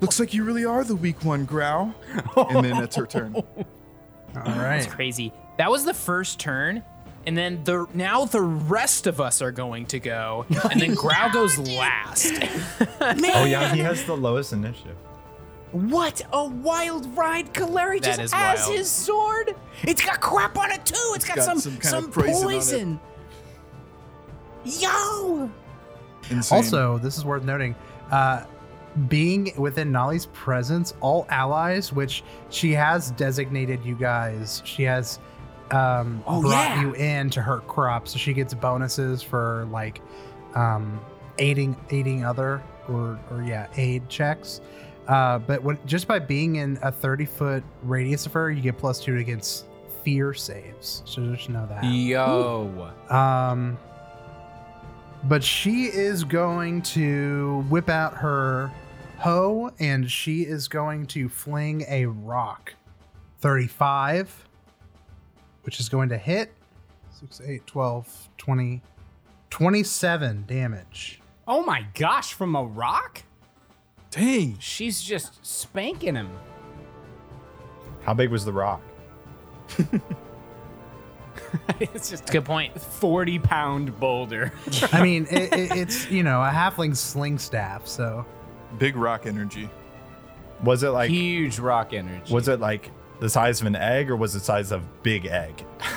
"Looks 0.00 0.18
like 0.20 0.32
you 0.32 0.44
really 0.44 0.64
are 0.64 0.84
the 0.84 0.96
weak 0.96 1.24
one, 1.24 1.44
Growl." 1.44 1.94
And 2.36 2.64
then 2.64 2.82
it's 2.82 2.96
her 2.96 3.06
turn. 3.06 3.34
All 3.36 3.44
That's 4.34 4.86
crazy. 4.86 5.32
That 5.58 5.70
was 5.70 5.84
the 5.84 5.94
first 5.94 6.38
turn. 6.38 6.84
And 7.26 7.36
then 7.36 7.62
the 7.64 7.86
now 7.92 8.24
the 8.24 8.40
rest 8.40 9.06
of 9.06 9.20
us 9.20 9.42
are 9.42 9.50
going 9.52 9.86
to 9.86 9.98
go, 9.98 10.46
and 10.70 10.80
then 10.80 10.94
Growl 11.02 11.30
goes 11.30 11.58
last. 11.58 12.32
Oh 13.00 13.44
yeah, 13.44 13.74
he 13.74 13.80
has 13.80 14.04
the 14.04 14.16
lowest 14.16 14.52
initiative. 14.52 14.96
What 15.72 16.22
a 16.32 16.46
wild 16.46 17.14
ride! 17.16 17.52
Kaleri 17.52 18.00
That 18.00 18.04
just 18.16 18.20
is 18.20 18.32
has 18.32 18.60
wild. 18.66 18.78
his 18.78 18.90
sword. 18.90 19.54
It's 19.82 20.02
got 20.04 20.20
crap 20.20 20.56
on 20.56 20.70
it 20.70 20.86
too. 20.86 20.94
it's 21.14 21.26
got, 21.26 21.36
got 21.36 21.44
some 21.44 21.58
some 21.58 21.72
kind 21.72 21.84
some 21.84 22.04
of 22.06 22.12
poison 22.14 22.30
on 22.34 22.40
it. 22.40 22.42
poison. 22.54 23.00
Yo! 24.80 25.50
Insane. 26.30 26.56
Also, 26.56 26.98
this 26.98 27.16
is 27.16 27.24
worth 27.24 27.44
noting. 27.44 27.74
Uh, 28.10 28.44
being 29.08 29.52
within 29.56 29.92
Nolly's 29.92 30.26
presence, 30.26 30.94
all 31.00 31.26
allies, 31.30 31.92
which 31.92 32.24
she 32.50 32.72
has 32.72 33.10
designated 33.12 33.84
you 33.84 33.94
guys, 33.94 34.60
she 34.64 34.82
has 34.82 35.18
um, 35.70 36.22
Oh, 36.26 36.40
brought 36.40 36.52
yeah. 36.76 36.80
you 36.82 36.94
in 36.94 37.30
to 37.30 37.42
her 37.42 37.60
crop, 37.60 38.08
so 38.08 38.18
she 38.18 38.32
gets 38.32 38.54
bonuses 38.54 39.22
for 39.22 39.66
like 39.70 40.00
um, 40.54 41.00
aiding 41.38 41.76
aiding 41.90 42.24
other 42.24 42.62
or 42.88 43.18
or 43.30 43.42
yeah 43.42 43.68
aid 43.76 44.08
checks. 44.08 44.60
Uh, 45.06 45.38
but 45.38 45.62
when, 45.62 45.78
just 45.86 46.06
by 46.08 46.18
being 46.18 46.56
in 46.56 46.78
a 46.82 46.90
30 46.92 47.24
foot 47.24 47.64
radius 47.82 48.26
of 48.26 48.32
her, 48.32 48.50
you 48.50 48.60
get 48.60 48.76
plus 48.76 49.00
two 49.00 49.16
against 49.18 49.66
fear 50.02 50.34
saves. 50.34 51.02
So 51.06 51.34
just 51.34 51.48
know 51.48 51.66
that. 51.66 51.82
Yo! 51.84 52.92
Um, 53.08 53.78
but 55.24 55.42
she 55.42 55.84
is 55.86 56.24
going 56.24 56.82
to 56.82 57.64
whip 57.68 57.88
out 57.88 58.14
her 58.14 58.70
hoe 59.18 59.70
and 59.78 60.10
she 60.10 60.42
is 60.42 60.68
going 60.68 61.06
to 61.08 61.28
fling 61.28 61.84
a 61.88 62.06
rock. 62.06 62.74
35, 63.40 64.46
which 65.62 65.80
is 65.80 65.88
going 65.88 66.08
to 66.08 66.18
hit 66.18 66.52
6, 67.20 67.40
8, 67.44 67.66
12, 67.66 68.28
20, 68.36 68.82
27 69.50 70.44
damage. 70.46 71.20
Oh 71.46 71.62
my 71.64 71.86
gosh! 71.94 72.32
From 72.34 72.54
a 72.54 72.64
rock? 72.64 73.22
dang. 74.10 74.58
She's 74.58 75.00
just 75.02 75.44
spanking 75.44 76.14
him. 76.14 76.30
How 78.02 78.14
big 78.14 78.30
was 78.30 78.44
the 78.44 78.52
rock? 78.52 78.80
it's 81.80 82.10
just 82.10 82.28
a 82.28 82.32
Good 82.32 82.44
point. 82.44 82.74
a 82.76 82.78
forty 82.80 83.38
pound 83.38 83.98
boulder. 84.00 84.52
I 84.92 85.02
mean, 85.02 85.26
it, 85.30 85.52
it, 85.52 85.76
it's, 85.76 86.10
you 86.10 86.22
know, 86.22 86.42
a 86.42 86.50
halfling 86.50 86.96
sling 86.96 87.38
staff, 87.38 87.86
so. 87.86 88.24
Big 88.78 88.96
rock 88.96 89.26
energy. 89.26 89.68
Was 90.62 90.82
it 90.82 90.90
like 90.90 91.10
Huge 91.10 91.58
rock 91.58 91.92
energy. 91.92 92.32
was 92.32 92.48
it 92.48 92.60
like 92.60 92.90
the 93.20 93.28
size 93.30 93.60
of 93.60 93.66
an 93.66 93.76
egg 93.76 94.10
or 94.10 94.16
was 94.16 94.34
it 94.34 94.40
the 94.40 94.44
size 94.44 94.72
of 94.72 95.02
big 95.02 95.26
egg? 95.26 95.64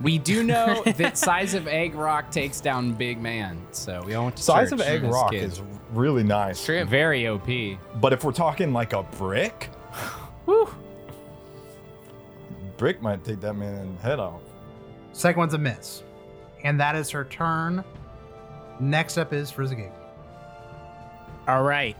We 0.00 0.18
do 0.18 0.42
know 0.42 0.82
that 0.84 1.16
size 1.16 1.54
of 1.54 1.68
egg 1.68 1.94
rock 1.94 2.32
takes 2.32 2.60
down 2.60 2.92
big 2.94 3.20
man. 3.20 3.64
So 3.70 4.02
we 4.04 4.14
all 4.14 4.24
went 4.24 4.36
to 4.36 4.42
Size 4.42 4.70
church 4.70 4.80
of 4.80 4.86
egg 4.86 5.04
as 5.04 5.10
rock 5.12 5.30
kids. 5.30 5.58
is 5.58 5.62
really 5.92 6.24
nice. 6.24 6.64
True. 6.64 6.84
very 6.84 7.28
OP. 7.28 7.46
But 8.00 8.12
if 8.12 8.24
we're 8.24 8.32
talking 8.32 8.72
like 8.72 8.94
a 8.94 9.04
brick, 9.04 9.70
brick 12.82 13.00
might 13.00 13.22
take 13.22 13.40
that 13.40 13.54
man's 13.54 14.02
head 14.02 14.18
off. 14.18 14.40
Second 15.12 15.38
one's 15.38 15.54
a 15.54 15.58
miss. 15.58 16.02
And 16.64 16.80
that 16.80 16.96
is 16.96 17.10
her 17.10 17.24
turn. 17.24 17.84
Next 18.80 19.18
up 19.18 19.32
is 19.32 19.52
Frizzigig. 19.52 19.92
All 21.46 21.62
right. 21.62 21.96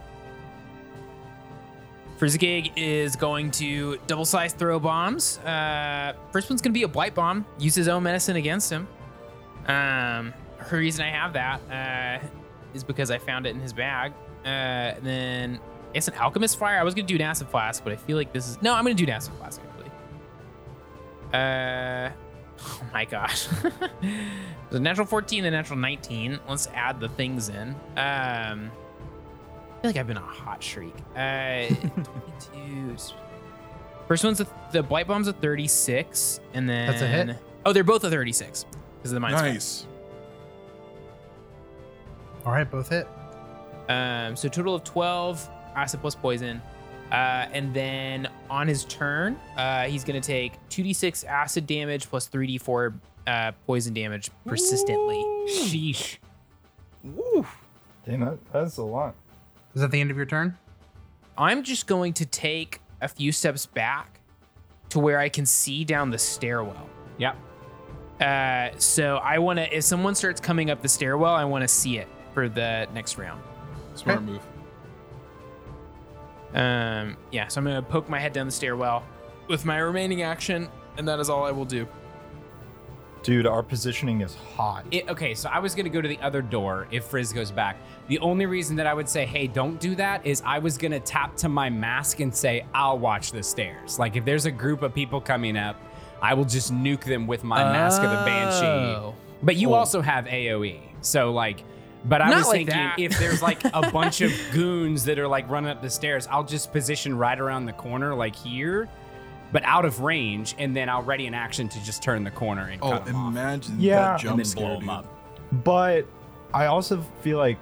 Frizzigig 2.19 2.73
is 2.75 3.15
going 3.15 3.53
to 3.53 3.97
double 4.09 4.25
size 4.25 4.55
throw 4.55 4.81
bombs. 4.81 5.39
Uh, 5.39 6.15
first 6.33 6.51
one's 6.51 6.61
going 6.61 6.73
to 6.73 6.77
be 6.77 6.83
a 6.83 6.89
blight 6.89 7.15
bomb. 7.15 7.47
Use 7.61 7.77
his 7.77 7.87
own 7.87 8.03
medicine 8.03 8.35
against 8.35 8.69
him. 8.69 8.89
Um, 9.69 10.35
the 10.69 10.77
reason 10.77 11.05
I 11.05 11.11
have 11.11 11.35
that 11.35 11.61
uh, 11.71 12.27
is 12.75 12.83
because 12.83 13.13
I 13.13 13.19
found 13.19 13.47
it 13.47 13.51
in 13.51 13.61
his 13.61 13.73
bag. 13.73 14.15
Uh, 14.45 14.99
then 15.01 15.61
it's 15.95 16.09
an 16.09 16.15
alchemist 16.15 16.59
fire. 16.59 16.81
I 16.81 16.83
was 16.83 16.95
going 16.95 17.07
to 17.07 17.13
do 17.13 17.23
an 17.23 17.29
acid 17.29 17.47
flask, 17.47 17.85
but 17.85 17.93
I 17.93 17.97
feel 17.97 18.17
like 18.17 18.33
this 18.33 18.49
is 18.49 18.61
no. 18.63 18.75
I'm 18.75 18.83
going 18.83 18.97
to 18.97 19.01
do 19.01 19.09
an 19.09 19.15
acid 19.15 19.33
flask 19.35 19.61
actually. 19.61 19.72
Uh, 21.33 22.11
oh 22.61 22.83
my 22.93 23.05
gosh. 23.05 23.49
the 24.71 24.81
natural 24.81 25.07
14 25.07 25.45
and 25.45 25.55
natural 25.55 25.79
19. 25.79 26.39
Let's 26.49 26.69
add 26.75 27.01
the 27.01 27.09
things 27.09 27.49
in. 27.49 27.75
Um. 27.97 28.71
I 29.79 29.83
feel 29.83 29.89
like 29.91 29.97
I've 29.97 30.07
been 30.07 30.17
on 30.19 30.23
a 30.23 30.27
hot 30.27 30.63
streak. 30.63 30.95
Uh, 31.17 31.67
22. 32.53 32.97
First 34.07 34.23
one's 34.25 34.41
a, 34.41 34.47
the 34.71 34.83
blight 34.83 35.09
bomb's 35.09 35.27
a 35.27 35.33
36, 35.33 36.39
and 36.55 36.69
then 36.69 36.87
That's 36.87 37.03
a 37.03 37.07
hit. 37.07 37.37
Oh, 37.67 37.73
they're 37.73 37.83
both 37.83 38.05
a 38.05 38.11
36 38.11 38.65
because 38.99 39.11
of 39.11 39.15
the 39.15 39.21
minus. 39.21 39.41
five. 39.41 39.55
Nice. 39.55 39.87
All 42.45 42.53
right, 42.53 42.69
both 42.71 42.89
hit. 42.89 43.09
Um, 43.89 44.37
so 44.37 44.49
total 44.49 44.75
of 44.75 44.85
12 44.85 45.49
acid 45.75 46.01
plus 46.01 46.15
poison. 46.15 46.63
Uh, 47.13 47.47
and 47.53 47.75
then 47.75 48.27
on 48.49 48.67
his 48.67 48.85
turn, 48.87 49.39
uh, 49.59 49.85
he's 49.85 50.03
gonna 50.03 50.21
take 50.21 50.55
2d6 50.71 51.27
acid 51.27 51.67
damage 51.67 52.09
plus 52.09 52.27
3d4 52.29 52.95
uh, 53.27 53.53
poison 53.67 53.93
damage 53.93 54.31
persistently. 54.47 55.23
Sheesh. 55.47 56.17
Damn, 58.07 58.21
that, 58.21 58.39
that's 58.53 58.79
a 58.79 58.83
lot. 58.83 59.15
Is 59.75 59.83
that 59.83 59.91
the 59.91 60.01
end 60.01 60.11
of 60.11 60.17
your 60.17 60.27
turn? 60.27 60.57
I'm 61.37 61.63
just 61.63 61.87
going 61.87 62.15
to 62.15 62.27
take 62.27 62.81
a 63.01 63.09
few 63.09 63.31
steps 63.33 63.67
back 63.67 64.21
to 64.91 64.99
where 64.99 65.19
I 65.19 65.29
can 65.29 65.47
see 65.47 65.85
down 65.85 66.11
the 66.11 66.19
stairwell. 66.19 66.89
Yep. 67.19 67.37
Uh, 68.21 68.71
so 68.79 69.17
I 69.17 69.39
want 69.39 69.59
to, 69.59 69.77
if 69.77 69.85
someone 69.85 70.15
starts 70.15 70.41
coming 70.41 70.71
up 70.71 70.83
the 70.83 70.89
stairwell, 70.89 71.33
I 71.35 71.45
want 71.45 71.63
to 71.63 71.69
see 71.69 71.99
it 71.99 72.09
for 72.35 72.49
the 72.49 72.87
next 72.95 73.19
round. 73.19 73.43
Smart 73.95 74.19
Okay. 74.19 74.27
move. 74.33 74.43
Um, 76.55 77.17
yeah, 77.31 77.49
so 77.49 77.61
I'm 77.61 77.65
gonna 77.65 77.83
poke 77.83 78.09
my 78.09 78.19
head 78.19 78.33
down 78.33 78.47
the 78.47 78.53
stairwell 78.53 79.05
with 79.49 79.65
my 79.65 79.79
remaining 79.79 80.23
action, 80.23 80.69
and 80.97 81.09
that 81.09 81.19
is 81.19 81.31
all 81.31 81.45
I 81.45 81.51
will 81.51 81.65
do. 81.65 81.87
Dude, 83.23 83.47
our 83.47 83.63
positioning 83.63 84.21
is 84.21 84.35
hot. 84.35 84.85
It, 84.91 85.09
okay, 85.09 85.35
so 85.35 85.49
I 85.49 85.61
was 85.61 85.75
gonna 85.75 85.89
go 85.89 86.01
to 86.01 86.09
the 86.09 86.19
other 86.21 86.43
door 86.43 86.89
if 86.91 87.05
Frizz 87.05 87.33
goes 87.33 87.51
back. 87.51 87.77
The 88.09 88.19
only 88.19 88.47
reason 88.47 88.77
that 88.77 88.87
I 88.87 88.95
would 88.95 89.09
say, 89.09 89.25
hey, 89.25 89.47
don't 89.47 89.79
do 89.79 89.95
that 89.95 90.27
is 90.27 90.43
I 90.45 90.59
was 90.59 90.77
gonna 90.77 91.01
tap 91.01 91.37
to 91.39 91.49
my 91.49 91.71
mask 91.71 92.21
and 92.21 92.35
say, 92.35 92.67
I'll 92.75 92.99
watch 92.99 93.31
the 93.31 93.43
stairs. 93.43 93.99
Like 93.99 94.17
if 94.17 94.25
there's 94.25 94.47
a 94.47 94.51
group 94.51 94.83
of 94.83 94.93
people 94.93 95.21
coming 95.21 95.57
up, 95.57 95.77
I 96.23 96.35
will 96.35 96.45
just 96.45 96.73
nuke 96.73 97.05
them 97.05 97.27
with 97.27 97.43
my 97.43 97.65
Mask 97.65 98.01
of 98.01 98.11
the 98.11 98.25
Banshee. 98.25 98.65
Oh. 98.65 99.15
But 99.43 99.57
you 99.57 99.75
also 99.75 100.01
have 100.01 100.27
AoE. 100.27 100.81
So 101.01 101.33
like 101.33 101.65
but 102.05 102.21
I 102.23 102.29
Not 102.31 102.37
was 102.39 102.47
like 102.49 102.57
thinking 102.67 102.75
that. 102.75 102.99
if 102.99 103.19
there's 103.19 103.43
like 103.43 103.65
a 103.65 103.91
bunch 103.93 104.21
of 104.21 104.33
goons 104.53 105.05
that 105.05 105.19
are 105.19 105.29
like 105.29 105.49
running 105.49 105.71
up 105.71 105.83
the 105.83 105.91
stairs, 105.91 106.27
I'll 106.31 106.45
just 106.45 106.73
position 106.73 107.17
right 107.17 107.39
around 107.39 107.67
the 107.67 107.73
corner 107.73 108.15
like 108.15 108.35
here, 108.35 108.89
but 109.53 109.63
out 109.65 109.85
of 109.85 110.01
range, 110.01 110.55
and 110.59 110.75
then 110.77 110.89
I'll 110.89 111.03
ready 111.03 111.27
an 111.27 111.35
action 111.35 111.69
to 111.69 111.85
just 111.85 112.03
turn 112.03 112.25
the 112.25 112.31
corner 112.31 112.69
and 112.69 112.81
Oh, 112.83 112.91
cut 112.93 113.09
'em 113.09 113.17
off. 113.17 113.29
imagine 113.33 113.77
Yeah. 113.79 113.97
that 114.01 114.11
And 114.13 114.21
jump 114.21 114.37
then 114.39 114.45
scare, 114.47 114.65
blow 114.67 114.75
'em 114.75 114.81
dude. 114.81 114.89
up. 114.91 115.07
But 115.65 116.07
I 116.55 116.67
also 116.67 117.05
feel 117.21 117.39
like 117.39 117.59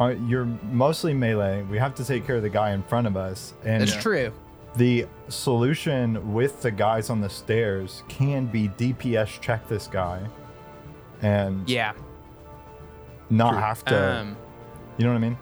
uh, 0.00 0.14
you're 0.26 0.46
mostly 0.70 1.12
melee. 1.12 1.62
We 1.62 1.78
have 1.78 1.94
to 1.96 2.04
take 2.04 2.24
care 2.26 2.36
of 2.36 2.42
the 2.42 2.48
guy 2.50 2.70
in 2.70 2.82
front 2.84 3.06
of 3.08 3.16
us, 3.16 3.54
and 3.64 3.82
That's 3.82 3.96
true. 3.96 4.32
the 4.76 5.06
solution 5.28 6.32
with 6.34 6.62
the 6.62 6.70
guys 6.70 7.10
on 7.10 7.20
the 7.20 7.28
stairs 7.28 8.04
can 8.08 8.46
be 8.46 8.68
DPS 8.68 9.40
check 9.40 9.66
this 9.68 9.86
guy, 9.88 10.20
and 11.22 11.68
Yeah. 11.68 11.92
Not 13.30 13.54
have 13.54 13.84
to. 13.86 14.18
Um, 14.20 14.36
you 14.96 15.04
know 15.04 15.12
what 15.12 15.18
I 15.18 15.20
mean? 15.20 15.38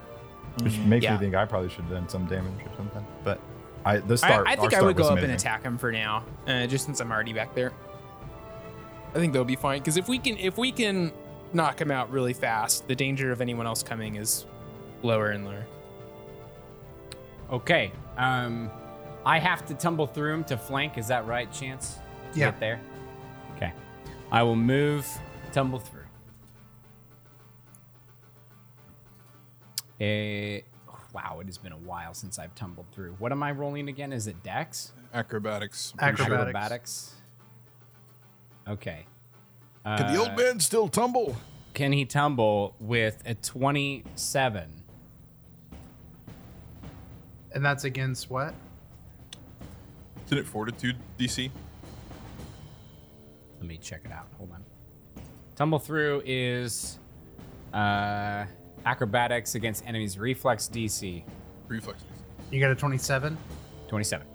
Which 0.62 0.78
makes 0.78 1.04
Yeah. 1.04 1.12
me 1.14 1.18
think 1.18 1.34
I 1.34 1.44
probably 1.44 1.68
should 1.68 1.84
have 1.84 1.90
done 1.90 2.08
some 2.08 2.26
damage 2.26 2.52
or 2.64 2.74
something. 2.76 3.06
But 3.24 3.40
I 3.84 3.98
the 3.98 4.16
start. 4.16 4.46
I 4.46 4.52
our 4.52 4.56
think 4.56 4.74
I 4.74 4.82
would 4.82 4.96
go 4.96 5.02
was 5.04 5.10
up 5.12 5.18
and 5.18 5.32
attack 5.32 5.62
him 5.62 5.78
for 5.78 5.92
now, 5.92 6.24
uh, 6.46 6.66
just 6.66 6.84
since 6.86 7.00
I'm 7.00 7.10
already 7.12 7.32
back 7.32 7.54
there. 7.54 7.72
I 9.14 9.18
think 9.18 9.32
they'll 9.32 9.44
be 9.44 9.56
fine 9.56 9.78
because 9.80 9.96
if 9.96 10.08
we 10.08 10.18
can 10.18 10.36
if 10.38 10.58
we 10.58 10.72
can 10.72 11.12
knock 11.52 11.80
him 11.80 11.90
out 11.90 12.10
really 12.10 12.32
fast, 12.32 12.86
the 12.88 12.94
danger 12.94 13.32
of 13.32 13.40
anyone 13.40 13.66
else 13.66 13.82
coming 13.82 14.16
is 14.16 14.46
lower 15.02 15.28
and 15.30 15.44
lower. 15.44 15.64
Okay. 17.50 17.92
Um, 18.16 18.70
I 19.24 19.38
have 19.38 19.64
to 19.66 19.74
tumble 19.74 20.06
through 20.06 20.32
him 20.34 20.44
to 20.44 20.56
flank. 20.56 20.98
Is 20.98 21.08
that 21.08 21.26
right, 21.26 21.50
Chance? 21.52 21.98
To 22.32 22.38
Yeah. 22.38 22.50
Get 22.50 22.60
there. 22.60 22.80
Okay. 23.56 23.72
I 24.32 24.42
will 24.42 24.56
move, 24.56 25.06
tumble 25.52 25.78
through. 25.78 26.02
Eh, 30.00 30.60
wow, 31.12 31.38
it 31.40 31.46
has 31.46 31.58
been 31.58 31.72
a 31.72 31.78
while 31.78 32.12
since 32.14 32.38
I've 32.38 32.54
tumbled 32.54 32.86
through. 32.92 33.14
What 33.18 33.32
am 33.32 33.42
I 33.42 33.52
rolling 33.52 33.88
again? 33.88 34.12
Is 34.12 34.26
it 34.26 34.42
Dex? 34.42 34.92
Acrobatics. 35.14 35.94
Acrobatics. 35.98 36.32
Acrobatics. 36.32 37.14
Okay. 38.68 39.06
Can 39.84 40.12
the 40.12 40.18
old 40.18 40.36
man 40.36 40.58
still 40.58 40.88
tumble? 40.88 41.36
Can 41.72 41.92
he 41.92 42.04
tumble 42.04 42.74
with 42.80 43.22
a 43.24 43.34
27? 43.34 44.82
And 47.52 47.64
that's 47.64 47.84
against 47.84 48.28
what? 48.28 48.54
Isn't 50.26 50.38
it 50.38 50.46
fortitude 50.46 50.96
DC? 51.18 51.50
Let 53.60 53.68
me 53.68 53.78
check 53.78 54.02
it 54.04 54.10
out. 54.10 54.26
Hold 54.38 54.52
on. 54.52 54.64
Tumble 55.54 55.78
through 55.78 56.22
is 56.26 56.98
uh, 57.72 58.44
acrobatics 58.86 59.54
against 59.56 59.86
enemies 59.86 60.18
reflex 60.18 60.68
DC 60.72 61.24
Reflexes. 61.68 62.06
You 62.50 62.60
got 62.60 62.70
a 62.70 62.74
27. 62.76 63.36
27. 63.88 64.26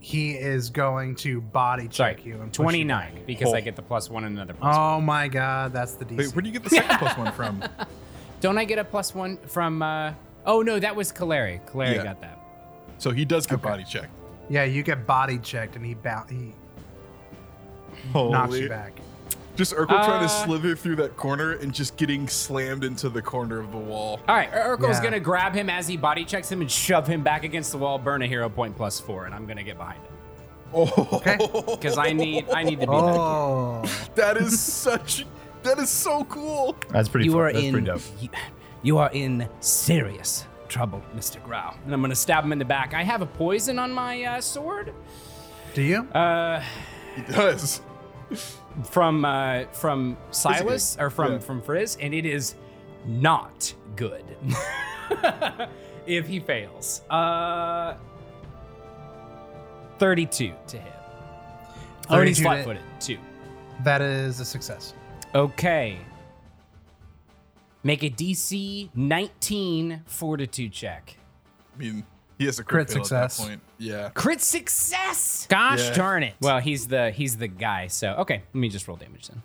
He 0.00 0.32
is 0.32 0.70
going 0.70 1.16
to 1.16 1.40
body 1.40 1.88
Sorry, 1.90 2.14
check 2.14 2.24
you. 2.24 2.34
And 2.34 2.52
push 2.52 2.58
you 2.58 2.64
29 2.64 3.14
back. 3.14 3.26
because 3.26 3.52
I 3.52 3.58
Oh. 3.58 3.62
get 3.62 3.74
the 3.76 3.82
plus 3.82 4.08
one 4.10 4.24
and 4.24 4.36
another 4.36 4.54
plus 4.54 4.76
one. 4.76 4.84
Oh 4.86 5.00
my 5.00 5.26
god, 5.28 5.72
that's 5.72 5.94
the 5.94 6.04
DC. 6.04 6.16
Wait, 6.18 6.34
where 6.34 6.42
do 6.42 6.48
you 6.48 6.52
get 6.52 6.62
the 6.62 6.70
second 6.70 6.98
plus 6.98 7.16
one 7.18 7.32
from? 7.32 7.64
Don't 8.40 8.56
I 8.58 8.64
get 8.64 8.78
a 8.78 8.84
plus 8.84 9.14
one 9.14 9.38
from? 9.38 9.82
Uh, 9.82 10.12
oh 10.46 10.62
no, 10.62 10.78
that 10.78 10.94
was 10.94 11.10
Kaleri. 11.12 11.60
Kaleri 11.66 11.96
Yeah. 11.96 12.04
got 12.04 12.20
that. 12.20 12.38
So 12.98 13.10
he 13.10 13.24
does 13.24 13.46
get 13.46 13.60
body 13.62 13.84
checked. 13.84 14.12
yeah, 14.48 14.64
you 14.64 14.82
get 14.82 15.06
body 15.06 15.38
checked 15.38 15.74
and 15.76 15.84
he 15.84 15.94
bow- 15.94 16.26
he 16.28 16.52
knocks 18.14 18.56
you 18.56 18.68
back. 18.68 18.92
Just 19.58 19.74
Urkel 19.74 19.88
trying 19.88 20.20
to 20.20 20.32
Uh, 20.32 20.44
slither 20.46 20.76
through 20.76 20.96
that 20.96 21.16
corner 21.16 21.52
and 21.52 21.74
just 21.74 21.96
getting 21.96 22.28
slammed 22.28 22.84
into 22.84 23.08
the 23.08 23.20
corner 23.20 23.58
of 23.58 23.72
the 23.72 23.76
wall. 23.76 24.20
All 24.28 24.36
right, 24.36 24.48
Ur- 24.54 24.76
Urkel's 24.78 24.98
Yeah. 24.98 25.02
gonna 25.04 25.18
grab 25.20 25.52
him 25.52 25.68
as 25.68 25.88
he 25.88 25.96
body 25.96 26.24
checks 26.24 26.50
him 26.50 26.60
and 26.60 26.70
shove 26.70 27.08
him 27.08 27.22
back 27.24 27.42
against 27.42 27.72
the 27.72 27.78
wall. 27.78 27.98
Burn 27.98 28.22
a 28.22 28.26
hero 28.28 28.48
point 28.48 28.76
plus 28.76 29.00
four, 29.00 29.26
and 29.26 29.34
I'm 29.34 29.46
gonna 29.46 29.64
get 29.64 29.76
behind 29.76 29.98
him 29.98 30.12
Oh, 30.72 31.08
Okay. 31.14 31.36
because 31.74 31.98
I 31.98 32.12
need 32.12 32.46
I 32.54 32.62
need 32.62 32.80
to 32.80 32.86
be 32.86 32.92
that. 32.92 32.92
Oh, 32.92 33.82
that 34.14 34.36
is 34.36 34.60
such. 34.60 35.26
That 35.64 35.78
is 35.80 35.90
so 35.90 36.22
cool. 36.24 36.76
That's 36.90 37.08
pretty. 37.08 37.24
You 37.26 37.32
fu- 37.32 37.38
are 37.40 37.52
that's 37.52 37.64
in 37.64 37.72
pretty 37.72 37.86
dope. 37.88 38.02
you, 38.20 38.28
you 38.82 38.98
are 38.98 39.10
in 39.12 39.48
serious 39.58 40.46
trouble, 40.68 41.02
Mr. 41.16 41.42
Grau. 41.42 41.74
And 41.84 41.92
I'm 41.92 42.00
gonna 42.00 42.14
stab 42.14 42.44
him 42.44 42.52
in 42.52 42.58
the 42.60 42.64
back. 42.64 42.94
I 42.94 43.02
have 43.02 43.22
a 43.22 43.26
poison 43.26 43.78
on 43.80 43.90
my 43.90 44.22
uh, 44.22 44.40
sword. 44.40 44.92
do 45.74 45.82
you? 45.82 46.02
Uh, 46.12 46.62
He 47.16 47.22
does. 47.32 47.80
From 48.84 49.24
uh, 49.24 49.64
from 49.72 50.16
Silas 50.30 50.96
or 50.98 51.10
from 51.10 51.32
Yeah. 51.32 51.38
from 51.38 51.62
Frizz, 51.62 51.96
and 52.00 52.12
it 52.14 52.24
is 52.26 52.54
not 53.06 53.72
good. 53.96 54.24
if 56.06 56.26
he 56.26 56.40
fails, 56.40 57.02
uh, 57.10 57.94
thirty-two 59.98 60.52
to 60.68 60.78
hit. 60.78 60.92
Oh, 62.10 62.18
and 62.20 62.28
he's 62.28 62.40
flat-footed 62.40 62.82
too. 63.00 63.18
that 63.84 64.00
is 64.00 64.40
a 64.40 64.44
success. 64.44 64.94
Okay. 65.34 65.98
Make 67.82 68.02
a 68.02 68.10
DC 68.10 68.88
19 68.94 70.02
Fortitude 70.06 70.72
check. 70.72 71.16
I 71.74 71.78
mean, 71.78 72.04
he 72.38 72.46
has 72.46 72.58
a 72.58 72.64
crit, 72.64 72.86
Crit 72.88 72.96
success. 73.04 73.38
At 73.40 73.42
that 73.42 73.48
point. 73.50 73.60
Yeah. 73.78 74.10
Crit 74.14 74.40
success. 74.40 75.46
Gosh 75.50 75.80
Yeah. 75.80 75.94
darn 75.94 76.22
it! 76.22 76.34
Well, 76.40 76.60
he's 76.60 76.86
the 76.88 77.10
he's 77.10 77.36
the 77.36 77.48
guy. 77.48 77.88
So 77.88 78.12
okay, 78.18 78.42
let 78.54 78.60
me 78.60 78.68
just 78.68 78.86
roll 78.88 78.96
damage 78.96 79.28
then. 79.28 79.42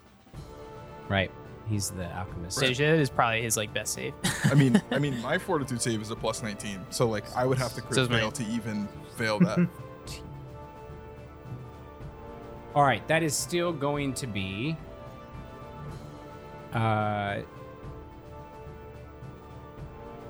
Right, 1.09 1.31
he's 1.69 1.89
the 1.89 2.05
alchemist. 2.15 2.57
So 2.57 2.67
that 2.67 2.79
is 2.79 3.09
probably 3.09 3.41
his 3.41 3.57
like 3.57 3.73
best 3.73 3.93
save. 3.93 4.13
I 4.45 4.53
mean, 4.53 4.81
I 4.91 4.99
mean, 4.99 5.19
my 5.23 5.37
fortitude 5.37 5.81
save 5.81 6.01
is 6.01 6.11
a 6.11 6.15
plus 6.15 6.41
19, 6.43 6.79
so 6.91 7.07
like 7.07 7.25
I 7.35 7.45
would 7.45 7.57
have 7.57 7.73
to 7.73 7.81
crit 7.81 7.95
So 7.95 8.01
is 8.03 8.09
mine. 8.09 8.19
fail 8.19 8.31
to 8.31 8.43
even 8.45 8.87
fail 9.17 9.39
that. 9.39 9.67
All 12.75 12.83
right, 12.83 13.05
that 13.07 13.21
is 13.21 13.35
still 13.35 13.71
going 13.73 14.13
to 14.15 14.25
be 14.27 14.75
uh 16.73 17.41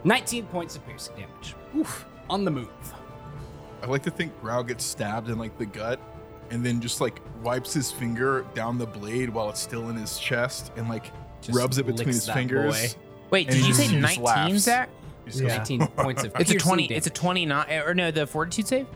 19 0.04 0.46
points 0.48 0.76
of 0.76 0.86
piercing 0.86 1.16
damage. 1.16 1.56
Oof. 1.78 2.06
On 2.34 2.44
the 2.44 2.52
move. 2.52 2.68
I 3.82 3.86
like 3.86 4.04
to 4.04 4.12
think 4.12 4.32
Grau 4.42 4.62
gets 4.64 4.84
stabbed 4.84 5.30
in 5.30 5.38
like 5.38 5.58
the 5.58 5.66
gut, 5.66 6.00
and 6.50 6.66
then 6.66 6.82
just 6.82 7.00
like 7.02 7.20
wipes 7.44 7.74
his 7.74 7.92
finger 7.92 8.46
down 8.56 8.78
the 8.78 8.86
blade 8.88 9.30
while 9.30 9.50
it's 9.50 9.60
still 9.62 9.90
in 9.90 9.96
his 9.96 10.18
chest, 10.18 10.72
and 10.78 10.90
like 10.90 11.12
Just 11.42 11.58
rubs 11.58 11.78
it 11.78 11.86
between 11.86 12.08
his 12.08 12.28
fingers. 12.30 12.94
boy. 12.96 13.00
Wait, 13.30 13.48
did 13.50 13.58
you 13.58 13.68
just- 13.74 13.80
say 13.90 13.96
19. 14.00 14.58
Zach? 14.60 14.90
Yeah. 15.32 15.58
19 15.58 15.88
points 15.88 16.24
of 16.24 16.32
It's 16.40 16.50
a 16.52 16.54
piercing 16.54 16.60
20. 16.60 16.84
It's 16.94 17.08
a 17.08 17.10
damage. 17.10 17.20
29. 17.22 17.82
Or 17.86 17.94
no, 17.94 18.12
the 18.12 18.26
fortitude 18.28 18.68
save. 18.68 18.88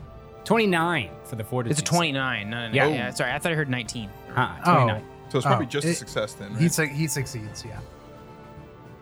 29 0.45 1.09
for 1.25 1.35
the 1.35 1.43
fortitude. 1.43 1.77
It's 1.79 1.81
a 1.81 1.93
29. 1.93 2.49
No, 2.49 2.57
no, 2.57 2.67
no. 2.67 2.73
Yeah. 2.73 2.87
Yeah. 2.87 3.09
Sorry, 3.11 3.31
I 3.31 3.39
thought 3.39 3.51
I 3.51 3.55
heard 3.55 3.69
19. 3.69 4.09
Uh, 4.35 4.55
Oh. 4.65 4.73
29. 4.75 5.03
So 5.29 5.37
it's 5.39 5.45
probably 5.45 5.65
Oh, 5.65 5.69
just 5.69 5.87
a 5.87 5.93
success 5.93 6.33
then, 6.33 6.53
right? 6.53 6.61
He 6.61 6.69
su- 6.69 6.85
he 6.85 7.07
succeeds. 7.07 7.65
Yeah, 7.65 7.79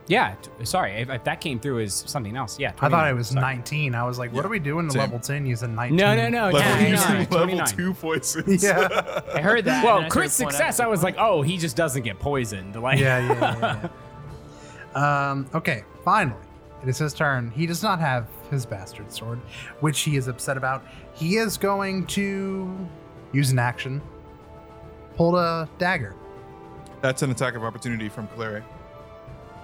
Yeah, 0.08 0.36
t- 0.36 0.65
sorry. 0.65 0.94
If, 0.94 1.10
if 1.10 1.24
that 1.24 1.41
came 1.41 1.60
through 1.60 1.80
as 1.80 1.94
something 2.08 2.36
else, 2.38 2.60
yeah. 2.60 2.74
I 2.80 2.89
thought 2.89 3.10
it 3.10 3.15
was 3.15 3.30
sorry. 3.30 3.41
19. 3.41 3.96
I 3.96 4.04
was 4.06 4.20
like, 4.20 4.32
what 4.32 4.41
Yeah, 4.41 4.48
are 4.48 4.50
we 4.50 4.60
doing 4.60 4.86
to 4.88 4.91
same. 4.91 5.00
level 5.02 5.20
10 5.20 5.46
using 5.48 5.74
19? 5.74 5.98
No, 5.98 6.15
no, 6.15 6.30
no. 6.30 6.44
level, 6.52 6.60
yeah, 6.60 6.88
using 6.89 7.08
29, 7.08 7.20
level 7.32 7.65
29. 7.65 7.68
two 7.68 7.94
poisons. 7.96 8.63
Yeah, 8.63 9.24
I 9.34 9.41
heard 9.41 9.65
that. 9.65 9.84
Well, 9.84 9.98
and 9.98 10.06
I 10.06 10.10
crit 10.10 10.30
started 10.32 10.52
pulling 10.52 10.58
success. 10.60 10.80
I 10.80 10.88
was 10.88 11.02
like, 11.02 11.15
oh, 11.18 11.41
he 11.41 11.58
just 11.58 11.76
doesn't 11.76 12.04
get 12.04 12.20
poisoned. 12.20 12.76
Like, 12.76 13.00
yeah, 13.00 13.20
yeah, 13.20 13.58
yeah. 13.60 13.89
yeah. 14.96 15.30
um, 15.32 15.50
okay, 15.56 15.84
finally, 16.04 16.38
it 16.84 16.89
is 16.89 17.00
his 17.00 17.13
turn. 17.13 17.50
He 17.52 17.65
does 17.65 17.82
not 17.82 18.00
have 18.00 18.28
his 18.52 18.63
bastard 18.63 19.12
sword, 19.12 19.39
which 19.80 20.02
he 20.02 20.18
is 20.18 20.28
upset 20.28 20.56
about. 20.56 20.86
He 21.13 21.38
is 21.38 21.58
going 21.58 22.06
to 22.08 22.78
use 23.32 23.50
an 23.50 23.58
action, 23.58 24.04
pull 25.15 25.36
a 25.36 25.68
dagger. 25.80 26.13
That's 27.02 27.24
an 27.24 27.32
attack 27.32 27.56
of 27.56 27.63
opportunity 27.63 28.08
from 28.08 28.28
Clary. 28.28 28.62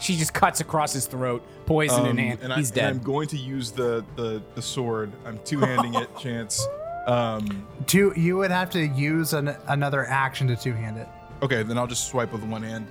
She 0.01 0.17
just 0.17 0.33
cuts 0.33 0.59
across 0.59 0.91
his 0.91 1.05
throat, 1.05 1.41
poison 1.65 2.05
in 2.05 2.11
Um, 2.11 2.17
hand. 2.17 2.39
and, 2.43 2.51
I, 2.51 2.57
He's 2.57 2.69
and 2.71 2.75
dead. 2.75 2.89
I'm 2.89 2.99
going 2.99 3.27
to 3.29 3.37
use 3.37 3.71
the 3.71 4.03
the, 4.17 4.41
the 4.55 4.61
sword. 4.61 5.11
I'm 5.25 5.39
two 5.45 5.59
handing 5.59 5.93
it, 5.93 6.09
chance. 6.19 6.65
Um, 7.07 7.65
Two, 7.87 8.13
you 8.15 8.35
would 8.37 8.51
have 8.51 8.69
to 8.71 8.85
use 8.85 9.33
an, 9.33 9.55
another 9.67 10.05
action 10.05 10.47
to 10.47 10.55
two 10.55 10.73
hand 10.73 10.97
it. 10.97 11.07
okay, 11.41 11.63
then 11.63 11.77
I'll 11.77 11.87
just 11.87 12.07
swipe 12.09 12.31
with 12.33 12.43
one 12.43 12.61
hand. 12.63 12.85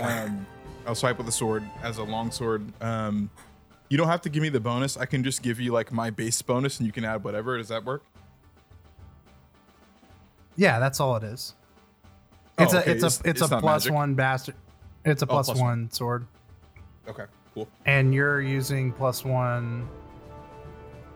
Um, 0.00 0.46
I'll 0.86 0.94
swipe 0.94 1.16
with 1.16 1.26
the 1.26 1.32
sword 1.32 1.64
as 1.82 1.98
a 1.98 2.04
long 2.04 2.30
sword. 2.30 2.70
Um, 2.80 3.30
you 3.88 3.96
don't 3.98 4.06
have 4.08 4.20
to 4.22 4.28
give 4.28 4.42
me 4.42 4.48
the 4.48 4.60
bonus. 4.60 4.96
I 4.96 5.06
can 5.06 5.24
just 5.24 5.42
give 5.42 5.58
you 5.60 5.72
like 5.72 5.90
my 5.92 6.10
base 6.10 6.40
bonus, 6.42 6.78
and 6.78 6.86
you 6.86 6.92
can 6.92 7.04
add 7.04 7.24
whatever. 7.24 7.56
Does 7.58 7.68
that 7.68 7.84
work? 7.84 8.04
Yeah, 10.56 10.78
that's 10.78 11.00
all 11.00 11.16
it 11.16 11.22
is. 11.24 11.54
Oh, 12.58 12.64
It's 12.64 12.74
a 12.74 12.80
okay, 12.80 12.90
it's 12.92 13.02
a 13.02 13.06
it's- 13.06 13.20
it's, 13.24 13.40
it's 13.42 13.42
a 13.42 13.54
not 13.54 13.60
plus 13.60 13.84
magic? 13.84 13.94
one 13.94 14.14
bastard. 14.14 14.54
It's 15.04 15.22
a 15.22 15.26
Oh, 15.26 15.28
plus 15.28 15.46
plus 15.46 15.58
one 15.60 15.90
sword, 15.90 16.26
Okay, 17.08 17.24
cool. 17.54 17.66
and 17.86 18.14
you're 18.14 18.40
using 18.40 18.92
plus 18.92 19.24
one 19.24 19.88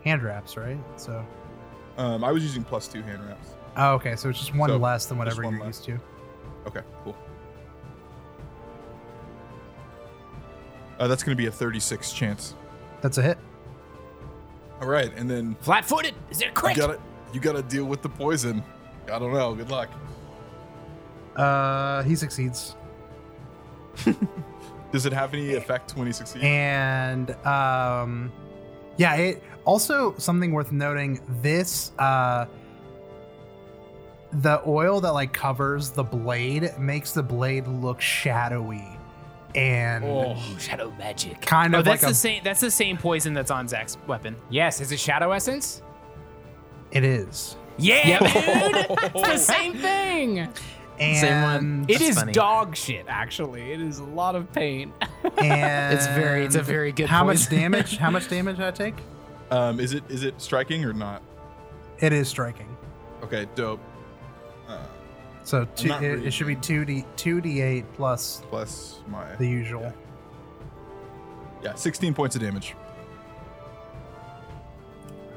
hand 0.03 0.23
wraps, 0.23 0.57
right? 0.57 0.77
So 0.97 1.25
Um, 1.97 2.23
I 2.23 2.31
was 2.31 2.43
using 2.43 2.63
plus 2.63 2.87
two 2.87 3.01
hand 3.03 3.23
wraps. 3.27 3.49
Oh, 3.77 3.93
okay, 3.93 4.15
so 4.15 4.29
it's 4.29 4.39
just 4.39 4.55
one 4.55 4.69
So, 4.69 4.77
less 4.77 5.05
than 5.05 5.17
whatever 5.17 5.43
you're 5.43 5.51
less. 5.59 5.67
used 5.67 5.83
to. 5.85 5.99
Okay, 6.67 6.81
cool. 7.03 7.15
Uh, 10.99 11.07
that's 11.07 11.23
going 11.23 11.35
to 11.35 11.41
be 11.41 11.47
a 11.47 11.51
36 11.51 12.13
chance. 12.13 12.55
That's 13.01 13.17
a 13.17 13.21
hit. 13.21 13.37
All 14.81 14.87
right, 14.87 15.11
and 15.17 15.29
then 15.29 15.55
Flat 15.61 15.85
footed. 15.85 16.13
Is 16.29 16.39
it 16.41 16.45
a 16.45 16.47
you 16.47 16.53
crit? 16.53 16.77
got 16.77 16.87
to 16.87 16.99
you 17.33 17.39
got 17.39 17.53
to 17.53 17.63
deal 17.63 17.85
with 17.85 18.01
the 18.01 18.09
poison. 18.09 18.63
I 19.11 19.17
don't 19.19 19.33
know. 19.33 19.53
Good 19.55 19.69
luck. 19.71 19.89
Uh, 21.35 22.03
he 22.03 22.15
succeeds, 22.15 22.75
Does 24.93 25.05
it 25.05 25.11
have 25.11 25.33
any 25.33 25.55
effect 25.55 25.97
when 25.97 26.07
he 26.07 26.13
succeeds? 26.13 26.45
and 26.45 27.31
um, 27.45 28.31
yeah. 28.95 29.15
It 29.15 29.43
also 29.65 30.15
something 30.17 30.51
worth 30.53 30.71
noting. 30.71 31.19
This 31.41 31.91
uh, 31.99 32.45
the 34.33 34.61
oil 34.65 35.01
that 35.01 35.11
like 35.13 35.33
covers 35.33 35.91
the 35.91 36.03
blade 36.03 36.71
makes 36.79 37.11
the 37.11 37.23
blade 37.23 37.67
look 37.67 38.01
shadowy, 38.01 38.87
and 39.55 40.03
Oh, 40.03 40.35
shadow 40.59 40.91
magic. 40.97 41.41
kind 41.41 41.73
of. 41.75 41.77
Oh, 41.77 41.79
of 41.79 41.85
that's 41.85 42.03
like 42.03 42.07
the 42.09 42.11
a. 42.11 42.15
same. 42.15 42.43
That's 42.43 42.61
the 42.61 42.71
same 42.71 42.97
poison 42.97 43.33
that's 43.33 43.51
on 43.51 43.67
Zach's 43.67 43.97
weapon. 44.07 44.35
Yes, 44.49 44.79
is 44.81 44.91
it 44.91 44.99
shadow 44.99 45.31
essence? 45.31 45.81
It 46.91 47.03
is, 47.03 47.57
Yeah, 47.79 48.19
dude. 48.19 48.27
it's 49.15 49.27
the 49.27 49.37
same 49.53 49.73
thing. 49.73 50.47
Same 51.15 51.41
one. 51.43 51.55
and 51.55 51.89
It 51.89 51.99
That's 51.99 52.09
is 52.11 52.15
funny. 52.19 52.33
dog 52.33 52.75
shit, 52.75 53.05
actually. 53.07 53.71
It 53.71 53.81
is 53.81 53.99
a 53.99 54.03
lot 54.03 54.35
of 54.35 54.51
pain. 54.53 54.93
and 55.37 55.93
It's 55.97 56.07
very- 56.07 56.45
it's 56.45 56.55
a 56.55 56.61
very 56.63 56.91
good 56.91 57.07
How 57.09 57.23
much 57.23 57.49
damage? 57.49 57.97
How 57.97 58.09
much 58.11 58.29
damage 58.35 58.57
did 58.57 58.65
I 58.65 58.71
take? 58.71 58.95
Um, 59.51 59.79
is 59.79 59.93
it 59.93 60.03
is 60.09 60.23
it 60.23 60.39
striking 60.41 60.83
or 60.85 60.93
not? 60.93 61.21
It 61.99 62.11
is 62.13 62.27
striking. 62.27 62.75
Okay, 63.23 63.47
dope. 63.55 63.79
Uh, 64.67 64.77
So 65.43 65.65
two, 65.75 65.89
not 65.89 66.03
it, 66.03 66.25
it 66.25 66.31
should 66.33 66.47
be 66.47 66.55
two 66.55 66.85
d 66.85 67.05
two 67.17 67.39
d 67.41 67.61
eight 67.61 67.85
plus 67.93 68.41
plus 68.49 68.99
my 69.07 69.35
the 69.35 69.47
usual. 69.47 69.81
Yeah. 69.81 69.91
yeah, 71.71 71.75
16 71.75 72.13
points 72.13 72.35
of 72.35 72.41
damage. 72.41 72.75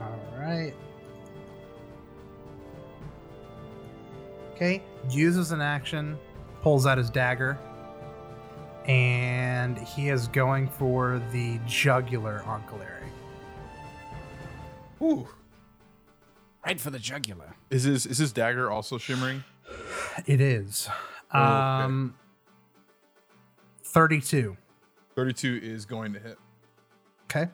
All 0.01 0.19
right. 0.39 0.73
Okay, 4.55 4.83
uses 5.11 5.53
an 5.53 5.61
action, 5.61 6.19
pulls 6.63 6.87
out 6.87 6.99
his 6.99 7.11
dagger, 7.11 7.59
and 8.87 9.79
he 9.79 10.09
is 10.09 10.29
going 10.29 10.69
for 10.69 11.21
the 11.33 11.59
jugular 11.67 12.43
on 12.47 12.63
Kaleri. 12.65 12.93
Ooh. 15.03 15.29
right 16.65 16.81
for 16.81 16.91
the 16.91 16.99
jugular. 16.99 17.55
Is 17.71 17.83
his 17.85 18.07
is 18.07 18.19
his 18.19 18.33
dagger 18.33 18.71
also 18.71 18.97
shimmering? 18.99 19.45
It 20.27 20.41
is. 20.41 20.89
Oh, 21.35 21.39
okay. 21.43 21.85
Um, 21.85 22.15
32. 23.85 24.57
32 25.15 25.61
is 25.63 25.85
going 25.85 26.13
to 26.13 26.19
hit. 26.21 26.39
Okay. 27.25 27.51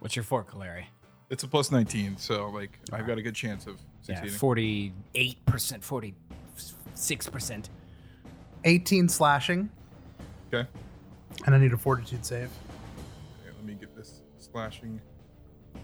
What's 0.00 0.16
your 0.16 0.22
fort, 0.22 0.48
Kaleri? 0.48 0.84
It's 1.30 1.42
a 1.42 1.48
plus 1.48 1.70
19, 1.70 2.16
so 2.16 2.48
like 2.48 2.78
I've 2.92 3.06
got 3.06 3.18
a 3.18 3.22
good 3.22 3.34
chance 3.34 3.66
of 3.66 3.78
Yeah, 4.08 4.24
forty-eight 4.26 5.44
percent, 5.44 5.84
forty-six 5.84 6.16
percent. 7.26 7.68
18 8.64 9.08
slashing, 9.08 9.70
okay. 10.52 10.68
and 11.46 11.54
I 11.54 11.58
need 11.58 11.72
a 11.72 11.76
fortitude 11.76 12.24
save. 12.26 12.50
Okay, 13.42 13.54
let 13.56 13.64
me 13.64 13.74
get 13.74 13.94
this 13.96 14.22
slashing 14.38 15.00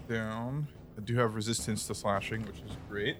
down. 0.09 0.67
I 0.97 1.01
do 1.01 1.15
have 1.15 1.35
resistance 1.35 1.87
to 1.87 1.95
slashing, 1.95 2.41
which 2.43 2.57
is 2.57 2.75
great. 2.89 3.17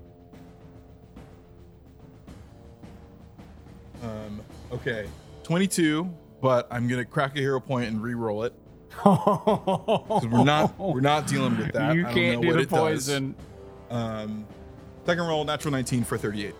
Um, 4.03 4.41
okay, 4.71 5.08
22, 5.43 6.10
but 6.41 6.67
I'm 6.69 6.88
gonna 6.88 7.05
crack 7.05 7.36
a 7.38 7.39
hero 7.39 7.60
point 7.60 7.88
and 7.89 8.01
re-roll 8.03 8.43
it. 8.43 8.53
'Cause 8.95 10.25
we're 10.27 10.43
not 10.43 10.77
we're 10.79 11.01
not 11.01 11.27
dealing 11.27 11.58
with 11.58 11.71
that. 11.73 11.95
You 11.95 12.01
I 12.01 12.03
don't 12.05 12.13
can't 12.13 12.36
know 12.36 12.41
do 12.41 12.47
what 12.47 12.53
the 12.55 12.62
it 12.62 12.69
does. 12.69 12.79
poison. 13.08 13.36
Um, 13.89 14.45
second 15.05 15.25
roll, 15.27 15.43
natural 15.45 15.71
19 15.71 16.03
for 16.03 16.17
38. 16.17 16.53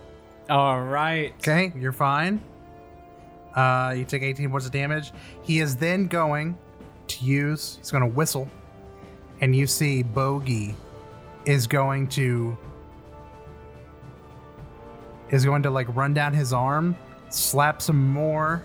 All 0.48 0.80
right. 0.82 1.34
Okay, 1.38 1.72
you're 1.76 1.92
fine. 1.92 2.40
Uh, 3.54 3.94
you 3.96 4.04
take 4.04 4.22
18 4.22 4.50
points 4.50 4.66
of 4.66 4.72
damage. 4.72 5.12
He 5.42 5.60
is 5.60 5.76
then 5.76 6.06
going 6.06 6.56
to 7.08 7.24
use, 7.24 7.76
he's 7.78 7.90
going 7.90 8.02
to 8.02 8.08
whistle, 8.14 8.48
and 9.40 9.54
you 9.56 9.66
see 9.66 10.02
Bogey 10.02 10.74
is 11.46 11.66
going 11.66 12.08
to 12.08 12.56
is 15.30 15.44
going 15.44 15.62
to 15.64 15.70
like 15.70 15.94
run 15.96 16.14
down 16.14 16.32
his 16.32 16.52
arm, 16.52 16.96
slap 17.30 17.82
some 17.82 18.10
more 18.12 18.62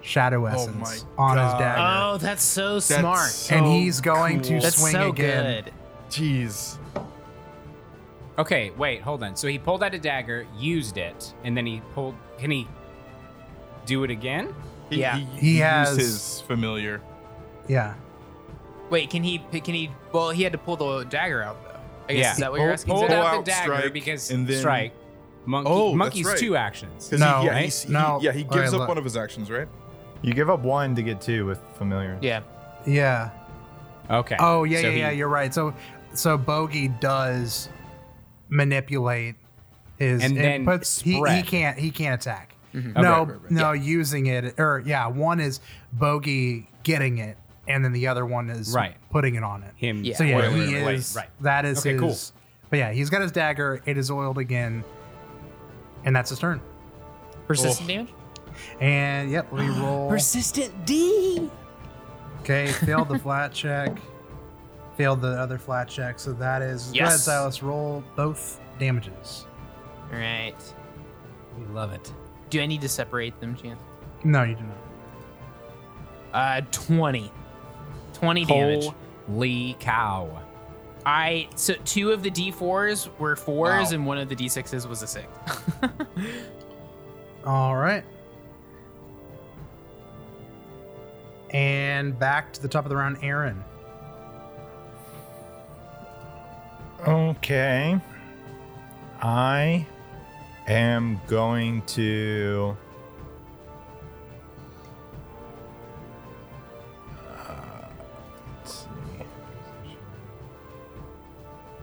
shadow 0.00 0.44
essence 0.46 0.76
my 1.16 1.22
on 1.22 1.36
his 1.36 1.52
God. 1.52 1.58
dagger, 1.58 1.80
Oh, 2.14 2.18
that's 2.18 2.42
so 2.42 2.78
smart. 2.78 3.28
so 3.30 3.54
and 3.56 3.66
he's 3.66 4.00
going 4.00 4.40
to 4.42 4.48
cool. 4.50 4.60
That's 4.60 4.78
swing 4.80 4.92
so 4.92 5.08
again. 5.10 5.64
good. 5.64 5.72
Jeez. 6.10 6.78
Okay, 8.38 8.70
wait, 8.76 9.00
hold 9.00 9.22
on. 9.22 9.36
So 9.36 9.46
he 9.48 9.58
pulled 9.58 9.82
out 9.82 9.94
a 9.94 9.98
dagger, 9.98 10.46
used 10.58 10.96
it, 10.96 11.34
and 11.44 11.56
then 11.56 11.66
he 11.66 11.80
pulled. 11.94 12.14
Can 12.38 12.50
he 12.50 12.66
do 13.86 14.02
it 14.04 14.10
again? 14.10 14.54
He, 14.90 15.00
Yeah. 15.00 15.16
he, 15.18 15.24
He 15.40 15.50
used 15.52 15.62
has- 15.62 15.96
his 15.96 16.40
familiar. 16.42 17.00
Yeah, 17.68 17.94
Wait, 18.90 19.08
can 19.08 19.22
he? 19.22 19.38
Can 19.38 19.74
he? 19.74 19.90
Well, 20.12 20.30
he 20.30 20.42
had 20.42 20.52
to 20.52 20.58
pull 20.58 20.76
the 20.76 21.04
dagger 21.04 21.42
out 21.42 21.62
though. 21.64 21.80
I 22.08 22.12
guess 22.14 22.22
Yeah. 22.24 22.32
is 22.32 22.38
that 22.38 22.50
what 22.50 22.58
Pull- 22.58 22.64
you're 22.66 22.72
asking? 22.74 22.94
Pulled 22.94 23.06
Pull 23.08 23.16
out, 23.16 23.34
out, 23.34 23.44
the 23.44 23.50
dagger 23.50 23.74
strike, 23.76 23.92
because 23.92 24.30
and 24.30 24.46
then- 24.46 24.58
strike. 24.60 24.92
Monkey, 25.46 25.70
Oh, 25.70 25.88
that's 25.88 25.96
monkey's 25.98 26.26
right. 26.26 26.38
two 26.38 26.56
actions. 26.56 27.12
No, 27.12 27.16
he, 27.40 27.46
yeah, 27.46 27.52
right? 27.52 27.72
he- 27.86 27.92
No. 27.92 28.18
yeah, 28.22 28.32
he 28.32 28.44
All 28.44 28.48
right, 28.50 28.60
gives 28.62 28.72
up 28.74 28.80
look. 28.80 28.88
one 28.88 28.96
of 28.98 29.04
his 29.04 29.14
actions, 29.16 29.50
right? 29.50 29.68
You 30.22 30.32
give 30.32 30.48
up 30.48 30.60
one 30.60 30.94
to 30.94 31.02
get 31.02 31.20
two 31.20 31.44
with 31.46 31.60
familiar. 31.76 32.16
Yeah. 32.22 32.40
yeah. 32.86 33.30
Okay. 34.10 34.36
Oh 34.38 34.64
yeah, 34.64 34.80
So 34.80 34.86
yeah, 34.88 34.92
he- 34.92 34.98
yeah. 35.00 35.10
You're 35.10 35.28
right. 35.28 35.52
So, 35.52 35.74
so 36.14 36.36
Bogey 36.38 36.88
does 36.88 37.68
manipulate 38.54 39.34
his 39.98 40.22
And 40.22 40.36
then 40.36 40.64
inputs. 40.64 41.02
He, 41.02 41.14
he 41.36 41.42
can't. 41.42 41.78
He 41.78 41.90
can't 41.90 42.20
attack. 42.20 42.54
Mm-hmm. 42.74 42.90
Okay, 42.90 43.00
No, 43.02 43.10
right, 43.10 43.18
right, 43.28 43.40
right. 43.42 43.50
no, 43.50 43.72
using 43.72 44.26
it 44.26 44.54
or 44.58 44.82
yeah, 44.84 45.06
one 45.06 45.38
is 45.40 45.60
Bogey 45.92 46.68
getting 46.82 47.18
it, 47.18 47.36
and 47.68 47.84
then 47.84 47.92
the 47.92 48.06
other 48.08 48.26
one 48.26 48.50
is 48.50 48.72
Right. 48.74 48.96
putting 49.10 49.34
it 49.36 49.44
on 49.44 49.62
it. 49.62 49.72
Him. 49.76 50.02
Yeah. 50.04 50.16
So 50.16 50.24
yeah, 50.24 50.36
oiling 50.38 50.56
he 50.68 50.74
the 50.74 50.80
blade. 50.82 50.94
is. 50.96 51.14
Right. 51.16 51.28
That 51.40 51.64
is 51.64 51.78
Okay, 51.80 51.92
his. 51.92 52.00
cool. 52.00 52.16
But 52.70 52.78
yeah, 52.78 52.92
he's 52.92 53.10
got 53.10 53.22
his 53.22 53.30
dagger. 53.32 53.80
It 53.86 53.96
is 53.96 54.10
oiled 54.10 54.38
again, 54.38 54.82
and 56.04 56.14
that's 56.16 56.30
his 56.30 56.38
turn. 56.40 56.60
Persistent 57.46 57.86
damage. 57.88 58.08
And 58.80 59.30
yep, 59.30 59.46
re-roll. 59.52 60.08
Persistent 60.10 60.84
D. 60.86 61.48
Okay, 62.40 62.66
failed 62.72 63.08
the 63.08 63.18
flat 63.18 63.52
check. 63.52 63.92
Failed 64.96 65.20
the 65.20 65.30
other 65.40 65.58
flat 65.58 65.88
check. 65.88 66.18
So 66.18 66.32
that 66.34 66.62
is 66.62 66.84
go 66.92 67.00
ahead, 67.00 67.10
Yes. 67.12 67.24
Silas. 67.24 67.62
Roll 67.62 68.04
both 68.16 68.60
damages. 68.78 69.46
All 70.12 70.18
right. 70.18 70.54
We 71.58 71.64
love 71.66 71.92
it. 71.92 72.12
Do 72.50 72.60
I 72.60 72.66
need 72.66 72.80
to 72.82 72.88
separate 72.88 73.38
them, 73.40 73.56
Chance? 73.56 73.80
No, 74.22 74.42
you 74.44 74.54
do 74.54 74.62
not. 74.62 74.76
Uh, 76.32 76.60
twenty. 76.70 77.30
Twenty 78.12 78.44
damage. 78.44 78.88
Holy 79.28 79.76
cow. 79.80 80.42
I 81.06 81.48
so 81.56 81.74
two 81.84 82.12
of 82.12 82.22
the 82.22 82.30
D4s 82.30 83.08
were 83.18 83.36
fours, 83.36 83.88
Wow. 83.88 83.94
and 83.94 84.06
one 84.06 84.18
of 84.18 84.28
the 84.28 84.36
D6s 84.36 84.88
was 84.88 85.02
a 85.02 85.06
six. 85.06 85.26
All 87.44 87.76
right. 87.76 88.04
And 91.50 92.18
back 92.18 92.52
to 92.54 92.62
the 92.62 92.68
top 92.68 92.84
of 92.84 92.88
the 92.88 92.96
round, 92.96 93.18
Aaron. 93.22 93.62
Okay. 97.06 98.00
I 99.20 99.86
am 100.66 101.20
going 101.26 101.82
to. 101.82 102.76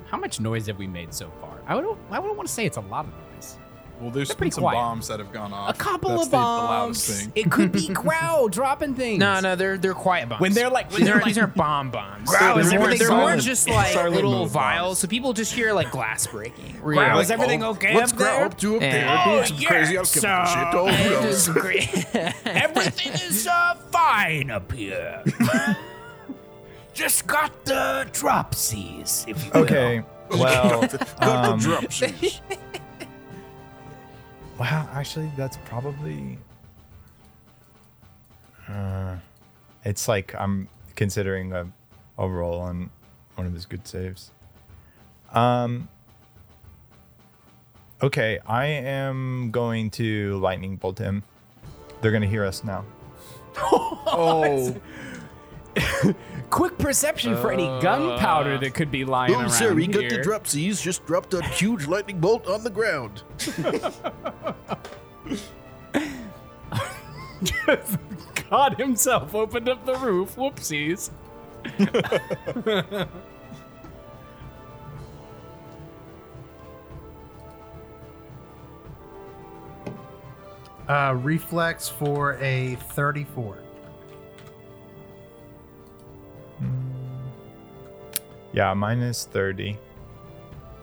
How 0.06 0.18
much 0.18 0.40
noise 0.40 0.68
have 0.68 0.78
we 0.78 0.88
made 0.88 1.14
so 1.14 1.32
far? 1.40 1.62
I 1.68 1.76
would. 1.76 1.86
I 2.10 2.20
would 2.20 2.36
want 2.36 2.48
to 2.48 2.54
say 2.54 2.66
it's 2.66 2.78
a 2.78 2.82
lot 2.82 3.06
of 3.06 3.12
noise. 3.12 3.31
Well, 4.02 4.10
there's 4.10 4.28
They're 4.30 4.36
been 4.36 4.38
pretty 4.40 4.52
some 4.52 4.62
quiet. 4.64 4.76
bombs 4.76 5.08
that 5.10 5.20
have 5.20 5.32
gone 5.32 5.54
off. 5.54 5.70
A 5.70 5.74
couple 5.78 6.10
That's 6.10 6.24
of 6.24 6.32
the, 6.32 6.38
the 6.38 6.44
loudest 6.44 7.08
bombs. 7.10 7.22
thing. 7.22 7.32
It 7.36 7.52
could 7.52 7.72
be 7.72 7.88
Growl 7.94 8.48
dropping 8.50 8.96
things. 8.96 9.20
no, 9.20 9.40
no, 9.40 9.56
they're 9.56 9.78
they're 9.78 9.94
quiet 9.94 10.28
bombs. 10.30 10.42
When 10.42 10.54
they're 10.54 10.70
like- 10.70 10.90
when 10.92 11.02
these 11.02 11.06
they're 11.08 11.16
like- 11.18 11.26
these 11.26 11.38
aren't 11.38 11.56
bomb 11.56 11.92
bombs. 11.92 12.28
Growl, 12.30 12.56
they're 12.56 12.64
is 12.66 12.74
more, 12.74 12.82
everything 12.84 13.08
they're 13.08 13.16
more 13.18 13.36
just 13.38 13.70
like 13.70 13.94
Silent 13.94 14.16
little 14.16 14.46
vials, 14.48 14.88
bombs. 14.90 15.00
so 15.00 15.08
people 15.08 15.34
just 15.34 15.54
hear 15.54 15.72
like 15.74 15.92
glass 15.92 16.26
breaking. 16.28 16.74
Where 16.82 16.96
Growl, 16.96 17.08
you're 17.14 17.22
is 17.22 17.30
like, 17.30 17.38
everything 17.40 17.64
okay 17.64 17.94
What's 17.94 18.12
up 18.12 18.18
Growl 18.18 18.36
there? 18.38 18.46
up 18.46 18.58
to 18.58 18.76
up 18.78 18.82
Yeah. 18.82 18.92
there? 18.92 19.20
Oh, 19.20 19.36
Doing 19.36 19.46
some 19.46 19.58
crazy 19.68 19.94
yeah, 19.94 20.00
alchemical 20.00 20.48
so- 20.48 20.54
shit. 20.54 20.68
Oh, 20.74 20.88
who 20.88 21.16
"It 21.16 22.26
is. 22.26 22.46
Everything 22.46 23.14
is 23.14 23.48
uh, 23.48 23.76
fine 23.92 24.50
up 24.52 24.72
here. 24.72 25.24
Just 26.94 27.26
got 27.28 27.64
the 27.66 28.08
dropsies, 28.12 29.28
if 29.28 29.44
you 29.46 29.52
will. 29.54 29.62
Okay. 29.64 30.04
Well, 30.32 30.80
Got 30.88 30.92
the 30.92 31.28
um, 31.28 31.60
dropsies. 31.60 32.40
Wow, 34.62 34.88
actually, 34.94 35.32
that's 35.36 35.58
probably. 35.66 36.38
Uh, 38.70 39.16
it's 39.84 40.08
like 40.08 40.36
I'm 40.36 40.68
considering 40.96 41.52
a, 41.52 41.66
a 42.20 42.30
roll 42.30 42.60
on 42.60 42.92
one 43.34 43.48
of 43.48 43.54
his 43.54 43.66
good 43.66 43.88
saves. 43.88 44.30
Um. 45.34 45.90
Okay, 48.04 48.38
I 48.46 48.68
am 48.68 49.50
going 49.50 49.90
to 49.92 50.38
lightning 50.38 50.76
bolt 50.76 51.00
him. 51.00 51.24
They're 52.02 52.12
gonna 52.12 52.28
hear 52.28 52.46
us 52.46 52.64
now. 52.64 52.86
Oh, 54.14 54.76
Quick 56.50 56.78
perception 56.78 57.36
for 57.38 57.52
any 57.52 57.66
gunpowder 57.82 58.58
that 58.58 58.74
could 58.74 58.92
be 58.92 59.06
lying 59.06 59.34
Oh, 59.36 59.40
around 59.42 59.50
sir, 59.52 59.76
he 59.76 59.88
got 59.88 60.02
here. 60.02 60.10
the 60.10 60.18
dropsies. 60.18 60.82
Just 60.82 61.06
dropped 61.06 61.34
a 61.34 61.42
huge 61.44 61.88
lightning 61.88 62.20
bolt 62.20 62.48
on 62.48 62.64
the 62.64 62.70
ground. 62.70 63.24
God 68.50 68.78
himself 68.78 69.34
opened 69.34 69.70
up 69.70 69.86
the 69.86 69.96
roof. 69.96 70.36
Whoopsies. 70.36 71.12
Uh, 80.88 81.16
reflex 81.22 81.88
for 81.88 82.38
a 82.42 82.76
34. 82.94 83.61
Yeah, 88.54 88.74
minus 88.74 89.26
thirty. 89.26 89.78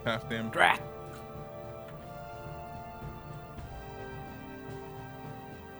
Half 0.05 0.29
damn. 0.29 0.49
Drat. 0.51 0.81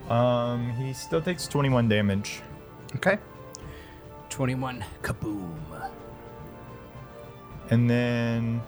Um, 0.09 0.71
he 0.71 0.93
still 0.93 1.21
takes 1.21 1.47
twenty-one 1.47 1.87
damage. 1.87 2.41
Okay. 2.95 3.17
21. 4.29 4.83
Kaboom. 5.01 5.89
And 7.71 7.89
then 7.89 8.61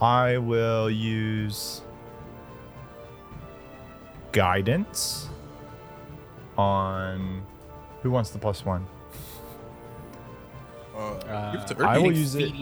I 0.00 0.38
will 0.38 0.90
use 0.90 1.82
guidance 4.32 5.28
on 6.58 7.42
who 8.02 8.10
wants 8.10 8.30
the 8.30 8.38
plus 8.38 8.64
one? 8.64 8.86
Uh, 11.02 11.52
give 11.52 11.60
it 11.62 11.66
to 11.78 11.84
I 11.86 11.98
will 11.98 12.12
use 12.12 12.34
it 12.34 12.52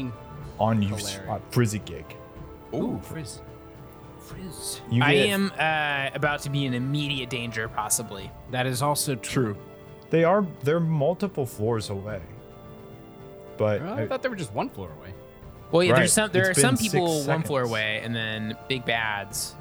on 0.58 0.82
you, 0.82 0.94
uh, 1.28 1.38
Frizzigig. 1.50 2.04
Ooh, 2.74 3.00
frizz. 3.02 3.40
Frizz. 4.20 4.80
You 4.90 5.02
I 5.02 5.12
am 5.12 5.50
uh, 5.58 6.10
about 6.14 6.40
to 6.42 6.50
be 6.50 6.66
in 6.66 6.74
immediate 6.74 7.30
danger, 7.30 7.68
possibly. 7.68 8.30
That 8.50 8.66
is 8.66 8.80
also 8.82 9.14
true. 9.16 9.56
They 10.10 10.24
are. 10.24 10.46
They're 10.62 10.80
multiple 10.80 11.46
floors 11.46 11.90
away. 11.90 12.20
But 13.56 13.82
Well, 13.82 13.94
I 13.94 14.06
thought 14.06 14.22
they 14.22 14.28
were 14.28 14.36
just 14.36 14.52
one 14.54 14.70
floor 14.70 14.90
away. 14.98 15.12
Well, 15.70 15.82
yeah, 15.82 15.92
Right. 15.92 15.98
there's 15.98 16.12
some. 16.12 16.30
There 16.32 16.50
It's 16.50 16.58
are 16.58 16.62
some 16.62 16.76
people 16.76 17.24
one 17.24 17.42
floor 17.42 17.62
away, 17.62 18.00
and 18.02 18.14
then 18.14 18.56
big 18.68 18.84
bads. 18.84 19.54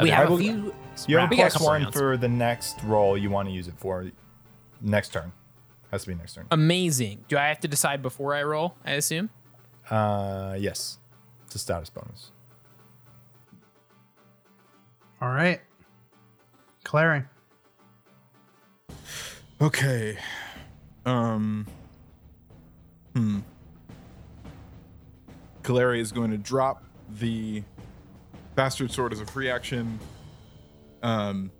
We 0.00 0.10
have 0.10 0.26
I 0.26 0.30
will- 0.30 0.36
a 0.36 0.42
few. 0.42 0.74
you 1.06 1.18
have 1.18 1.28
a 1.28 1.30
We 1.30 1.36
got 1.36 1.46
a 1.46 1.50
plus 1.50 1.52
couple 1.54 1.66
one 1.66 1.82
rounds. 1.82 1.96
for 1.96 2.16
the 2.16 2.28
next 2.28 2.82
roll 2.84 3.16
you 3.16 3.30
want 3.30 3.48
to 3.48 3.54
use 3.54 3.68
it 3.68 3.74
for. 3.78 4.06
Next 4.80 5.08
turn. 5.12 5.32
Has 5.90 6.02
to 6.02 6.08
be 6.08 6.14
next 6.14 6.34
turn. 6.34 6.46
Amazing. 6.50 7.24
Do 7.28 7.38
I 7.38 7.48
have 7.48 7.60
to 7.60 7.68
decide 7.68 8.02
before 8.02 8.34
I 8.34 8.42
roll? 8.42 8.74
I 8.84 8.92
assume. 8.92 9.30
Uh, 9.88 10.56
yes. 10.58 10.98
It's 11.46 11.54
a 11.54 11.58
status 11.58 11.88
bonus. 11.88 12.30
All 15.20 15.30
right. 15.30 15.60
Clary. 16.84 17.24
Okay. 19.60 20.18
Um. 21.04 21.66
Hmm. 23.14 23.40
Kaleri 25.62 26.00
is 26.00 26.12
going 26.12 26.30
to 26.30 26.38
drop 26.38 26.84
the 27.18 27.62
bastard 28.54 28.90
sword 28.90 29.12
as 29.12 29.20
a 29.20 29.26
free 29.26 29.50
action. 29.50 29.98
Um, 31.02 31.50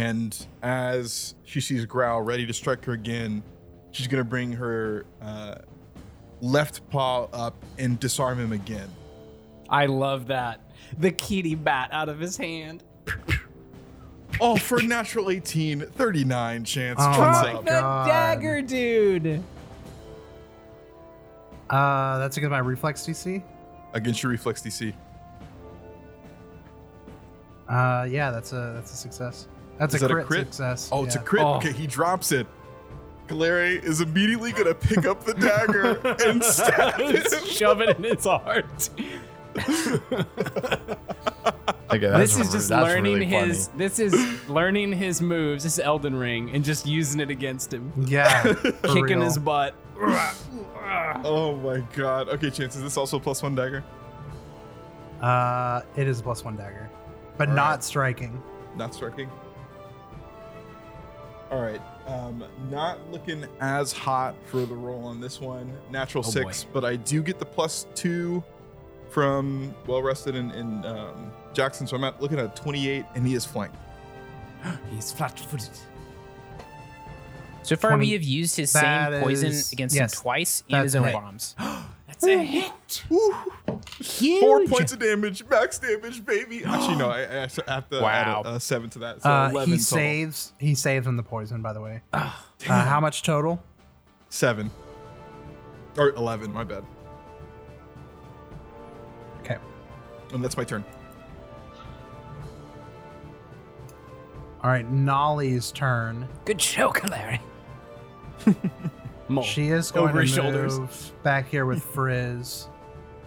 and 0.00 0.46
as 0.62 1.34
she 1.44 1.60
sees 1.60 1.84
Growl 1.84 2.22
ready 2.22 2.46
to 2.46 2.54
strike 2.54 2.86
her 2.86 2.92
again, 2.94 3.42
she's 3.90 4.06
going 4.08 4.24
to 4.24 4.28
bring 4.28 4.50
her 4.52 5.04
uh, 5.20 5.56
left 6.40 6.88
paw 6.88 7.24
up 7.34 7.62
and 7.78 8.00
disarm 8.00 8.38
him 8.40 8.52
again. 8.52 8.88
I 9.68 9.84
love 9.86 10.28
that. 10.28 10.60
The 10.98 11.10
kitty 11.10 11.54
bat 11.54 11.90
out 11.92 12.08
of 12.08 12.18
his 12.18 12.36
hand. 12.36 12.82
Oh, 14.42 14.56
for 14.56 14.78
a 14.78 14.82
natural 14.82 15.28
18, 15.28 15.80
39 15.80 16.64
chance. 16.64 16.98
Oh 16.98 17.08
What's 17.08 17.42
my 17.42 17.52
up? 17.52 17.64
The 17.64 17.70
God. 17.72 18.06
dagger, 18.06 18.62
dude. 18.62 19.42
Uh, 21.68 22.18
that's 22.18 22.38
against 22.38 22.50
my 22.50 22.60
reflex 22.60 23.04
DC. 23.04 23.42
Against 23.92 24.22
your 24.22 24.32
reflex 24.32 24.62
DC. 24.62 24.94
Uh, 27.68 28.06
yeah, 28.08 28.30
that's 28.30 28.52
a 28.52 28.72
that's 28.76 28.94
a 28.94 28.96
success. 28.96 29.46
That's 29.80 29.94
Is 29.94 30.02
a 30.02 30.06
that 30.08 30.12
a 30.12 30.14
crit, 30.16 30.26
crit? 30.26 30.40
success. 30.54 30.88
Oh, 30.92 31.04
it's 31.04 31.16
a 31.16 31.18
crit. 31.18 31.42
Oh. 31.42 31.54
Okay, 31.54 31.72
he 31.72 31.86
drops 31.88 32.30
it. 32.30 32.46
Kaleri 33.26 33.82
is 33.82 34.00
immediately 34.00 34.52
gonna 34.52 34.74
pick 34.74 35.06
up 35.06 35.24
the 35.24 35.34
dagger 35.34 35.98
and 36.28 36.44
stab 36.44 37.00
him. 37.00 37.46
Shove 37.46 37.80
it 37.80 37.96
in 37.96 38.04
his 38.04 38.24
heart. 38.24 38.90
Okay, 41.92 42.06
this 42.06 42.38
is 42.38 42.52
just 42.52 42.68
that's 42.68 42.84
learning 42.84 43.14
really 43.14 43.30
funny. 43.30 43.46
his. 43.48 43.68
This 43.68 43.98
is 43.98 44.48
learning 44.48 44.92
his 44.92 45.20
moves. 45.20 45.64
This 45.64 45.74
is 45.74 45.80
Elden 45.80 46.14
Ring, 46.14 46.50
and 46.54 46.64
just 46.64 46.86
using 46.86 47.18
it 47.20 47.30
against 47.30 47.72
him, 47.72 47.92
Yeah, 48.06 48.42
kicking 48.84 49.02
real. 49.04 49.22
his 49.22 49.38
butt. 49.38 49.74
Oh 51.24 51.56
my 51.64 51.82
god. 51.96 52.28
Okay, 52.28 52.50
chance 52.50 52.76
is 52.76 52.82
this 52.82 52.96
also 52.96 53.16
a 53.16 53.20
plus 53.20 53.42
one 53.42 53.54
dagger? 53.56 53.82
Uh, 55.20 55.82
it 55.96 56.06
is 56.06 56.20
a 56.20 56.22
plus 56.22 56.44
one 56.44 56.56
dagger, 56.56 56.88
but 57.36 57.48
All 57.48 57.54
not 57.56 57.70
right. 57.70 57.84
striking. 57.84 58.40
Not 58.76 58.94
striking. 58.94 59.28
All 61.50 61.60
right. 61.60 61.80
Um, 62.06 62.44
not 62.70 62.98
looking 63.10 63.44
as 63.60 63.92
hot 63.92 64.34
for 64.46 64.64
the 64.66 64.74
roll 64.74 65.04
on 65.04 65.20
this 65.20 65.40
one. 65.40 65.72
Natural 65.90 66.24
Oh, 66.26 66.30
six, 66.30 66.64
but 66.72 66.84
I 66.84 66.96
do 66.96 67.22
get 67.22 67.38
the 67.38 67.44
plus 67.44 67.86
two 67.94 68.42
from 69.10 69.74
well 69.86 70.02
rested 70.02 70.34
in, 70.36 70.50
in 70.52 70.84
um, 70.84 71.32
Jackson, 71.52 71.86
so 71.86 71.96
I'm 71.96 72.04
at 72.04 72.20
looking 72.22 72.38
at 72.38 72.54
28, 72.56 73.04
and 73.14 73.26
he 73.26 73.34
is 73.34 73.44
flanked. 73.44 73.76
He's 74.90 75.10
flat-footed. 75.12 75.70
So 77.62 77.76
far, 77.76 77.90
20 77.90 78.06
we 78.06 78.12
have 78.12 78.22
used 78.22 78.56
his 78.56 78.72
That 78.72 79.12
same 79.12 79.22
poison 79.22 79.48
is- 79.50 79.72
against 79.72 79.94
yes, 79.94 80.14
him 80.14 80.22
twice 80.22 80.60
that's 80.62 80.72
and 80.74 80.82
his 80.84 80.96
own 80.96 81.02
right. 81.04 81.12
bombs. 81.14 81.54
That's 82.20 82.26
a 82.26 82.42
hit. 82.42 83.04
Four 84.40 84.64
points 84.66 84.92
of 84.92 84.98
damage, 84.98 85.44
max 85.48 85.78
damage, 85.78 86.24
baby. 86.24 86.64
Actually, 86.64 86.96
no, 86.96 87.08
I, 87.10 87.20
I 87.20 87.48
have 87.48 87.54
to 87.54 88.04
add 88.04 88.28
a, 88.46 88.54
a 88.56 88.60
seven 88.60 88.90
to 88.90 88.98
that. 89.00 89.22
So 89.22 89.30
Uh, 89.30 89.48
11 89.50 89.68
he 89.68 89.72
total. 89.78 89.78
saves. 89.84 90.52
He 90.58 90.74
saves 90.74 91.06
on 91.06 91.16
the 91.16 91.22
poison, 91.22 91.62
by 91.62 91.72
the 91.72 91.80
way. 91.80 92.02
Ah, 92.12 92.46
uh, 92.68 92.84
how 92.84 93.00
much 93.00 93.22
total? 93.22 93.62
Seven. 94.28 94.70
Or 95.96 96.10
11, 96.10 96.52
my 96.52 96.64
bad. 96.64 96.84
Okay. 99.40 99.56
And 100.32 100.44
that's 100.44 100.56
my 100.56 100.64
turn. 100.64 100.84
All 104.62 104.70
right, 104.70 104.88
Nolly's 104.90 105.72
turn. 105.72 106.28
Good 106.44 106.60
show, 106.60 106.92
Larry. 107.08 107.40
Mole. 109.30 109.44
She 109.44 109.68
is 109.68 109.90
going 109.90 110.10
Over 110.10 110.18
to 110.18 110.26
his 110.26 110.30
shoulders. 110.34 110.78
move 110.78 111.12
back 111.22 111.48
here 111.48 111.66
with 111.66 111.82
Frizz, 111.94 112.68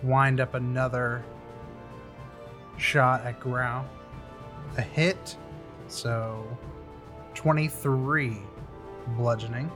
wind 0.02 0.40
up 0.40 0.54
another 0.54 1.24
shot 2.78 3.26
at 3.26 3.40
Growl. 3.40 3.86
A 4.78 4.82
hit, 4.82 5.38
so 5.88 6.46
23 7.36 8.38
bludgeoning. 9.16 9.72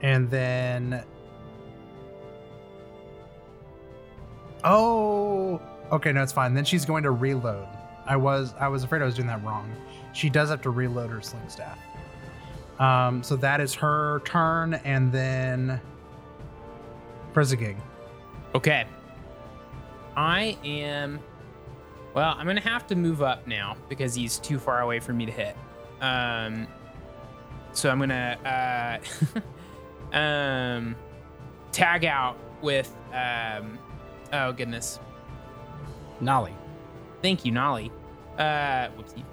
And 0.00 0.28
then. 0.30 1.04
Oh, 4.64 5.60
okay, 5.92 6.12
no, 6.12 6.22
it's 6.22 6.32
fine. 6.32 6.54
Then 6.54 6.64
she's 6.64 6.84
going 6.84 7.04
to 7.04 7.10
reload. 7.10 7.68
I 8.04 8.16
was 8.16 8.54
I 8.58 8.68
was 8.68 8.82
afraid 8.82 9.02
I 9.02 9.04
was 9.04 9.14
doing 9.14 9.28
that 9.28 9.42
wrong. 9.44 9.70
She 10.12 10.28
does 10.30 10.50
have 10.50 10.62
to 10.62 10.70
reload 10.70 11.10
her 11.10 11.20
sling 11.22 11.48
staff. 11.48 11.78
Um, 12.78 13.22
so 13.22 13.36
that 13.36 13.60
is 13.60 13.74
her 13.74 14.20
turn, 14.24 14.74
and 14.74 15.12
then 15.12 15.80
Frizzigig. 17.32 17.76
Okay. 18.54 18.86
I 20.16 20.58
am. 20.64 21.20
Well, 22.14 22.34
I'm 22.36 22.46
gonna 22.46 22.60
have 22.60 22.86
to 22.88 22.94
move 22.96 23.22
up 23.22 23.46
now 23.46 23.76
because 23.88 24.14
he's 24.14 24.38
too 24.38 24.58
far 24.58 24.80
away 24.82 25.00
for 25.00 25.12
me 25.12 25.26
to 25.26 25.32
hit. 25.32 25.56
Um. 26.00 26.66
So 27.72 27.88
I'm 27.90 27.98
gonna. 27.98 29.00
Uh, 30.12 30.16
um. 30.16 30.96
tag 31.72 32.04
out 32.04 32.36
with 32.60 32.94
um 33.12 33.78
oh 34.32 34.52
goodness. 34.52 35.00
Nolly. 36.20 36.54
Thank 37.22 37.44
you, 37.44 37.52
Nolly. 37.52 37.90
Uh 38.38 38.88
whoopsie. 38.90 39.24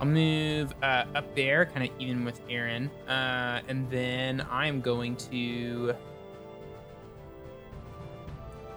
I'll 0.00 0.06
move 0.06 0.72
uh, 0.82 1.04
up 1.14 1.34
there, 1.36 1.66
kind 1.66 1.86
of 1.86 2.00
even 2.00 2.24
with 2.24 2.40
Aaron. 2.48 2.90
Uh, 3.06 3.60
and 3.68 3.88
then 3.90 4.46
I'm 4.50 4.80
going 4.80 5.14
to. 5.30 5.94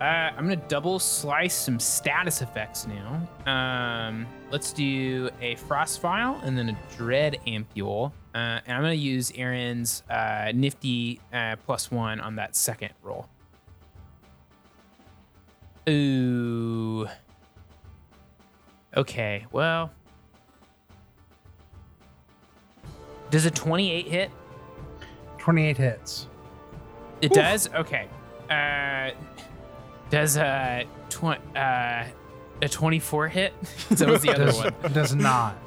Uh, 0.02 0.04
I'm 0.04 0.44
gonna 0.44 0.58
double 0.58 1.00
slice 1.00 1.56
some 1.56 1.80
status 1.80 2.42
effects 2.42 2.86
now. 2.88 3.26
Um, 3.50 4.28
let's 4.52 4.74
do 4.74 5.30
a 5.40 5.56
frost 5.56 6.02
vial 6.02 6.42
and 6.44 6.58
then 6.58 6.70
a 6.70 6.78
dread 6.98 7.38
ampule. 7.48 8.12
Uh, 8.36 8.60
and 8.66 8.76
I'm 8.76 8.82
gonna 8.82 8.94
use 8.94 9.32
Aaron's 9.34 10.04
uh, 10.10 10.52
nifty 10.54 11.22
uh, 11.32 11.56
plus 11.66 11.90
one 11.90 12.20
on 12.20 12.36
that 12.36 12.54
second 12.58 12.90
roll. 13.02 13.30
Ooh. 15.88 17.08
Okay. 18.98 19.46
Well. 19.54 19.90
Does 23.34 23.48
a 23.48 23.52
28 23.52 24.08
hit? 24.08 24.32
28 25.40 25.76
hits. 25.76 26.28
It 27.20 27.34
does. 27.34 27.68
Okay. 27.74 28.08
Uh, 28.48 29.10
does 30.12 30.38
a 30.38 30.86
tw- 31.10 31.42
uh, 31.58 32.04
a 32.62 32.70
24 32.70 33.28
hit? 33.30 33.54
that 33.90 34.08
was 34.08 34.22
the 34.22 34.36
other 34.36 34.46
Does, 34.46 34.58
one. 34.64 34.94
does 34.94 35.16
not. 35.16 35.58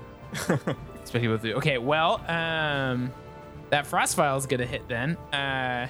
Especially 1.02 1.26
with 1.26 1.42
the 1.42 1.54
okay. 1.54 1.78
Well, 1.78 2.20
um, 2.28 3.12
that 3.70 3.84
frost 3.84 4.14
vial 4.14 4.36
is 4.36 4.46
gonna 4.46 4.64
hit 4.64 4.86
then. 4.86 5.16
Uh, 5.32 5.88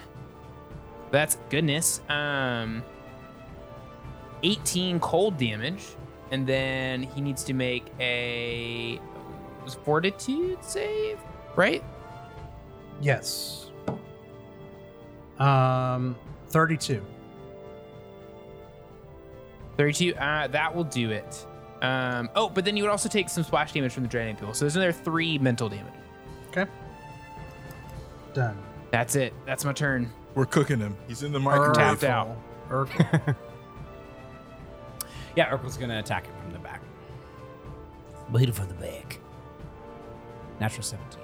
that's 1.10 1.36
goodness. 1.50 2.00
Um, 2.08 2.82
18 4.42 4.98
cold 5.00 5.36
damage, 5.36 5.84
and 6.30 6.46
then 6.46 7.02
he 7.02 7.20
needs 7.20 7.44
to 7.44 7.52
make 7.52 7.92
a 8.00 8.98
fortitude 9.84 10.64
save, 10.64 11.18
right? 11.56 11.82
Yes. 13.00 13.70
Um, 15.38 16.16
32. 16.48 17.04
32. 19.76 20.14
Uh, 20.14 20.46
that 20.48 20.74
will 20.74 20.84
do 20.84 21.10
it. 21.10 21.46
Um, 21.82 22.30
oh, 22.34 22.48
but 22.48 22.64
then 22.64 22.76
you 22.76 22.82
would 22.84 22.90
also 22.90 23.08
take 23.08 23.28
some 23.28 23.44
splash 23.44 23.72
damage 23.72 23.92
from 23.92 24.02
the 24.02 24.08
draining 24.08 24.36
pool. 24.36 24.54
So 24.54 24.64
there's 24.64 24.76
another 24.76 24.92
three 24.92 25.38
mental 25.38 25.68
damage. 25.68 25.92
Okay. 26.48 26.64
Done. 28.32 28.56
That's 28.90 29.16
it. 29.16 29.34
That's 29.44 29.64
my 29.64 29.72
turn. 29.72 30.10
We're 30.34 30.46
cooking 30.46 30.78
him. 30.78 30.96
He's 31.08 31.22
in 31.22 31.32
the 31.32 31.40
Tapped 31.40 32.02
microwave. 32.02 32.04
out. 32.04 32.36
Urkel. 32.70 33.36
Yeah, 35.36 35.50
Urkel's 35.54 35.76
gonna 35.76 35.98
attack 35.98 36.24
it 36.24 36.30
from 36.42 36.50
the 36.54 36.58
back. 36.58 36.80
Bleed 38.30 38.48
it 38.48 38.54
from 38.54 38.68
the 38.68 38.74
back. 38.74 39.20
Natural 40.60 40.82
17. 40.82 41.20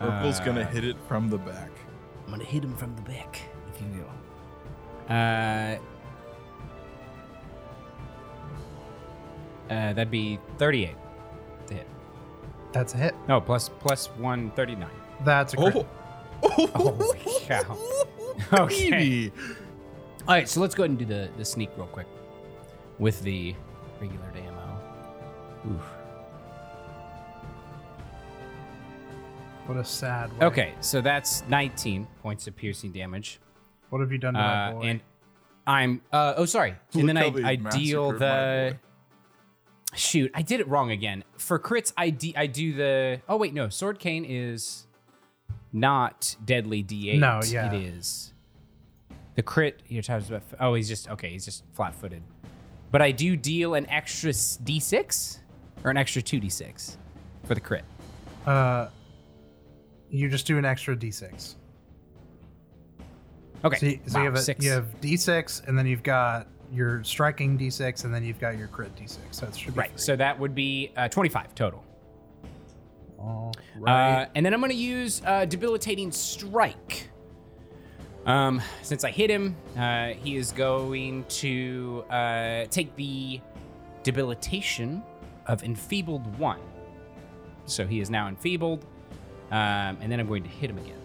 Urkel's 0.00 0.40
gonna 0.40 0.62
Uh, 0.62 0.66
hit 0.66 0.84
it 0.84 0.96
from 1.08 1.28
the 1.30 1.38
back. 1.38 1.70
I'm 2.26 2.30
gonna 2.32 2.44
hit 2.44 2.64
him 2.64 2.74
from 2.76 2.94
the 2.96 3.02
back, 3.02 3.40
if 3.74 3.80
you 3.80 3.88
will. 4.02 5.14
Uh, 5.14 5.76
uh, 9.70 9.92
that'd 9.92 10.10
be 10.10 10.38
38 10.58 10.96
to 11.66 11.74
hit. 11.74 11.86
That's 12.72 12.94
a 12.94 12.96
hit. 12.98 13.14
No, 13.28 13.40
plus 13.40 13.68
plus 13.68 14.08
139. 14.18 14.88
That's 15.24 15.54
a 15.54 15.56
crit. 15.56 15.76
Oh, 16.42 16.66
Holy 16.74 17.18
cow. 17.40 17.78
Okay. 18.52 18.90
baby. 18.90 19.32
All 20.26 20.34
right, 20.34 20.48
so 20.48 20.60
let's 20.60 20.74
go 20.74 20.82
ahead 20.82 20.90
and 20.90 20.98
do 20.98 21.04
the, 21.04 21.30
the 21.36 21.44
sneak 21.44 21.70
real 21.76 21.86
quick 21.86 22.08
with 22.98 23.22
the 23.22 23.54
regular 24.00 24.26
ammo. 24.36 24.80
Oof. 25.70 25.84
What 29.66 29.78
a 29.78 29.84
sad 29.84 30.30
way. 30.38 30.46
Okay, 30.46 30.74
so 30.80 31.00
that's 31.00 31.42
19 31.48 32.06
points 32.22 32.46
of 32.46 32.54
piercing 32.56 32.92
damage. 32.92 33.40
What 33.90 34.00
have 34.00 34.12
you 34.12 34.18
done 34.18 34.34
to 34.34 34.40
my 34.40 34.68
Uh, 34.68 34.72
boy? 34.72 34.80
and 34.82 35.00
I'm 35.66 36.02
uh 36.12 36.34
oh 36.36 36.44
sorry. 36.44 36.74
and 36.92 37.08
then 37.08 37.16
I, 37.16 37.28
Look 37.28 37.42
I 37.44 37.56
deal 37.56 38.12
massacred 38.12 38.20
my 38.20 38.26
the 38.26 38.70
boy. 38.72 38.78
shoot. 39.96 40.30
I 40.34 40.42
did 40.42 40.60
it 40.60 40.68
wrong 40.68 40.90
again. 40.90 41.24
For 41.38 41.58
crits, 41.58 41.92
I 41.96 42.10
de- 42.10 42.36
I 42.36 42.46
do 42.46 42.74
the 42.74 43.22
oh 43.28 43.36
wait 43.38 43.54
no 43.54 43.68
sword 43.70 43.98
cane 43.98 44.26
is 44.28 44.86
not 45.72 46.36
deadly 46.44 46.84
D8. 46.84 47.18
No, 47.18 47.40
yeah. 47.46 47.72
it 47.72 47.80
is. 47.82 48.32
The 49.36 49.42
crit 49.42 49.80
your 49.88 50.02
times 50.02 50.28
about 50.28 50.42
oh 50.60 50.74
he's 50.74 50.88
just 50.88 51.08
okay 51.08 51.30
he's 51.30 51.44
just 51.46 51.64
flat 51.72 51.94
footed, 51.94 52.22
but 52.90 53.00
I 53.00 53.10
do 53.12 53.34
deal 53.36 53.74
an 53.74 53.88
extra 53.88 54.30
s- 54.30 54.58
D6 54.62 55.38
or 55.82 55.90
an 55.90 55.96
extra 55.96 56.20
two 56.20 56.40
D6 56.40 56.96
for 57.44 57.54
the 57.54 57.60
crit. 57.60 57.84
uh, 58.46 58.88
you 60.10 60.28
just 60.28 60.46
do 60.46 60.58
an 60.58 60.64
extra 60.64 60.96
d6. 60.96 61.54
Okay, 63.64 63.76
So, 63.78 63.86
you, 63.86 64.00
so 64.06 64.14
wow, 64.18 64.20
you, 64.20 64.24
have 64.26 64.34
a, 64.34 64.42
six. 64.42 64.64
you 64.64 64.70
have 64.70 65.00
d6, 65.00 65.66
and 65.68 65.78
then 65.78 65.86
you've 65.86 66.02
got 66.02 66.46
your 66.72 67.02
striking 67.04 67.58
d6, 67.58 68.04
and 68.04 68.14
then 68.14 68.22
you've 68.24 68.38
got 68.40 68.58
your 68.58 68.68
crit 68.68 68.94
d6. 68.96 69.18
So 69.30 69.46
it 69.46 69.56
should 69.56 69.74
be 69.74 69.78
right. 69.78 69.98
So 69.98 70.16
that 70.16 70.38
would 70.38 70.54
be 70.54 70.92
uh, 70.96 71.08
25 71.08 71.54
total. 71.54 71.82
All 73.18 73.52
Uh, 73.76 73.80
right. 73.80 74.28
and 74.34 74.44
then 74.44 74.52
I'm 74.52 74.60
going 74.60 74.70
to 74.70 74.76
use 74.76 75.22
uh, 75.24 75.46
debilitating 75.46 76.12
strike. 76.12 77.08
Um, 78.26 78.60
since 78.82 79.04
I 79.04 79.10
hit 79.10 79.30
him, 79.30 79.56
uh, 79.78 80.08
he 80.08 80.36
is 80.36 80.52
going 80.52 81.24
to 81.28 82.04
uh, 82.10 82.64
take 82.70 82.94
the 82.96 83.40
debilitation 84.02 85.02
of 85.46 85.62
enfeebled 85.62 86.38
one. 86.38 86.60
So 87.66 87.86
he 87.86 88.00
is 88.00 88.10
now 88.10 88.28
enfeebled, 88.28 88.86
um, 89.50 89.98
and 90.00 90.10
then 90.10 90.20
I'm 90.20 90.26
going 90.26 90.42
to 90.42 90.48
hit 90.48 90.70
him 90.70 90.78
again. 90.78 91.00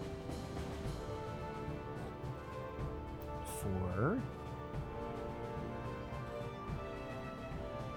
For 3.60 4.18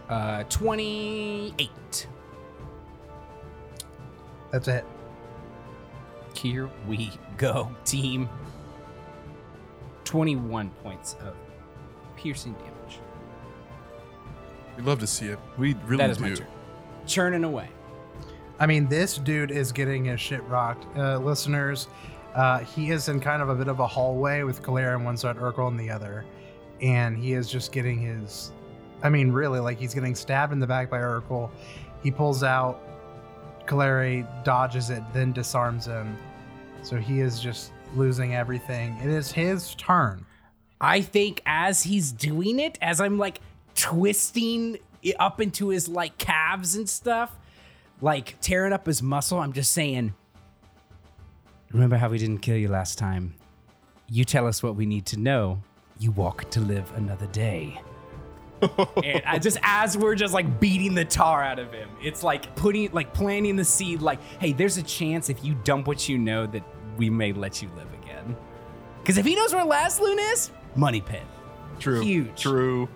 uh, 0.10 0.44
28. 0.44 2.08
That's 4.52 4.68
a 4.68 4.74
hit. 4.74 4.86
Here 6.36 6.70
we 6.88 7.12
go, 7.38 7.70
team. 7.86 8.30
21 10.04 10.70
points 10.84 11.16
of 11.22 11.36
piercing 12.16 12.54
damage. 12.54 13.00
We'd 14.76 14.86
love 14.86 15.00
to 15.00 15.08
see 15.08 15.28
it. 15.28 15.40
We 15.58 15.74
really 15.86 15.98
that 16.04 16.10
is 16.10 16.18
do. 16.18 16.24
my 16.24 16.36
turn. 16.36 16.48
Churning 17.08 17.44
away. 17.44 17.70
I 18.60 18.66
mean, 18.66 18.88
this 18.88 19.18
dude 19.18 19.52
is 19.52 19.72
getting 19.72 20.06
his 20.06 20.20
shit 20.20 20.44
rocked. 20.44 20.86
Uh, 20.98 21.18
listeners, 21.18 21.88
uh, 22.36 22.60
he 22.60 22.92
is 22.92 23.10
in 23.10 23.20
kind 23.20 23.42
of 23.42 23.50
a 23.50 23.56
bit 23.56 23.68
of 23.68 23.80
a 23.80 23.88
hallway 23.88 24.44
with 24.44 24.62
Kalara 24.62 24.96
on 24.96 25.04
one 25.04 25.18
side, 25.18 25.38
Urkel 25.38 25.66
on 25.66 25.78
the 25.78 25.90
other. 25.90 26.26
And 26.82 27.18
he 27.18 27.34
is 27.34 27.50
just 27.50 27.72
getting 27.72 28.00
his. 28.00 28.52
I 29.02 29.10
mean, 29.10 29.32
really, 29.32 29.60
like 29.60 29.80
he's 29.80 29.94
getting 29.94 30.16
stabbed 30.16 30.54
in 30.54 30.60
the 30.60 30.68
back 30.68 30.90
by 30.90 31.00
Urkel. 31.00 31.50
He 32.02 32.12
pulls 32.12 32.44
out. 32.44 32.80
Kalara 33.66 34.28
dodges 34.44 34.90
it, 34.90 35.02
then 35.14 35.32
disarms 35.32 35.86
him. 35.86 36.18
So 36.82 36.98
he 36.98 37.22
is 37.22 37.40
just 37.40 37.72
losing 37.96 38.36
everything. 38.36 38.98
It 39.02 39.10
is 39.10 39.32
his 39.32 39.74
turn. 39.76 40.26
I 40.82 41.02
think 41.02 41.42
as 41.46 41.84
he's 41.84 42.12
doing 42.12 42.60
it, 42.60 42.78
as 42.82 43.00
I'm 43.00 43.18
like 43.18 43.40
twisting 43.76 44.78
it 45.02 45.16
up 45.18 45.40
into 45.40 45.70
his 45.70 45.88
like 45.88 46.18
calves 46.18 46.76
and 46.76 46.90
stuff, 46.90 47.38
like 48.04 48.36
tearing 48.42 48.74
up 48.74 48.86
his 48.86 49.02
muscle, 49.02 49.40
I'm 49.40 49.54
just 49.54 49.72
saying, 49.72 50.14
Remember 51.72 51.96
how 51.96 52.10
we 52.10 52.20
didn't 52.20 52.40
kill 52.40 52.58
you 52.58 52.68
last 52.68 53.00
time? 53.00 53.34
You 54.08 54.26
tell 54.26 54.46
us 54.46 54.62
what 54.62 54.76
we 54.76 54.86
need 54.86 55.08
to 55.08 55.20
know. 55.20 55.64
You 55.98 56.12
walk 56.12 56.48
to 56.52 56.60
live 56.60 56.92
another 56.96 57.26
day. 57.28 57.82
and 59.04 59.24
I 59.26 59.40
just 59.40 59.58
as 59.64 59.98
we're 59.98 60.14
just 60.14 60.34
like 60.34 60.60
beating 60.60 60.94
the 60.94 61.06
tar 61.06 61.42
out 61.44 61.58
of 61.58 61.74
him, 61.74 61.90
it's 62.02 62.22
like 62.22 62.56
putting 62.56 62.92
like 62.92 63.14
planting 63.14 63.56
the 63.56 63.66
seed, 63.66 64.02
like, 64.02 64.22
hey, 64.40 64.54
there's 64.54 64.78
a 64.78 64.84
chance 64.84 65.30
if 65.30 65.44
you 65.44 65.56
dump 65.64 65.88
what 65.88 66.08
you 66.08 66.18
know 66.20 66.46
that 66.46 66.64
we 66.98 67.10
may 67.10 67.34
let 67.34 67.62
you 67.62 67.70
live 67.76 67.92
again. 68.04 68.36
Because 69.02 69.18
if 69.18 69.26
he 69.26 69.36
knows 69.36 69.54
where 69.54 69.66
Last 69.66 70.00
Loon 70.00 70.20
is, 70.20 70.52
money 70.76 71.02
pit. 71.02 71.24
True. 71.80 72.02
Huge. 72.02 72.40
True. 72.40 72.88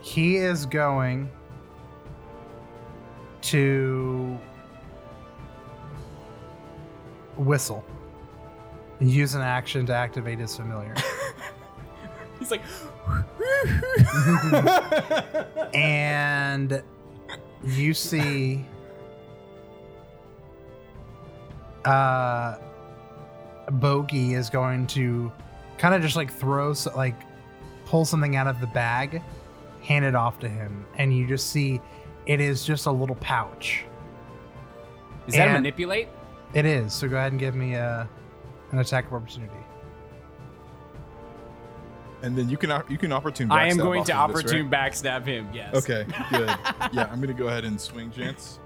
He 0.00 0.36
is 0.36 0.64
going 0.64 1.30
to 3.42 4.38
whistle 7.36 7.84
and 9.00 9.10
use 9.10 9.34
an 9.34 9.42
action 9.42 9.84
to 9.86 9.94
activate 9.94 10.38
his 10.38 10.56
familiar. 10.56 10.94
He's 12.38 12.50
like, 12.50 12.62
and 15.74 16.82
you 17.64 17.94
see 17.94 18.64
uh 21.84 22.56
Bogey 23.72 24.34
is 24.34 24.48
going 24.50 24.86
to 24.88 25.32
kind 25.78 25.94
of 25.94 26.00
just 26.02 26.14
like 26.16 26.32
throw, 26.32 26.70
s- 26.70 26.86
like, 26.94 27.16
pull 27.84 28.04
something 28.04 28.36
out 28.36 28.46
of 28.46 28.60
the 28.60 28.66
bag, 28.68 29.22
hand 29.82 30.04
it 30.04 30.14
off 30.14 30.38
to 30.40 30.48
him, 30.48 30.86
and 30.98 31.16
you 31.16 31.26
just 31.26 31.50
see 31.50 31.80
it 32.26 32.40
is 32.40 32.64
just 32.64 32.86
a 32.86 32.90
little 32.90 33.16
pouch. 33.16 33.84
Is 35.26 35.34
that 35.34 35.42
a 35.42 35.44
And- 35.50 35.52
manipulate? 35.54 36.08
It 36.54 36.64
is. 36.64 36.92
So 36.92 37.08
go 37.08 37.16
ahead 37.16 37.32
and 37.32 37.40
give 37.40 37.54
me 37.54 37.74
a 37.74 38.08
an 38.72 38.78
attack 38.78 39.06
of 39.06 39.12
opportunity. 39.14 39.52
And 42.22 42.36
then 42.36 42.48
you 42.48 42.56
can 42.56 42.70
op- 42.72 42.90
you 42.90 42.98
can 42.98 43.12
opportune. 43.12 43.50
I 43.50 43.68
am 43.68 43.76
backstab 43.76 43.82
going 43.82 44.00
off 44.00 44.06
to 44.06 44.16
of 44.16 44.32
this, 44.32 44.38
opportune 44.44 44.70
backstab 44.70 45.26
him. 45.26 45.48
Yes. 45.52 45.74
right? 45.74 45.82
Okay, 45.84 46.06
good. 46.30 46.48
yeah, 46.92 47.08
I'm 47.12 47.20
gonna 47.20 47.34
go 47.34 47.48
ahead 47.48 47.64
and 47.64 47.80
swing 47.80 48.10
Chance 48.10 48.58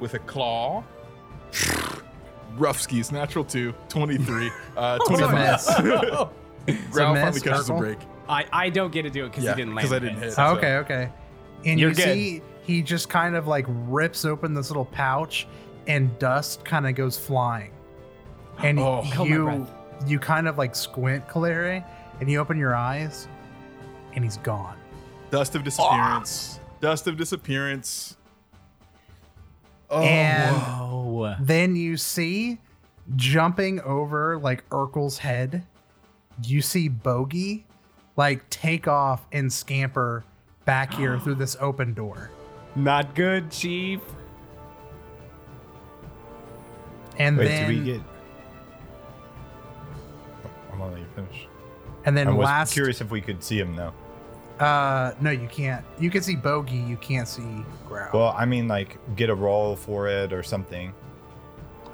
with 0.00 0.14
a 0.14 0.18
claw. 0.20 0.82
Rough 2.56 2.80
skis, 2.80 3.12
natural 3.12 3.44
two, 3.44 3.72
23, 3.88 4.50
uh, 4.76 4.98
It's 5.02 5.10
a 5.10 5.16
25. 5.16 5.34
miss. 6.66 6.90
Growl 6.90 7.12
miss, 7.14 7.22
finally 7.22 7.40
catches 7.40 7.68
a 7.68 7.72
Urkel? 7.72 7.78
break. 7.78 7.98
I, 8.28 8.46
I 8.52 8.70
don't 8.70 8.92
get 8.92 9.02
to 9.02 9.10
do 9.10 9.24
it 9.24 9.28
because 9.30 9.44
Yeah, 9.44 9.54
he 9.54 9.56
didn't 9.62 9.74
land. 9.74 9.86
'cause 9.88 9.92
I 9.96 9.98
didn't 10.00 10.14
hit. 10.16 10.24
hit. 10.24 10.32
So- 10.34 10.44
Oh, 10.46 10.56
okay, 10.56 10.76
okay. 10.78 11.10
And 11.64 11.78
You're 11.78 11.90
you 11.90 11.94
good. 11.96 12.04
see 12.14 12.42
he 12.70 12.82
just 12.82 13.08
kind 13.08 13.34
of 13.34 13.48
like 13.48 13.66
rips 13.68 14.24
open 14.24 14.54
this 14.54 14.70
little 14.70 14.84
pouch 14.84 15.46
and 15.88 16.16
dust 16.20 16.64
kind 16.64 16.86
of 16.86 16.94
goes 16.94 17.18
flying. 17.18 17.72
And 18.58 18.78
Oh. 18.78 19.02
You 19.24 19.66
you 20.06 20.18
kind 20.18 20.48
of 20.48 20.56
like 20.56 20.74
squint, 20.74 21.26
Kaleri, 21.28 21.84
and 22.20 22.30
you 22.30 22.38
open 22.38 22.56
your 22.58 22.74
eyes 22.74 23.28
and 24.14 24.24
he's 24.24 24.36
gone. 24.38 24.76
Dust 25.30 25.54
of 25.54 25.64
disappearance. 25.64 26.60
Dust 26.80 27.06
of 27.06 27.16
disappearance. 27.16 28.16
Oh, 29.90 30.02
and 30.02 30.56
Whoa. 30.56 31.34
then 31.40 31.74
you 31.76 31.96
see 31.96 32.58
jumping 33.16 33.80
over 33.80 34.38
like 34.38 34.68
Urkel's 34.70 35.18
head, 35.18 35.66
you 36.44 36.62
see 36.62 36.88
Bogey 36.88 37.66
like 38.16 38.48
take 38.48 38.86
off 38.86 39.26
and 39.32 39.52
scamper 39.52 40.24
back 40.64 40.94
here 40.94 41.18
through 41.22 41.34
this 41.34 41.56
open 41.60 41.92
door. 41.94 42.30
Not 42.84 43.14
good, 43.14 43.50
Chief. 43.50 44.00
And 47.18 47.36
Wait, 47.36 47.48
then 47.48 47.68
do 47.70 47.78
we 47.78 47.84
get? 47.84 48.00
I'm 50.72 50.78
gonna 50.78 50.92
let 50.92 51.00
you 51.00 51.06
finish. 51.14 51.46
and 52.04 52.16
then 52.16 52.26
last 52.28 52.34
I 52.34 52.36
was 52.38 52.44
last 52.46 52.72
curious 52.72 53.00
if 53.00 53.10
we 53.10 53.20
could 53.20 53.42
see 53.44 53.58
him 53.58 53.74
now. 53.76 53.92
Uh, 54.64 55.12
no, 55.20 55.30
you 55.30 55.48
can't. 55.48 55.84
You 55.98 56.10
can 56.10 56.22
see 56.22 56.36
Bogey. 56.36 56.76
You 56.76 56.96
can't 56.96 57.26
see 57.28 57.64
Growl. 57.88 58.08
Well, 58.12 58.34
I 58.36 58.44
mean, 58.46 58.68
like 58.68 58.98
get 59.16 59.30
a 59.30 59.34
roll 59.34 59.76
for 59.76 60.06
it 60.08 60.32
or 60.32 60.42
something. 60.42 60.94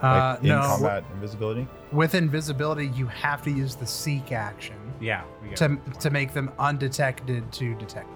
uh, 0.03 0.07
Like 0.35 0.43
in 0.43 0.49
no, 0.49 0.61
combat 0.63 1.05
invisibility. 1.15 1.67
with 1.93 2.15
invisibility, 2.15 2.89
you 2.89 3.07
have 3.07 3.43
to 3.43 3.51
use 3.51 3.75
the 3.77 3.87
seek 3.87 4.31
action 4.33 4.77
Yeah. 5.01 5.23
To 5.57 5.77
to 6.01 6.11
make 6.11 6.33
them 6.35 6.51
undetected 6.59 7.51
to 7.53 7.75
detected. 7.75 8.13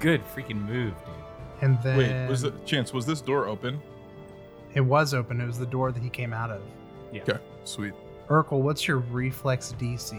good 0.00 0.22
freaking 0.34 0.66
move, 0.66 0.94
dude. 1.04 1.14
And 1.62 1.80
then 1.82 1.98
Wait, 1.98 2.28
was 2.28 2.42
the 2.42 2.52
chance? 2.64 2.92
Was 2.92 3.06
this 3.06 3.20
door 3.20 3.46
open? 3.46 3.80
it 4.74 4.80
was 4.80 5.14
open. 5.14 5.40
It 5.40 5.46
was 5.46 5.58
the 5.58 5.66
door 5.66 5.92
that 5.92 6.02
he 6.02 6.08
came 6.08 6.32
out 6.32 6.50
of. 6.50 6.62
Okay, 7.14 7.38
sweet. 7.64 7.92
Urkel, 8.28 8.60
what's 8.60 8.86
your 8.86 8.98
reflex 8.98 9.74
DC? 9.78 10.14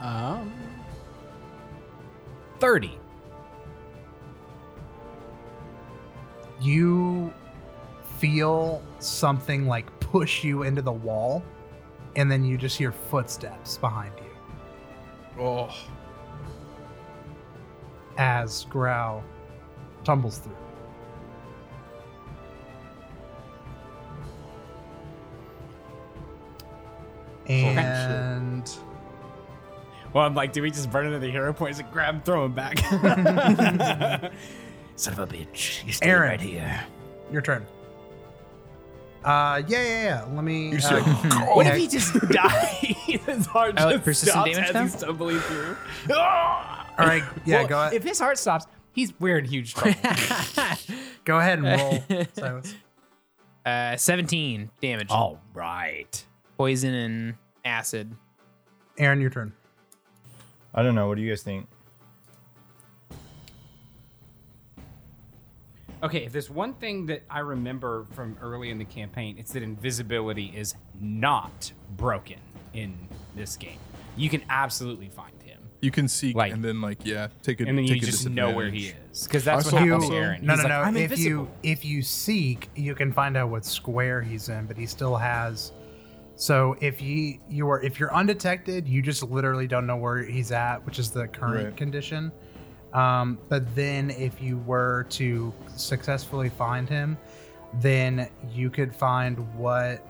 Um. 0.00 0.52
Thirty. 2.60 2.98
You 6.60 7.32
feel 8.18 8.82
something 8.98 9.66
like 9.66 9.86
push 10.00 10.42
you 10.42 10.62
into 10.62 10.82
the 10.82 10.92
wall, 10.92 11.42
and 12.16 12.30
then 12.30 12.44
you 12.44 12.56
just 12.56 12.76
hear 12.78 12.90
footsteps 12.90 13.76
behind 13.76 14.12
you 14.18 14.27
Oh, 15.38 15.74
as 18.16 18.64
Growl 18.64 19.22
tumbles 20.04 20.38
through. 20.38 20.56
And 27.46 28.70
Well, 30.12 30.24
I'm 30.26 30.34
like, 30.34 30.52
do 30.52 30.60
we 30.62 30.70
just 30.70 30.90
burn 30.90 31.06
into 31.06 31.18
the 31.18 31.30
hero 31.30 31.52
points 31.52 31.78
and 31.78 31.90
grab, 31.90 32.16
him, 32.16 32.22
throw 32.22 32.44
him 32.44 32.52
back? 32.52 32.78
Son 34.96 35.12
of 35.12 35.18
a 35.20 35.26
bitch! 35.26 35.86
You 35.86 35.92
stay 35.92 36.06
Aaron. 36.08 36.30
right 36.30 36.40
here. 36.40 36.84
your 37.30 37.40
turn. 37.42 37.66
Uh, 39.24 39.62
yeah, 39.66 39.82
yeah, 39.82 40.02
yeah. 40.04 40.24
Let 40.34 40.44
me. 40.44 40.70
you 40.70 40.78
uh, 40.78 41.00
What 41.54 41.66
if 41.66 41.76
he 41.76 41.88
just 41.88 42.14
dies? 42.30 42.76
His 42.80 43.46
heart 43.46 43.74
Oh, 43.78 43.90
just 43.92 44.04
persistent 44.04 44.32
stops 44.32 44.50
damage 44.52 44.68
as 44.68 44.74
now? 44.74 44.82
he's 44.82 44.92
stumbling 44.96 45.38
through. 45.40 45.76
all 46.16 46.76
right, 46.98 47.22
yeah, 47.44 47.58
Well, 47.60 47.66
go 47.68 47.80
ahead. 47.80 47.94
If 47.94 48.04
his 48.04 48.18
heart 48.18 48.38
stops, 48.38 48.66
he's 48.92 49.12
we're 49.20 49.38
in 49.38 49.44
huge 49.44 49.74
trouble. 49.74 49.98
Go 51.24 51.38
ahead 51.38 51.58
and 51.58 51.66
roll. 51.66 52.26
Silence. 52.34 52.74
Uh, 53.66 53.96
17 53.96 54.70
damage. 54.80 55.08
All 55.10 55.40
right. 55.52 56.24
Poison 56.56 56.94
and 56.94 57.34
acid. 57.64 58.14
Aaron, 58.98 59.20
your 59.20 59.30
turn. 59.30 59.52
I 60.74 60.82
don't 60.82 60.94
know. 60.94 61.06
What 61.08 61.16
do 61.16 61.22
you 61.22 61.30
guys 61.30 61.42
think? 61.42 61.66
Okay, 66.02 66.24
if 66.24 66.32
there's 66.32 66.48
one 66.50 66.74
thing 66.74 67.06
that 67.06 67.22
I 67.28 67.40
remember 67.40 68.06
from 68.12 68.36
early 68.40 68.70
in 68.70 68.78
the 68.78 68.84
campaign, 68.84 69.36
it's 69.38 69.52
that 69.52 69.62
invisibility 69.62 70.52
is 70.54 70.74
not 71.00 71.72
broken 71.96 72.38
in 72.72 72.96
this 73.34 73.56
game. 73.56 73.78
You 74.16 74.28
can 74.30 74.42
absolutely 74.48 75.08
find 75.08 75.32
him, 75.42 75.58
you 75.80 75.90
can 75.90 76.06
seek 76.08 76.36
Like- 76.36 76.52
and 76.52 76.64
then 76.64 76.80
like 76.80 76.98
yeah, 77.04 77.28
take 77.42 77.60
a 77.60 77.64
and 77.66 77.76
then 77.78 77.86
take 77.86 77.96
you 78.00 78.06
just 78.06 78.28
know 78.28 78.52
where 78.52 78.68
he 78.70 78.92
is, 79.12 79.24
because 79.26 79.44
that's 79.44 79.64
I 79.64 79.66
what 79.66 79.70
saw 79.70 79.76
happened 79.78 79.92
also- 79.94 80.10
to 80.10 80.16
Aaron. 80.16 80.46
No, 80.46 80.52
He's 80.54 80.62
no, 80.62 80.68
like, 80.68 80.78
no. 80.78 80.80
I'm 80.88 80.96
if 80.96 81.02
invisible. 81.10 81.28
you 81.30 81.50
if 81.64 81.84
you 81.84 82.02
seek, 82.02 82.68
you 82.76 82.94
can 82.94 83.12
find 83.12 83.36
out 83.36 83.48
what 83.50 83.64
square 83.64 84.22
he's 84.22 84.48
in, 84.48 84.66
but 84.66 84.76
he 84.76 84.86
still 84.86 85.16
has. 85.16 85.72
So 86.36 86.76
if 86.80 87.02
you 87.02 87.38
you 87.48 87.68
are 87.70 87.80
if 87.82 87.98
you're 87.98 88.14
undetected, 88.14 88.86
you 88.88 89.02
just 89.02 89.22
literally 89.24 89.66
don't 89.66 89.86
know 89.86 89.96
where 89.96 90.18
he's 90.22 90.52
at, 90.52 90.84
which 90.86 90.98
is 91.00 91.10
the 91.10 91.26
current 91.26 91.64
Right. 91.64 91.76
condition. 91.76 92.30
Um, 92.92 93.38
but 93.48 93.74
then 93.74 94.10
if 94.10 94.40
you 94.40 94.58
were 94.58 95.06
to 95.10 95.52
successfully 95.76 96.48
find 96.48 96.88
him, 96.88 97.18
then 97.74 98.28
you 98.50 98.70
could 98.70 98.94
find 98.94 99.38
what 99.54 100.06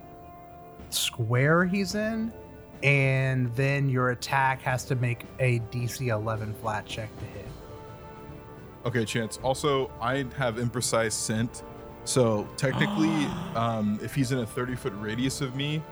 square 0.91 1.65
he's 1.65 1.95
in, 1.95 2.33
and 2.83 3.55
then 3.57 3.89
your 3.89 4.11
attack 4.11 4.63
has 4.63 4.85
to 4.87 4.95
make 4.95 5.25
a 5.41 5.59
DC 5.71 6.09
11 6.09 6.55
flat 6.55 6.87
check 6.87 7.11
to 7.19 7.25
hit. 7.25 7.47
Okay, 8.87 9.05
chance. 9.05 9.39
Also, 9.43 9.91
I 10.01 10.25
have 10.37 10.57
imprecise 10.57 11.13
scent, 11.13 11.65
so 12.05 12.49
technically, 12.57 13.09
um, 13.55 13.99
if 14.03 14.15
he's 14.15 14.33
in 14.33 14.39
a 14.39 14.47
30 14.47 14.77
foot 14.77 14.93
radius 14.97 15.41
of 15.41 15.57
me, 15.57 15.83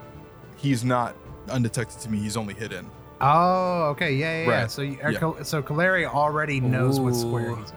he's 0.56 0.84
not 0.84 1.16
undetected 1.50 2.00
to 2.00 2.10
me. 2.10 2.18
He's 2.18 2.36
only 2.36 2.54
hidden. 2.54 2.90
Oh, 3.20 3.84
okay, 3.90 4.14
yeah, 4.14 4.40
yeah. 4.42 4.46
yeah. 4.46 4.60
Right. 4.62 4.70
So, 4.70 4.82
you, 4.82 4.98
Yeah. 5.02 5.12
Cal- 5.18 5.44
so 5.44 5.62
Kaleri 5.62 6.06
already 6.06 6.60
knows 6.60 7.00
what 7.00 7.14
square 7.14 7.50
Ooh. 7.50 7.56
he's 7.56 7.70
in. 7.70 7.76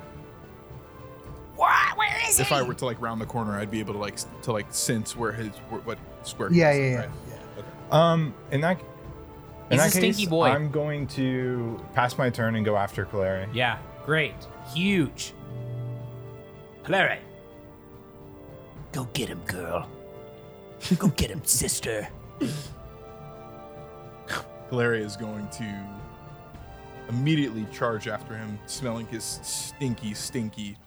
what? 1.56 1.98
Where 1.98 2.18
is 2.28 2.40
If 2.40 2.52
I 2.52 2.62
were 2.62 2.74
to 2.74 2.86
like 2.86 3.00
round 3.02 3.22
the 3.22 3.26
corner, 3.26 3.58
I'd 3.58 3.72
be 3.72 3.80
able 3.80 3.94
to 3.94 4.00
like 4.00 4.18
to 4.44 4.52
like 4.52 4.68
sense 4.74 5.16
where 5.16 5.32
his 5.32 5.50
where, 5.70 5.82
what 5.82 5.98
square. 6.24 6.52
Yeah, 6.52 6.72
he's 6.74 6.80
yeah, 6.80 6.86
in, 6.86 6.92
yeah. 6.94 7.00
right? 7.00 7.10
yeah. 7.28 7.64
Um, 8.12 8.34
in 8.52 8.62
that, 8.62 8.80
in 8.80 8.86
He's 9.72 9.80
that 9.80 9.88
a 9.88 9.92
stinky 9.92 10.22
case, 10.24 10.30
boy. 10.30 10.48
I'm 10.50 10.72
going 10.72 11.08
to 11.08 11.80
pass 11.94 12.18
my 12.18 12.30
turn 12.30 12.56
and 12.56 12.66
go 12.66 12.76
after 12.76 13.06
Kaleri. 13.06 13.48
Yeah, 13.54 13.78
great, 14.06 14.34
huge. 14.74 15.34
Larry, 16.88 17.20
go 18.92 19.06
get 19.14 19.30
him, 19.30 19.42
girl. 19.46 19.88
Go 20.98 21.08
get 21.10 21.30
him, 21.30 21.42
sister. 21.46 22.08
Hilaria 24.70 25.06
is 25.06 25.16
going 25.18 25.48
to 25.50 25.66
immediately 27.10 27.66
charge 27.74 28.08
after 28.08 28.36
him, 28.38 28.60
smelling 28.68 29.08
his 29.08 29.24
stinky, 29.44 30.14
stinky 30.14 30.78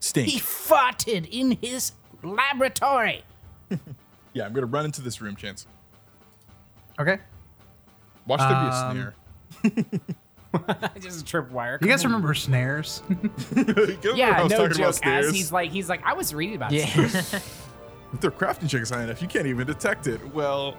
stink. 0.00 0.28
He 0.28 0.38
farted 0.38 1.28
in 1.30 1.56
his 1.62 1.92
laboratory. 2.22 3.24
yeah, 4.34 4.44
I'm 4.46 4.52
gonna 4.52 4.66
run 4.66 4.84
into 4.84 5.00
this 5.02 5.20
room, 5.20 5.36
Chance. 5.36 5.66
Okay. 6.98 7.18
Watch 8.26 8.40
there 8.40 8.48
be 8.48 8.54
a 8.54 8.70
Um, 8.70 8.92
snare. 8.92 9.14
Just 11.00 11.22
a 11.22 11.24
tripwire. 11.24 11.80
You 11.80 11.86
guys 11.88 12.04
remember 12.04 12.34
snares? 12.34 13.02
Yeah, 14.14 14.42
no 14.42 14.48
talking 14.48 14.68
joke. 14.70 14.76
about 14.76 14.88
As 14.88 14.96
stairs. 14.96 15.32
he's 15.32 15.52
like, 15.52 15.70
he's 15.70 15.88
like, 15.88 16.04
I 16.04 16.12
was 16.14 16.34
reading 16.34 16.56
about 16.56 16.72
Yeah. 16.72 16.86
this. 16.96 17.34
If 18.12 18.20
their 18.20 18.30
crafting 18.32 18.68
check 18.68 18.82
is 18.82 18.90
high 18.90 19.04
enough, 19.04 19.22
you 19.22 19.28
can't 19.28 19.46
even 19.46 19.66
detect 19.66 20.06
it. 20.08 20.34
Well, 20.34 20.76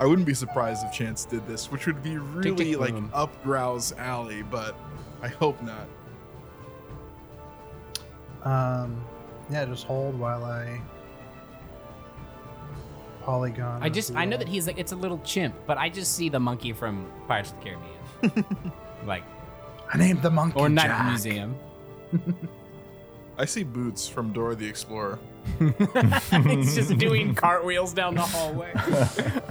I 0.00 0.06
wouldn't 0.06 0.26
be 0.26 0.34
surprised 0.34 0.84
if 0.86 0.92
Chance 0.92 1.24
did 1.24 1.46
this, 1.46 1.70
which 1.72 1.86
would 1.86 2.02
be 2.02 2.18
really 2.18 2.72
tick, 2.72 2.78
like 2.78 2.92
boom. 2.94 3.10
up 3.12 3.42
Growl's 3.42 3.92
alley, 3.92 4.42
but 4.42 4.76
I 5.22 5.28
hope 5.28 5.60
not. 5.62 5.88
Um, 8.44 9.04
yeah, 9.50 9.64
just 9.64 9.84
hold 9.84 10.18
while 10.18 10.44
I 10.44 10.80
polygon. 13.22 13.82
I 13.82 13.88
just 13.88 14.14
I 14.14 14.24
know 14.24 14.36
that 14.36 14.48
he's 14.48 14.66
like 14.66 14.78
it's 14.78 14.92
a 14.92 14.96
little 14.96 15.18
chimp, 15.24 15.54
but 15.66 15.76
I 15.78 15.88
just 15.88 16.14
see 16.14 16.28
the 16.28 16.40
monkey 16.40 16.72
from 16.72 17.10
Pirates 17.26 17.52
of 17.52 17.58
the 17.58 17.64
Caribbean, 17.64 18.72
like 19.06 19.24
I 19.92 19.98
named 19.98 20.22
the 20.22 20.30
monkey. 20.30 20.60
or 20.60 20.68
Night 20.68 20.86
Jack. 20.86 20.98
the 21.04 21.10
Museum. 21.10 21.56
I 23.38 23.44
see 23.44 23.62
Boots 23.62 24.08
from 24.08 24.32
Dora 24.32 24.56
the 24.56 24.66
Explorer. 24.66 25.18
He's 25.58 26.74
just 26.74 26.98
doing 26.98 27.34
cartwheels 27.34 27.92
down 27.94 28.14
the 28.14 28.22
hallway. 28.22 28.72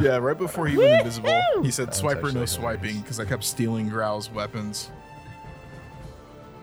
Yeah, 0.00 0.18
right 0.18 0.38
before 0.38 0.68
he 0.68 0.76
went 0.76 1.00
invisible, 1.00 1.42
he 1.60 1.72
said 1.72 1.88
That's 1.88 2.00
swiper 2.00 2.22
no 2.22 2.28
hilarious. 2.28 2.52
swiping 2.52 3.00
because 3.00 3.18
I 3.18 3.24
kept 3.24 3.42
stealing 3.42 3.88
Growl's 3.88 4.30
weapons. 4.30 4.92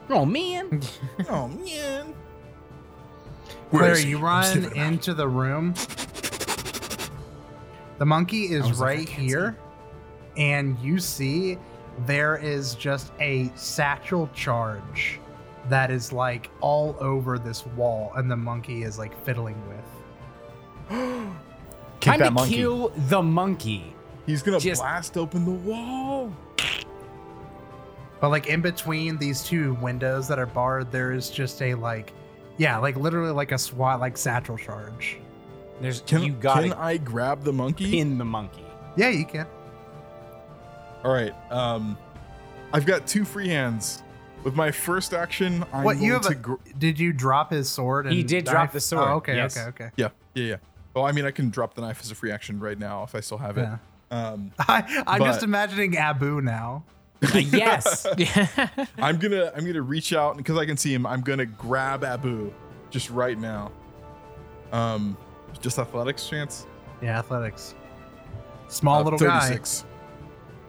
oh 0.09 0.23
man, 0.25 0.81
Oh 1.29 1.49
man. 1.49 2.13
Claire, 3.71 3.91
is 3.91 4.03
he? 4.03 4.11
you 4.11 4.17
I'm 4.19 4.23
run 4.23 4.43
sniffing 4.45 4.71
him 4.71 4.79
out. 4.85 4.91
into 4.93 5.13
the 5.13 5.27
room. 5.27 5.73
The 7.97 8.05
monkey 8.05 8.45
is 8.53 8.65
was 8.65 8.79
like, 8.79 8.89
I 8.89 8.95
right 8.99 9.07
can't 9.07 9.21
here, 9.21 9.57
and 10.37 10.79
you 10.79 10.97
see 10.99 11.57
there 12.05 12.37
is 12.37 12.73
just 12.75 13.11
a 13.19 13.51
satchel 13.55 14.29
charge 14.33 15.18
that 15.69 15.91
is 15.91 16.11
like 16.11 16.49
all 16.61 16.95
over 16.99 17.37
this 17.39 17.65
wall, 17.65 18.11
and 18.15 18.29
the 18.29 18.35
monkey 18.37 18.83
is 18.83 18.97
like 18.99 19.19
fiddling 19.25 19.57
with. 19.67 19.85
Kick 21.99 22.11
time 22.13 22.19
that 22.19 22.25
to 22.25 22.31
monkey. 22.31 22.55
kill 22.55 22.89
the 23.09 23.21
monkey. 23.21 23.93
He's 24.25 24.41
gonna 24.41 24.59
Just- 24.59 24.81
blast 24.81 25.17
open 25.17 25.45
the 25.45 25.51
wall. 25.51 26.31
But 28.21 28.29
like 28.29 28.47
in 28.47 28.61
between 28.61 29.17
these 29.17 29.43
two 29.43 29.75
windows 29.75 30.27
that 30.27 30.39
are 30.39 30.45
barred, 30.45 30.91
there 30.91 31.13
is 31.13 31.29
just 31.29 31.61
a 31.61 31.73
like, 31.75 32.11
yeah, 32.57 32.77
like 32.77 32.97
literally 32.97 33.31
like 33.31 33.51
a 33.53 33.57
SWAT 33.57 33.99
like 34.01 34.17
satchel 34.17 34.57
charge. 34.57 35.17
There's 35.79 36.01
Can, 36.01 36.23
you 36.23 36.33
got 36.33 36.61
can 36.61 36.71
to 36.71 36.77
I 36.79 36.97
grab 36.97 37.43
the 37.45 37.53
monkey? 37.53 37.89
pin 37.91 38.17
the 38.17 38.25
monkey. 38.25 38.65
Yeah, 38.97 39.07
you 39.09 39.25
can. 39.25 39.47
All 41.05 41.13
right. 41.13 41.33
Um, 41.49 41.97
I've 42.73 42.85
got 42.85 43.07
two 43.07 43.23
free 43.23 43.47
hands. 43.47 44.03
With 44.43 44.55
my 44.55 44.71
first 44.71 45.13
action, 45.13 45.65
I'm 45.73 45.83
what 45.83 45.97
you 45.97 46.11
going 46.11 46.13
have? 46.13 46.21
to. 46.23 46.29
A, 46.31 46.35
gr- 46.35 46.53
did 46.77 46.97
you 46.99 47.11
drop 47.11 47.51
his 47.51 47.69
sword? 47.69 48.05
And 48.07 48.15
He 48.15 48.23
did 48.23 48.45
drop 48.45 48.71
the 48.71 48.79
sword, 48.79 49.07
Oh, 49.09 49.13
okay, 49.15 49.35
yes. 49.35 49.57
okay, 49.57 49.67
okay. 49.69 49.89
yeah, 49.97 50.09
yeah, 50.33 50.43
yeah. 50.45 50.55
Well, 50.93 51.05
I 51.05 51.11
mean, 51.11 51.25
I 51.25 51.31
can 51.31 51.49
drop 51.49 51.73
the 51.75 51.81
knife 51.81 51.99
as 52.01 52.09
a 52.11 52.15
free 52.15 52.31
action 52.31 52.59
right 52.59 52.77
now 52.79 53.03
if 53.03 53.15
I 53.15 53.19
still 53.19 53.37
have 53.37 53.57
it. 53.57 53.61
Yeah. 53.63 53.77
Um, 54.11 54.51
I, 54.59 55.03
I'm 55.05 55.21
just 55.21 55.43
imagining 55.43 55.97
Abu 55.97 56.41
now. 56.41 56.83
Uh, 57.21 57.37
yes, 57.37 58.05
I'm 58.97 59.17
gonna 59.17 59.51
I'm 59.53 59.65
gonna 59.65 59.81
reach 59.81 60.13
out 60.13 60.37
because 60.37 60.57
I 60.57 60.65
can 60.65 60.77
see 60.77 60.93
him. 60.93 61.05
I'm 61.05 61.19
gonna 61.21 61.45
grab 61.45 62.05
Abu 62.05 62.53
just 62.91 63.09
right 63.09 63.37
now. 63.37 63.71
Um, 64.71 65.17
just 65.59 65.77
athletics 65.79 66.29
chance. 66.29 66.65
Yeah, 67.01 67.19
athletics. 67.19 67.75
Small 68.69 69.01
Uh, 69.01 69.03
little 69.03 69.19
guy. 69.19 69.59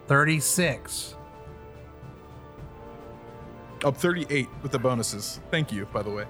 36. 0.07 1.15
36. 3.81 3.85
Up 3.85 3.97
38 3.97 4.47
with 4.63 4.71
the 4.71 4.79
bonuses. 4.79 5.39
Thank 5.51 5.71
you, 5.71 5.85
by 5.93 6.01
the 6.01 6.09
way. 6.09 6.25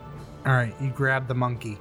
All 0.45 0.53
right, 0.53 0.73
you 0.81 0.89
grab 0.89 1.27
the 1.27 1.35
monkey. 1.35 1.77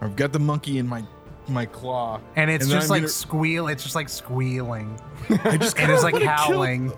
I've 0.00 0.16
got 0.16 0.32
the 0.32 0.38
monkey 0.40 0.78
in 0.78 0.86
my 0.88 1.04
my 1.48 1.66
claw. 1.66 2.20
And 2.36 2.50
it's 2.50 2.64
And 2.64 2.72
then 2.72 2.78
just 2.78 2.86
I'm 2.86 2.90
like 2.90 3.02
gonna- 3.02 3.08
squeal. 3.08 3.68
It's 3.68 3.82
just 3.82 3.94
like 3.96 4.08
squealing. 4.08 4.98
I 5.44 5.56
just 5.56 5.78
And 5.78 5.90
it's 5.90 6.02
like 6.04 6.12
wanna 6.14 6.24
kill- 6.26 6.34
howling. 6.34 6.92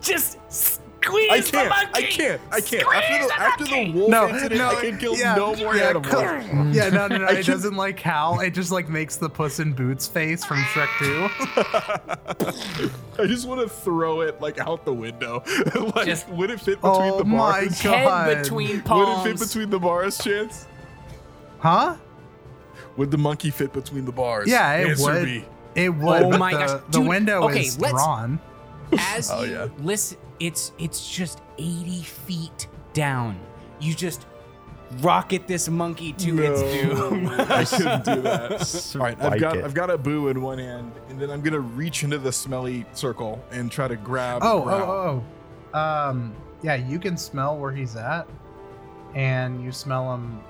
just 0.00 0.38
squeeze 1.02 1.30
I 1.30 1.40
can't. 1.40 1.72
I 1.94 2.02
can't. 2.02 2.40
I 2.50 2.60
can't. 2.60 2.82
Squeeze 2.82 2.94
After 2.96 3.18
the, 3.22 3.26
the 3.28 3.40
after 3.40 3.64
the 3.64 3.92
wolf 3.92 4.10
No, 4.10 4.28
incident, 4.28 4.58
no, 4.60 4.68
I 4.68 4.74
can 4.80 4.98
kill 4.98 5.16
yeah, 5.16 5.34
no 5.34 5.54
more 5.56 5.76
yeah, 5.76 5.88
animals. 5.88 6.14
Mm. 6.14 6.74
Yeah, 6.74 6.88
no, 6.90 7.06
no, 7.08 7.18
no. 7.18 7.26
It 7.26 7.46
doesn't 7.46 7.76
like 7.76 8.00
howl. 8.00 8.40
It 8.40 8.50
just 8.50 8.70
like 8.70 8.88
makes 8.88 9.16
the 9.16 9.28
Puss 9.28 9.60
in 9.60 9.72
Boots 9.72 10.06
face 10.06 10.44
from 10.44 10.58
Shrek 10.58 10.88
2. 10.98 12.90
I 13.22 13.26
just 13.26 13.46
want 13.48 13.60
to 13.60 13.68
throw 13.68 14.20
it 14.22 14.40
like 14.40 14.58
out 14.58 14.84
the 14.84 14.92
window. 14.94 15.42
like, 15.94 16.06
Just- 16.06 16.28
would 16.30 16.50
it 16.50 16.60
fit 16.60 16.80
between 16.80 17.12
Oh 17.12 17.18
the 17.18 17.24
my 17.24 17.36
bars? 17.36 17.82
God. 17.82 18.28
Head 18.36 18.42
between 18.42 18.82
Would 18.84 19.08
it 19.08 19.22
fit 19.24 19.38
between 19.38 19.70
the 19.70 19.78
bars, 19.78 20.18
Chance? 20.18 20.66
Huh? 21.58 21.96
Would 22.96 23.10
the 23.10 23.18
monkey 23.18 23.50
fit 23.50 23.72
between 23.72 24.04
the 24.04 24.12
bars? 24.12 24.48
Yeah, 24.48 24.72
it 24.74 24.88
Answer 24.90 25.04
would. 25.04 25.24
me. 25.24 25.44
It 25.74 25.90
would. 25.94 26.22
Oh 26.22 26.38
my 26.38 26.52
the, 26.52 26.58
gosh. 26.58 26.80
The 26.90 26.98
Dude, 26.98 27.08
window 27.08 27.42
okay, 27.48 27.60
is 27.62 27.78
let's- 27.80 27.92
drawn. 27.94 28.40
As 28.98 29.30
Oh, 29.30 29.42
you 29.42 29.52
yeah. 29.52 29.68
listen, 29.78 30.18
it's 30.38 30.72
it's 30.78 31.08
just 31.10 31.40
80 31.58 32.02
feet 32.02 32.66
down. 32.92 33.38
You 33.80 33.94
just 33.94 34.26
rocket 35.00 35.46
this 35.46 35.68
monkey 35.68 36.12
to 36.14 36.42
its 36.42 36.60
doom. 36.62 37.28
I 37.38 37.64
shouldn't 37.64 38.04
do 38.04 38.20
that. 38.22 38.50
All 38.96 39.00
right, 39.02 39.16
I've 39.20 39.26
Spike 39.28 39.40
got 39.40 39.56
it. 39.56 39.64
I've 39.64 39.74
got 39.74 39.90
Abu 39.90 40.28
in 40.28 40.42
one 40.42 40.58
hand, 40.58 40.92
and 41.08 41.20
then 41.20 41.30
I'm 41.30 41.40
gonna 41.42 41.60
reach 41.60 42.02
into 42.02 42.18
the 42.18 42.32
smelly 42.32 42.84
circle 42.92 43.42
and 43.52 43.70
try 43.70 43.86
to 43.88 43.96
grab. 43.96 44.42
Oh, 44.44 44.62
Growl. 44.62 44.80
oh, 44.82 45.24
oh. 45.74 45.78
Um, 45.78 46.34
yeah, 46.62 46.74
you 46.74 46.98
can 46.98 47.16
smell 47.16 47.56
where 47.56 47.70
he's 47.72 47.94
at, 47.96 48.26
and 49.14 49.62
you 49.64 49.70
smell 49.72 50.12
him 50.12 50.40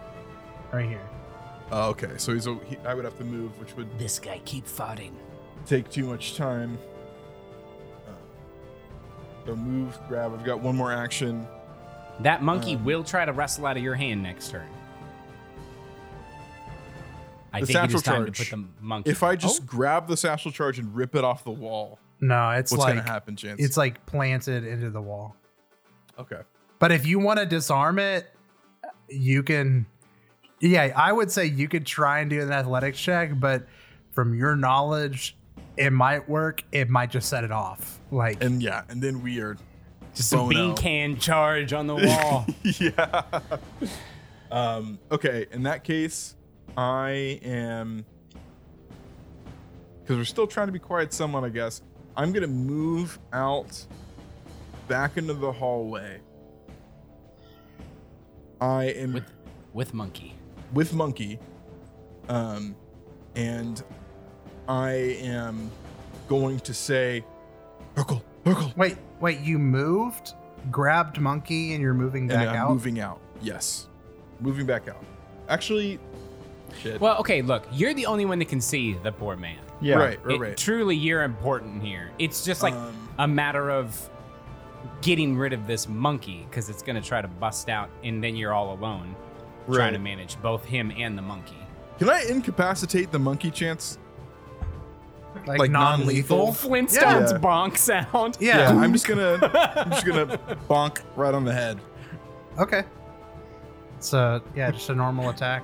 right 0.73 0.89
here. 0.89 1.07
Oh, 1.73 1.91
okay, 1.91 2.13
so 2.17 2.33
he's 2.35 2.47
a, 2.47 2.55
he, 2.67 2.77
I 2.87 2.95
would 2.95 3.05
have 3.05 3.17
to 3.19 3.25
move, 3.25 3.57
which 3.61 3.77
would 3.77 3.97
this 3.99 4.19
guy 4.19 4.41
keep 4.45 4.67
fighting. 4.67 5.15
take 5.67 5.89
too 5.91 6.05
much 6.07 6.37
time. 6.37 6.79
So 9.47 9.57
move, 9.57 9.99
grab. 10.09 10.33
I've 10.33 10.45
got 10.45 10.61
one 10.61 10.77
more 10.77 10.93
action. 10.93 11.47
That 12.21 12.43
monkey 12.43 12.75
Um, 12.77 12.85
will 12.85 13.03
try 13.03 13.25
to 13.25 13.33
wrestle 13.33 13.67
out 13.67 13.77
of 13.77 13.83
your 13.83 13.95
hand 13.95 14.23
next 14.23 14.51
turn. 14.51 14.69
I 17.53 17.61
The 17.61 17.67
think 17.67 17.79
it 17.79 17.95
is 17.95 18.01
satchel 18.01 18.01
time 18.01 18.27
to 18.27 18.31
charge. 18.31 18.51
put 18.51 18.57
the 18.57 18.65
monkey. 18.85 19.11
If 19.11 19.23
I 19.23 19.35
just 19.37 19.63
Oh, 19.63 19.65
grab 19.67 20.07
the 20.07 20.17
satchel 20.17 20.53
charge 20.53 20.79
and 20.79 20.95
rip 20.95 21.15
it 21.17 21.25
off 21.25 21.43
the 21.43 21.51
wall, 21.51 21.99
No, 22.21 22.51
it's 22.51 22.71
what's 22.71 22.85
like 22.85 22.97
gonna 22.97 23.09
happen, 23.11 23.35
Chance? 23.35 23.61
it's 23.61 23.77
like 23.77 24.05
planted 24.07 24.65
into 24.65 24.91
the 24.91 25.01
wall. 25.01 25.35
okay. 26.19 26.43
But 26.79 26.93
if 26.93 27.07
you 27.07 27.19
want 27.19 27.39
to 27.41 27.47
disarm 27.47 27.99
it, 27.99 28.31
you 29.09 29.43
can. 29.43 29.85
Yeah, 30.61 30.93
I 30.97 31.13
would 31.13 31.31
say 31.31 31.45
you 31.47 31.69
could 31.69 31.85
try 31.87 32.21
and 32.21 32.31
do 32.31 32.41
an 32.41 32.53
athletics 32.53 32.99
check, 33.01 33.39
but 33.41 33.67
from 34.13 34.35
your 34.35 34.55
knowledge, 34.57 35.37
it 35.77 35.91
might 35.93 36.29
work. 36.29 36.63
It 36.73 36.89
might 36.89 37.11
just 37.11 37.29
set 37.29 37.45
it 37.45 37.53
off. 37.53 38.01
Like, 38.11 38.43
And 38.43 38.63
yeah, 38.63 38.83
and 38.89 39.01
then 39.03 39.23
we 39.23 39.41
are 39.41 39.57
just 40.15 40.33
a 40.33 40.37
Bono. 40.37 40.49
bean 40.51 40.77
can 40.77 41.19
charge 41.19 41.73
on 41.73 41.87
the 41.87 41.97
wall. 41.97 42.47
yeah. 42.79 43.23
Um, 44.51 44.99
okay, 45.13 45.47
in 45.53 45.63
that 45.63 45.85
case, 45.85 46.35
I 46.77 47.41
am 47.45 48.05
because 50.03 50.17
we're 50.17 50.25
still 50.25 50.47
trying 50.49 50.67
to 50.67 50.73
be 50.73 50.79
quiet 50.81 51.13
somewhat, 51.13 51.45
I 51.45 51.49
guess. 51.51 51.83
I'm 52.17 52.33
gonna 52.33 52.49
move 52.49 53.19
out 53.33 53.87
back 54.89 55.17
into 55.17 55.35
the 55.35 55.53
hallway. 55.53 56.21
I 58.61 58.87
am 58.87 59.13
with 59.13 59.31
with 59.73 59.95
monkey. 59.95 60.35
with 60.75 60.93
Monkey. 60.93 61.39
Um, 62.29 62.75
and 63.37 63.83
I 64.71 64.93
am 65.23 65.69
going 66.29 66.61
to 66.61 66.73
say, 66.73 67.25
Urkel, 67.97 68.23
Urkel. 68.45 68.77
wait, 68.77 68.97
wait, 69.19 69.41
you 69.41 69.59
moved, 69.59 70.35
grabbed 70.71 71.19
monkey, 71.21 71.73
and 71.73 71.83
you're 71.83 71.93
moving 71.93 72.29
back 72.29 72.37
And 72.39 72.47
back 72.47 72.55
I'm 72.55 72.63
out. 72.67 72.71
moving 72.71 73.01
out. 73.01 73.21
Yes. 73.43 73.89
Moving 74.41 74.67
back 74.67 74.87
out. 74.89 75.03
Actually, 75.49 75.99
shit. 76.81 77.01
Well, 77.01 77.19
okay, 77.19 77.43
look, 77.43 77.67
you're 77.73 77.95
the 77.95 78.07
only 78.07 78.25
one 78.27 78.39
that 78.39 78.45
can 78.49 78.61
see 78.61 78.95
the 79.03 79.11
poor 79.11 79.37
man. 79.37 79.59
Yeah. 79.81 79.97
Right, 79.97 80.25
right, 80.25 80.37
It- 80.37 80.41
right. 80.41 80.57
Truly, 80.57 80.95
you're 80.95 81.25
important 81.25 81.83
here. 81.83 82.13
It's 82.21 82.45
just 82.45 82.63
like 82.63 82.75
Um, 82.75 83.09
a 83.19 83.27
matter 83.27 83.71
of 83.73 84.09
getting 85.03 85.37
rid 85.37 85.53
of 85.53 85.67
this 85.67 85.89
monkey 85.89 86.47
because 86.49 86.71
it's 86.71 86.83
going 86.83 86.95
to 86.95 87.07
try 87.07 87.21
to 87.21 87.27
bust 87.29 87.69
out, 87.69 87.91
and 88.05 88.23
then 88.23 88.37
you're 88.37 88.53
all 88.55 88.73
alone 88.75 89.17
trying 89.67 89.79
Right. 89.79 89.91
to 89.95 89.99
manage 89.99 90.41
both 90.41 90.65
him 90.65 90.93
and 90.97 91.19
the 91.19 91.23
monkey. 91.23 91.59
Can 91.99 92.09
I 92.09 92.23
incapacitate 92.29 93.11
the 93.11 93.19
monkey 93.19 93.51
chance? 93.51 93.99
Like, 95.47 95.59
like 95.59 95.71
non-lethal. 95.71 96.39
non-lethal? 96.39 96.71
Flintstones 96.71 97.33
Yeah. 97.33 97.39
bonk 97.39 97.77
sound. 97.77 98.37
Yeah. 98.41 98.69
I'm 98.71 98.93
just 98.93 99.07
gonna 99.07 99.39
I'm 99.77 99.91
just 99.91 100.05
gonna 100.07 100.27
bonk 100.69 101.01
right 101.17 101.35
on 101.35 101.45
the 101.45 101.53
head. 101.53 101.79
Okay. 102.59 102.85
So 104.01 104.43
yeah, 104.57 104.71
just 104.71 104.89
a 104.91 104.95
normal 104.95 105.29
attack. 105.31 105.63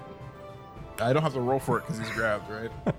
I 1.00 1.12
don't 1.12 1.22
have 1.22 1.34
to 1.34 1.40
roll 1.40 1.58
for 1.58 1.78
it 1.78 1.82
because 1.86 1.98
he's 1.98 2.10
grabbed, 2.10 2.50
right? 2.50 2.70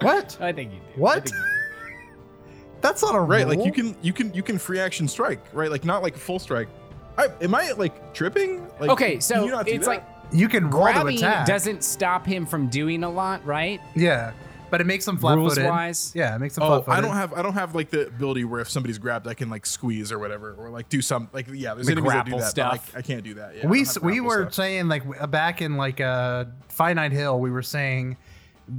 What? 0.00 0.38
I 0.40 0.52
think 0.52 0.72
you 0.72 0.78
do. 0.94 1.00
What? 1.00 1.24
think 1.24 1.34
you 1.34 1.42
That's 2.80 3.02
not 3.02 3.16
a 3.16 3.20
Right, 3.20 3.44
rule. 3.44 3.56
like 3.56 3.66
you 3.66 3.72
can 3.72 3.96
you 4.00 4.12
can 4.12 4.32
you 4.32 4.44
can 4.44 4.56
free 4.56 4.78
action 4.78 5.08
strike, 5.08 5.40
right? 5.52 5.68
Like 5.70 5.84
not 5.84 6.02
like 6.04 6.16
full 6.16 6.38
strike. 6.38 6.68
I, 7.16 7.26
am 7.40 7.52
I 7.52 7.72
like 7.72 8.14
tripping? 8.14 8.64
Like, 8.78 8.90
Okay, 8.90 9.18
so 9.18 9.44
you 9.44 9.50
not 9.50 9.66
do 9.66 9.72
it's 9.72 9.86
that? 9.86 9.90
like 9.90 10.04
You 10.32 10.48
can 10.48 10.70
roll 10.70 10.86
to 10.86 10.92
grabbing 10.92 11.16
attack. 11.16 11.46
doesn't 11.46 11.82
stop 11.82 12.24
him 12.24 12.46
from 12.46 12.68
doing 12.68 13.02
a 13.02 13.10
lot, 13.10 13.44
right? 13.44 13.80
yeah. 13.96 14.30
But 14.70 14.80
it 14.80 14.86
makes 14.86 15.04
them 15.04 15.16
flat 15.16 15.36
Rules 15.36 15.54
footed. 15.54 15.68
wise? 15.68 16.12
Yeah, 16.14 16.34
it 16.34 16.38
makes 16.38 16.54
them 16.54 16.64
Oh, 16.64 16.82
flat 16.82 16.84
footed. 16.84 16.98
I 16.98 17.00
don't 17.06 17.16
have 17.16 17.32
I 17.34 17.42
don't 17.42 17.54
have 17.54 17.74
like 17.74 17.90
the 17.90 18.06
ability 18.06 18.44
where 18.44 18.60
if 18.60 18.68
somebody's 18.70 18.98
grabbed, 18.98 19.26
I 19.26 19.34
can 19.34 19.48
like 19.50 19.66
squeeze 19.66 20.10
or 20.12 20.18
whatever, 20.18 20.54
or 20.58 20.70
like 20.70 20.88
do 20.88 21.00
some 21.02 21.28
like 21.32 21.46
yeah. 21.52 21.74
There's 21.74 21.86
The 21.86 21.92
enemies 21.92 22.12
that 22.12 22.24
do 22.26 22.30
grapple 22.32 22.38
that. 22.38 22.44
but 22.44 22.50
stuff. 22.80 22.92
I, 22.94 22.98
I 22.98 23.02
can't 23.02 23.22
do 23.24 23.34
that. 23.34 23.56
Yeah, 23.56 23.64
I 23.64 23.66
we 23.68 23.78
don't 23.78 23.86
s- 23.88 23.94
have 23.94 24.02
we 24.02 24.12
grapple 24.14 24.26
were 24.28 24.42
stuff. 24.44 24.54
saying 24.54 24.88
like 24.88 25.04
w- 25.08 25.26
back 25.26 25.62
in 25.62 25.76
like 25.76 26.00
uh 26.00 26.46
Finite 26.68 27.12
Hill, 27.12 27.40
we 27.40 27.50
were 27.50 27.62
saying 27.62 28.16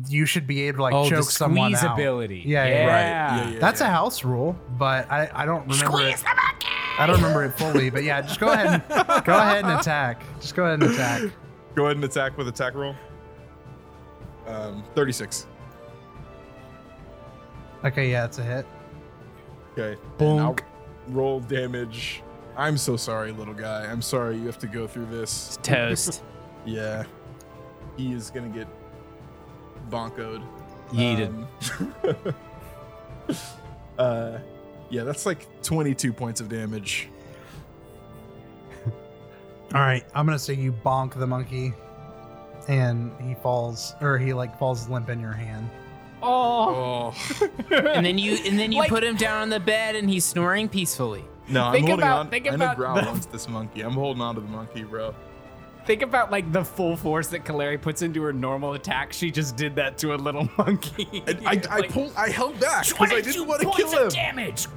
you 0.07 0.25
should 0.27 0.45
be 0.45 0.61
able 0.67 0.77
to 0.77 0.83
like 0.83 0.93
oh, 0.93 1.03
the 1.05 1.09
choke 1.09 1.23
someone 1.31 1.71
squeeze 1.73 1.83
out. 1.89 1.95
ability. 1.95 2.43
Yeah, 2.45 2.65
yeah, 2.65 2.71
yeah. 2.73 2.85
Right. 2.85 3.01
Yeah, 3.45 3.49
yeah. 3.53 3.59
That's 3.59 3.81
a 3.81 3.87
house 3.89 4.23
rule, 4.23 4.55
but 4.77 5.09
I, 5.11 5.29
I 5.33 5.45
don't 5.45 5.61
remember 5.67 5.85
Squeeze 5.97 6.21
it. 6.21 6.25
I 6.99 7.07
don't 7.07 7.15
remember 7.15 7.43
it 7.45 7.51
fully, 7.57 7.89
but 7.89 8.03
yeah, 8.03 8.21
just 8.21 8.39
go 8.39 8.51
ahead 8.51 8.67
and 8.67 8.83
go 9.25 9.33
ahead 9.37 9.63
and 9.65 9.79
attack. 9.79 10.21
Just 10.41 10.53
go 10.53 10.65
ahead 10.65 10.83
and 10.83 10.91
attack. 10.93 11.23
Go 11.73 11.85
ahead 11.85 11.95
and 11.95 12.03
attack 12.05 12.37
with 12.37 12.47
attack 12.49 12.75
roll. 12.75 12.93
Um, 14.47 14.83
36. 14.95 15.47
Okay, 17.83 18.11
yeah, 18.11 18.25
it's 18.25 18.39
a 18.39 18.43
hit. 18.43 18.65
Okay. 19.77 19.99
and 20.19 20.39
I'll 20.39 20.55
roll 21.07 21.39
damage. 21.39 22.21
I'm 22.57 22.77
so 22.77 22.97
sorry, 22.97 23.31
little 23.31 23.53
guy. 23.53 23.85
I'm 23.85 24.01
sorry 24.01 24.35
you 24.35 24.45
have 24.47 24.59
to 24.59 24.67
go 24.67 24.85
through 24.87 25.07
this. 25.07 25.57
Toast. 25.63 26.23
Yeah. 26.65 27.05
He 27.95 28.11
is 28.11 28.29
gonna 28.29 28.49
get 28.49 28.67
bonkoed. 29.89 30.43
Yeeted. 30.91 31.47
Um, 31.79 32.35
uh, 33.97 34.39
yeah, 34.89 35.03
that's 35.03 35.25
like 35.25 35.47
22 35.63 36.11
points 36.11 36.41
of 36.41 36.49
damage. 36.49 37.07
All 39.73 39.81
right, 39.81 40.03
I'm 40.13 40.25
gonna 40.25 40.37
say 40.37 40.53
you 40.53 40.73
bonk 40.73 41.17
the 41.17 41.25
monkey, 41.25 41.73
and 42.67 43.13
he 43.21 43.35
falls, 43.35 43.95
or 44.01 44.17
he 44.17 44.33
like 44.33 44.59
falls 44.59 44.89
limp 44.89 45.09
in 45.09 45.21
your 45.21 45.31
hand. 45.31 45.69
Oh. 46.21 47.13
Oh 47.13 47.49
and 47.75 48.05
then 48.05 48.17
you 48.17 48.37
and 48.45 48.57
then 48.59 48.71
you 48.71 48.79
Like- 48.79 48.89
put 48.89 49.03
him 49.03 49.15
down 49.15 49.41
on 49.43 49.49
the 49.49 49.59
bed 49.59 49.95
and 49.95 50.09
he's 50.09 50.25
snoring 50.25 50.69
peacefully. 50.69 51.23
no, 51.47 51.65
I'm 51.65 51.73
Think 51.73 51.87
holding 51.87 52.03
about- 52.05 52.19
on. 52.19 52.29
think 52.29 52.47
I 52.47 52.49
know 52.51 52.55
about 52.55 52.77
Growl 52.77 52.99
the- 53.01 53.05
wants 53.07 53.25
this 53.27 53.47
monkey. 53.49 53.81
I'm 53.81 53.93
holding 53.93 54.21
on 54.21 54.35
to 54.35 54.41
the 54.41 54.47
monkey, 54.47 54.83
bro. 54.83 55.13
Think 55.85 56.01
about 56.03 56.29
like 56.29 56.51
the 56.51 56.63
full 56.63 56.95
force 56.95 57.27
that 57.29 57.45
Kaleri 57.45 57.81
puts 57.81 58.03
into 58.03 58.21
her 58.21 58.31
normal 58.33 58.73
attack. 58.73 59.11
She 59.11 59.31
just 59.31 59.55
did 59.55 59.75
that 59.77 59.97
to 59.99 60.13
a 60.13 60.17
little 60.17 60.47
monkey. 60.57 61.23
I, 61.25 61.59
I, 61.71 61.77
I 61.77 61.81
pulled. 61.87 62.13
I 62.15 62.29
held 62.29 62.59
back 62.59 62.87
because 62.87 63.11
I 63.11 63.21
didn't 63.21 63.47
want 63.47 63.61
to 63.61 63.67
points 63.69 63.91
kill 63.91 64.05
of 64.05 64.13
him. 64.13 64.19
Damage. 64.19 64.67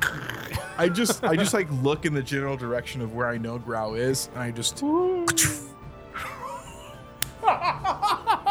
I 0.78 0.88
just, 0.88 1.22
I 1.22 1.36
just 1.36 1.52
like 1.52 1.68
look 1.82 2.06
in 2.06 2.14
the 2.14 2.22
general 2.22 2.56
direction 2.56 3.02
of 3.02 3.14
where 3.14 3.28
I 3.28 3.36
know 3.36 3.58
Growl 3.58 3.94
is, 3.94 4.30
and 4.34 4.42
I 4.42 4.50
just. 4.52 4.82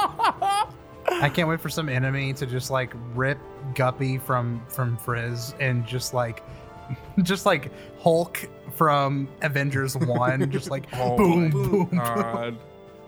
I 1.11 1.29
can't 1.29 1.47
wait 1.49 1.59
for 1.61 1.69
some 1.69 1.89
enemy 1.89 2.33
to 2.33 2.45
just 2.45 2.71
like 2.71 2.93
rip 3.13 3.37
Guppy 3.75 4.17
from 4.17 4.61
from 4.67 4.97
Frizz 4.97 5.55
and 5.59 5.85
just 5.85 6.13
like 6.13 6.43
just 7.23 7.45
like 7.45 7.71
Hulk 8.01 8.47
from 8.75 9.27
Avengers 9.41 9.95
One, 9.97 10.49
just 10.51 10.69
like 10.71 10.85
Oh 10.93 11.17
boom, 11.17 11.43
my 11.45 11.49
boom, 11.49 11.85
boom. 11.89 12.57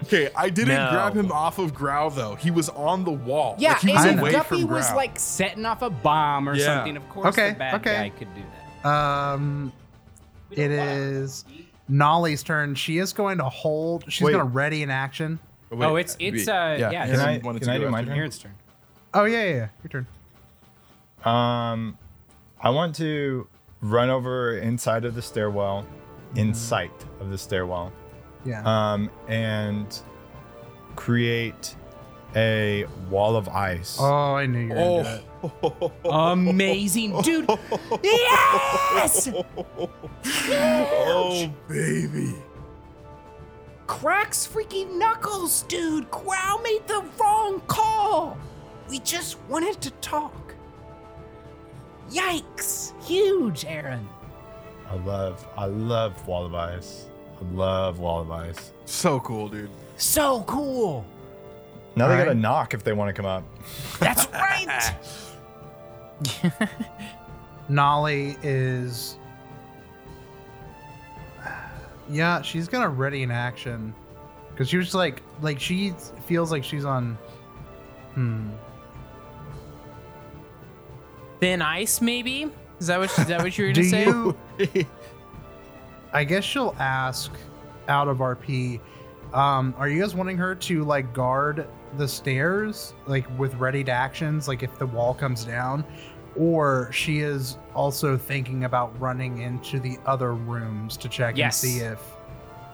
Okay, 0.03 0.29
I 0.35 0.49
didn't 0.49 0.75
No. 0.75 0.89
grab 0.91 1.15
him 1.15 1.31
off 1.31 1.59
of 1.59 1.73
Growl 1.73 2.09
though. 2.09 2.35
He 2.35 2.51
was 2.51 2.67
on 2.69 3.05
the 3.05 3.11
wall. 3.11 3.55
Yeah, 3.57 3.69
like, 3.73 3.81
he 3.81 3.93
was 3.93 4.05
and 4.05 4.19
away 4.19 4.29
if 4.31 4.35
Guppy 4.35 4.61
from 4.63 4.71
was 4.71 4.93
like 4.93 5.17
setting 5.17 5.65
off 5.65 5.81
a 5.81 5.89
bomb 5.89 6.49
or 6.49 6.55
Yeah. 6.55 6.65
something, 6.77 6.97
of 6.97 7.07
course 7.09 7.27
Okay, 7.27 7.49
the 7.51 7.55
bad 7.59 7.73
okay. 7.75 7.93
guy 7.93 8.09
could 8.09 8.33
do 8.35 8.41
that. 8.83 8.89
Um, 8.89 9.71
it 10.51 10.71
is 10.71 11.45
Nolly's 11.87 12.43
turn. 12.43 12.75
She 12.75 12.97
is 12.97 13.13
going 13.13 13.37
to 13.37 13.45
hold. 13.45 14.03
She's 14.11 14.25
Wait. 14.25 14.33
going 14.33 14.45
to 14.45 14.51
ready 14.51 14.83
in 14.83 14.89
action. 14.89 15.39
Wait, 15.75 15.85
oh, 15.85 15.95
it's 15.95 16.15
it's 16.19 16.47
uh 16.47 16.77
yeah. 16.79 16.91
yeah. 16.91 17.05
Can 17.07 17.19
I, 17.19 17.37
wanted 17.39 17.59
can 17.59 17.67
to 17.69 17.73
I 17.73 17.77
do 17.79 17.89
my 17.89 17.99
after 17.99 18.09
turn? 18.11 18.17
Aaron's 18.17 18.37
turn. 18.39 18.55
Oh 19.13 19.25
yeah, 19.25 19.43
yeah, 19.43 19.53
yeah. 19.53 19.67
Your 19.83 19.89
turn. 19.89 20.07
Um, 21.25 21.97
I 22.61 22.69
want 22.69 22.95
to 22.95 23.47
run 23.81 24.09
over 24.09 24.57
inside 24.57 25.05
of 25.05 25.15
the 25.15 25.21
stairwell, 25.21 25.85
in 26.35 26.53
sight 26.53 26.91
of 27.19 27.29
the 27.29 27.37
stairwell, 27.37 27.91
Yeah. 28.45 28.61
um, 28.65 29.09
and 29.27 29.97
create 30.95 31.75
a 32.35 32.85
wall 33.09 33.35
of 33.35 33.47
ice. 33.49 33.97
oh, 33.99 34.35
I 34.35 34.45
knew 34.45 34.59
you 34.59 34.69
were 34.69 34.75
going 34.75 35.03
to 35.05 35.11
do 35.11 35.85
it. 35.85 35.91
Oh, 36.05 36.31
Amazing, 36.31 37.21
dude. 37.21 37.49
yes. 38.03 39.29
oh, 40.49 41.49
baby. 41.67 42.33
Cracks 43.93 44.47
freaking 44.51 44.97
knuckles, 44.97 45.61
dude. 45.63 46.09
Growl 46.09 46.59
made 46.63 46.85
the 46.87 47.05
wrong 47.19 47.61
call. 47.67 48.35
We 48.89 48.97
just 48.99 49.37
wanted 49.47 49.79
to 49.81 49.91
talk. 50.01 50.55
Yikes. 52.09 52.91
Huge, 53.05 53.65
Aaron. 53.65 54.09
I 54.89 54.95
love, 54.95 55.47
I 55.55 55.65
love 55.67 56.27
wall 56.27 56.43
of 56.43 56.55
ice. 56.55 57.05
I 57.39 57.53
love 57.53 57.99
wall 57.99 58.21
of 58.21 58.31
ice. 58.31 58.73
So 58.85 59.19
cool, 59.19 59.47
dude. 59.47 59.69
So 59.97 60.41
cool. 60.47 61.05
Now 61.95 62.07
they 62.07 62.13
Alright. 62.15 62.27
gotta 62.29 62.39
knock 62.39 62.73
if 62.73 62.83
they 62.83 62.93
want 62.93 63.09
to 63.09 63.13
come 63.13 63.27
up. 63.27 63.43
That's 63.99 64.27
right. 64.33 64.95
Nolly 67.69 68.37
is. 68.41 69.19
Yeah, 72.13 72.41
she's 72.43 72.67
gonna 72.67 72.89
ready 72.89 73.23
an 73.23 73.31
action 73.31 73.93
because 74.51 74.69
she 74.69 74.77
was 74.77 74.93
like, 74.93 75.21
like 75.41 75.59
she 75.59 75.93
feels 76.27 76.51
like 76.51 76.63
she's 76.63 76.85
on. 76.85 77.17
Hmm. 78.13 78.49
Thin 81.39 81.61
ice, 81.61 82.01
maybe? 82.01 82.51
Is 82.79 82.87
that 82.87 82.99
what 82.99 83.17
is 83.17 83.25
that 83.25 83.41
what 83.41 83.57
you 83.57 83.65
were 83.65 83.71
gonna 83.73 83.87
say? 83.87 84.05
you? 84.05 84.37
I 86.13 86.23
guess 86.23 86.43
she'll 86.43 86.75
ask 86.77 87.31
out 87.87 88.07
of 88.07 88.19
RP. 88.19 88.79
Um, 89.33 89.73
are 89.79 89.89
you 89.89 89.99
guys 89.99 90.13
wanting 90.13 90.37
her 90.37 90.53
to 90.53 90.83
like 90.83 91.11
guard 91.13 91.67
the 91.97 92.07
stairs, 92.07 92.93
like 93.07 93.25
with 93.39 93.55
ready 93.55 93.83
to 93.85 93.91
actions, 93.91 94.47
like 94.47 94.61
if 94.61 94.77
the 94.77 94.85
wall 94.85 95.15
comes 95.15 95.43
down, 95.43 95.83
or 96.35 96.91
she 96.91 97.19
is 97.19 97.57
also 97.73 98.17
thinking 98.17 98.63
about 98.65 98.99
running 98.99 99.39
into 99.39 99.79
the 99.79 99.97
other 100.05 100.33
rooms 100.33 100.97
to 100.97 101.09
check 101.09 101.37
Yes. 101.37 101.63
and 101.63 101.71
see 101.71 101.79
if 101.79 101.99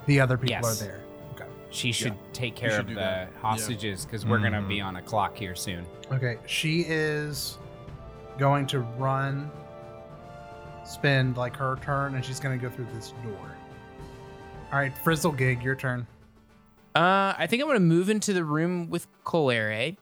the 0.06 0.20
other 0.20 0.38
people 0.38 0.52
Yes. 0.68 0.82
are 0.82 0.86
there? 0.86 1.02
Okay. 1.34 1.46
She 1.70 1.92
should 1.92 2.16
take 2.34 2.56
care 2.56 2.72
should 2.72 2.80
of 2.82 2.88
the 2.88 2.94
that. 2.96 3.34
Hostages 3.42 4.06
because 4.06 4.26
we're 4.26 4.40
gonna 4.40 4.62
be 4.62 4.82
on 4.82 4.96
a 4.96 5.02
clock 5.02 5.36
here 5.38 5.56
soon. 5.56 5.86
Okay, 6.12 6.38
she 6.48 6.82
is 6.88 7.58
going 8.38 8.66
to 8.68 8.80
run, 8.80 9.52
spend 10.86 11.38
like 11.38 11.56
her 11.56 11.78
turn, 11.82 12.16
and 12.16 12.24
she's 12.26 12.40
going 12.40 12.58
to 12.58 12.62
go 12.70 12.74
through 12.74 12.88
this 12.96 13.12
door. 13.24 13.56
All 14.72 14.80
right, 14.80 14.96
Frizzigig, 15.00 15.62
your 15.64 15.76
turn. 15.76 16.08
Uh, 16.96 17.34
I 17.38 17.46
think 17.48 17.62
I'm 17.62 17.68
gonna 17.68 17.80
move 17.80 18.10
into 18.10 18.34
the 18.34 18.44
room 18.44 18.90
with 18.90 19.08
Colere. 19.24 19.96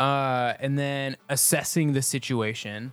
Uh, 0.00 0.54
and 0.60 0.78
then 0.78 1.16
assessing 1.28 1.92
the 1.92 2.02
situation, 2.02 2.92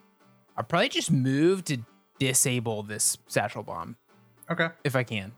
I'll 0.57 0.63
probably 0.63 0.89
just 0.89 1.11
move 1.11 1.63
to 1.65 1.77
disable 2.19 2.83
this 2.83 3.17
satchel 3.27 3.63
bomb 3.63 3.95
Okay. 4.49 4.67
if 4.83 4.95
I 4.95 5.03
can. 5.03 5.31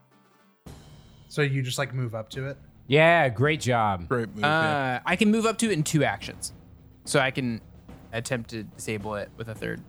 So 1.28 1.42
you 1.42 1.62
just 1.62 1.78
like 1.78 1.94
move 1.94 2.14
up 2.14 2.28
to 2.30 2.48
it. 2.48 2.58
Yeah, 2.86 3.28
great 3.30 3.60
job. 3.60 4.08
Great 4.08 4.28
move. 4.28 4.40
yeah. 4.40 5.00
Uh, 5.04 5.08
I 5.08 5.16
can 5.16 5.30
move 5.30 5.46
up 5.46 5.56
to 5.58 5.66
it 5.66 5.72
in 5.72 5.82
two 5.82 6.04
actions, 6.04 6.52
so 7.06 7.18
I 7.18 7.30
can 7.30 7.60
attempt 8.12 8.50
to 8.50 8.62
disable 8.64 9.14
it 9.14 9.30
with 9.38 9.48
a 9.48 9.54
third. 9.54 9.80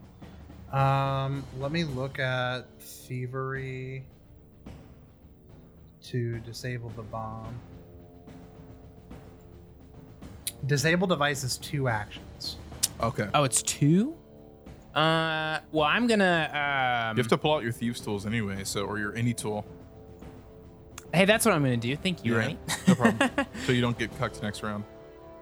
Um, 0.72 1.44
let 1.60 1.72
me 1.74 1.84
look 1.84 2.20
at 2.20 2.62
thievery 2.82 4.06
to 6.04 6.40
disable 6.40 6.90
the 6.96 7.02
bomb. 7.04 7.54
Disable 10.66 11.08
device 11.08 11.44
is 11.44 11.58
two 11.58 11.88
actions. 11.88 12.58
Okay. 13.02 13.28
Oh, 13.34 13.44
it's 13.44 13.62
two. 13.62 14.16
Uh, 14.94 15.60
well, 15.72 15.86
I'm 15.86 16.08
gonna. 16.08 17.10
Um, 17.12 17.18
You 17.18 17.22
have 17.24 17.30
to 17.30 17.38
pull 17.38 17.54
out 17.56 17.64
your 17.64 17.72
thieves 17.74 18.00
tools 18.00 18.26
anyway, 18.26 18.64
so 18.64 18.86
or 18.86 18.98
your 18.98 19.14
any 19.16 19.34
tool. 19.34 19.66
hey, 21.14 21.26
that's 21.26 21.46
what 21.46 21.54
I'm 21.54 21.62
gonna 21.64 21.78
do. 21.78 21.96
Thank 21.98 22.24
you, 22.24 22.34
Yeah, 22.34 22.40
Rennie. 22.40 22.58
No 22.88 22.96
problem. 22.96 23.30
so 23.66 23.72
you 23.74 23.82
don't 23.82 23.98
get 23.98 24.18
cucked 24.18 24.42
next 24.42 24.64
round. 24.64 24.84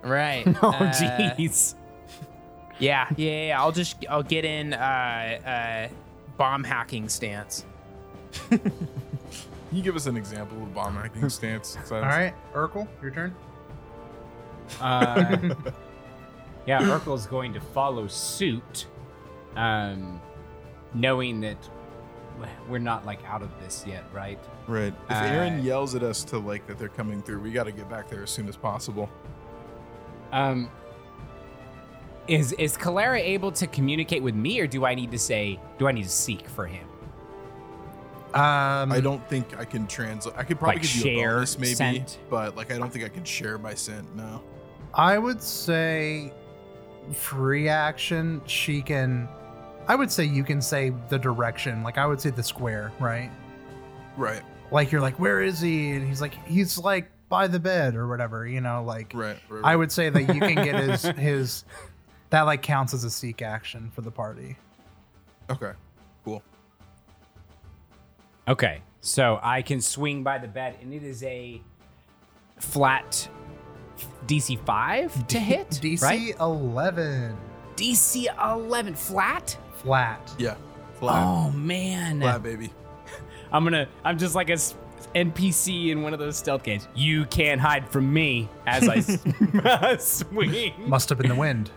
right. 0.03 0.43
Oh 0.63 0.69
Uh, 0.69 0.91
jeez. 0.91 1.75
Yeah, 2.79 3.07
yeah, 3.15 3.45
yeah. 3.47 3.61
I'll 3.61 3.71
just 3.71 4.03
I'll 4.09 4.23
get 4.23 4.43
in 4.45 4.73
uh, 4.73 4.77
uh, 5.45 5.93
bomb 6.37 6.63
hacking 6.63 7.07
stance. 7.07 7.63
Can 8.49 8.59
you 9.71 9.83
give 9.83 9.95
us 9.95 10.07
an 10.07 10.17
example 10.17 10.57
of 10.63 10.73
bomb 10.73 10.95
hacking 10.95 11.29
stance? 11.29 11.77
All 11.91 12.01
right, 12.01 12.33
Urkel, 12.55 12.87
your 13.03 13.11
turn. 13.11 13.35
Uh, 14.81 15.37
yeah, 16.65 16.81
Urkel's 16.81 17.25
going 17.27 17.53
to 17.53 17.59
follow 17.61 18.07
suit, 18.07 18.87
um, 19.55 20.21
knowing 20.93 21.41
that 21.41 21.57
we're 22.67 22.79
not 22.79 23.05
like 23.05 23.23
out 23.25 23.41
of 23.43 23.49
this 23.59 23.83
yet, 23.87 24.03
right? 24.13 24.39
Right. 24.67 24.93
If 25.09 25.15
Uh, 25.15 25.25
Aaron 25.25 25.63
yells 25.63 25.93
at 25.95 26.03
us 26.03 26.23
to 26.25 26.37
like 26.39 26.65
that 26.67 26.77
they're 26.79 26.89
coming 26.89 27.21
through, 27.21 27.41
we 27.41 27.51
got 27.51 27.65
to 27.65 27.71
get 27.71 27.89
back 27.89 28.09
there 28.09 28.23
as 28.23 28.31
soon 28.31 28.47
as 28.49 28.57
possible. 28.57 29.09
Um, 30.31 30.69
Is 32.27 32.53
is 32.53 32.75
Kaleri 32.77 33.19
able 33.21 33.51
to 33.51 33.67
communicate 33.67 34.23
with 34.23 34.33
me, 34.33 34.59
or 34.59 34.65
do 34.67 34.85
I 34.85 34.95
need 34.95 35.11
to 35.11 35.19
say? 35.19 35.59
Do 35.77 35.87
I 35.87 35.91
need 35.91 36.03
to 36.03 36.09
seek 36.09 36.47
for 36.47 36.65
him? 36.65 36.87
Um, 38.33 38.91
I 38.91 38.99
don't 38.99 39.23
think 39.29 39.59
I 39.59 39.65
can 39.65 39.85
translate. 39.85 40.33
I 40.35 40.43
could 40.43 40.57
probably 40.57 40.77
Like 40.77 40.81
give 40.83 40.95
you 40.95 41.01
a 41.11 41.15
share 41.19 41.33
bonus 41.35 41.59
maybe, 41.59 41.75
scent? 41.75 42.17
but 42.31 42.55
like 42.55 42.71
I 42.73 42.79
don't 42.79 42.91
think 42.91 43.05
I 43.05 43.09
can 43.09 43.23
share 43.25 43.59
my 43.59 43.75
scent. 43.75 44.15
No. 44.15 44.41
I 44.93 45.17
would 45.17 45.41
say 45.41 46.31
free 47.13 47.67
action. 47.69 48.41
She 48.45 48.81
can. 48.81 49.27
I 49.87 49.95
would 49.95 50.11
say 50.11 50.23
you 50.23 50.43
can 50.43 50.61
say 50.61 50.93
the 51.09 51.17
direction. 51.19 51.83
Like 51.83 51.97
I 51.97 52.05
would 52.05 52.21
say 52.21 52.29
the 52.29 52.43
square, 52.43 52.91
right? 52.99 53.29
Right. 54.15 54.41
Like 54.71 54.91
you're 54.91 55.01
like, 55.01 55.19
where 55.19 55.41
is 55.41 55.59
he? 55.59 55.91
And 55.91 56.07
he's 56.07 56.21
like, 56.21 56.33
he's 56.45 56.77
like 56.77 57.11
by 57.29 57.47
the 57.47 57.59
bed 57.59 57.95
or 57.95 58.07
whatever. 58.07 58.47
You 58.47 58.61
know, 58.61 58.83
like 58.83 59.11
Right. 59.13 59.37
right, 59.49 59.61
I 59.63 59.75
would 59.75 59.91
say 59.91 60.09
that 60.09 60.21
you 60.33 60.39
can 60.39 60.55
get 60.55 60.75
his 60.75 61.01
his. 61.17 61.65
That 62.29 62.43
like 62.43 62.61
counts 62.63 62.93
as 62.93 63.03
a 63.03 63.09
seek 63.11 63.41
action 63.41 63.91
for 63.93 64.01
the 64.01 64.09
party. 64.11 64.57
Okay. 65.49 65.73
Cool. 66.25 66.41
Okay, 68.47 68.81
so 69.01 69.39
I 69.43 69.61
can 69.61 69.79
swing 69.81 70.23
by 70.23 70.37
the 70.37 70.47
bed, 70.47 70.77
and 70.81 70.93
it 70.93 71.03
is 71.03 71.23
a 71.23 71.61
flat 72.59 73.27
DC 74.27 74.59
five 74.65 75.27
to 75.27 75.39
hit. 75.39 75.69
DC 75.81 76.01
right? 76.01 76.35
11 76.39 77.37
DC 77.75 78.25
eleven 78.55 78.93
flat. 78.95 79.57
flat. 79.75 80.33
Yeah. 80.37 80.55
Flat. 80.99 81.23
Oh 81.25 81.51
man, 81.51 82.21
Flat 82.21 82.43
baby. 82.43 82.71
I'm 83.51 83.63
gonna. 83.63 83.87
I'm 84.05 84.17
just 84.17 84.35
like 84.35 84.49
a 84.49 84.53
s- 84.53 84.75
NPC 85.15 85.89
in 85.89 86.01
one 86.01 86.13
of 86.13 86.19
those 86.19 86.37
stealth 86.37 86.63
games. 86.63 86.87
You 86.95 87.25
can't 87.25 87.59
hide 87.59 87.89
from 87.89 88.11
me 88.13 88.47
as 88.65 88.87
I 88.87 88.99
swing. 89.97 90.73
Must 90.87 91.09
have 91.09 91.17
been 91.17 91.29
the 91.29 91.35
wind. 91.35 91.71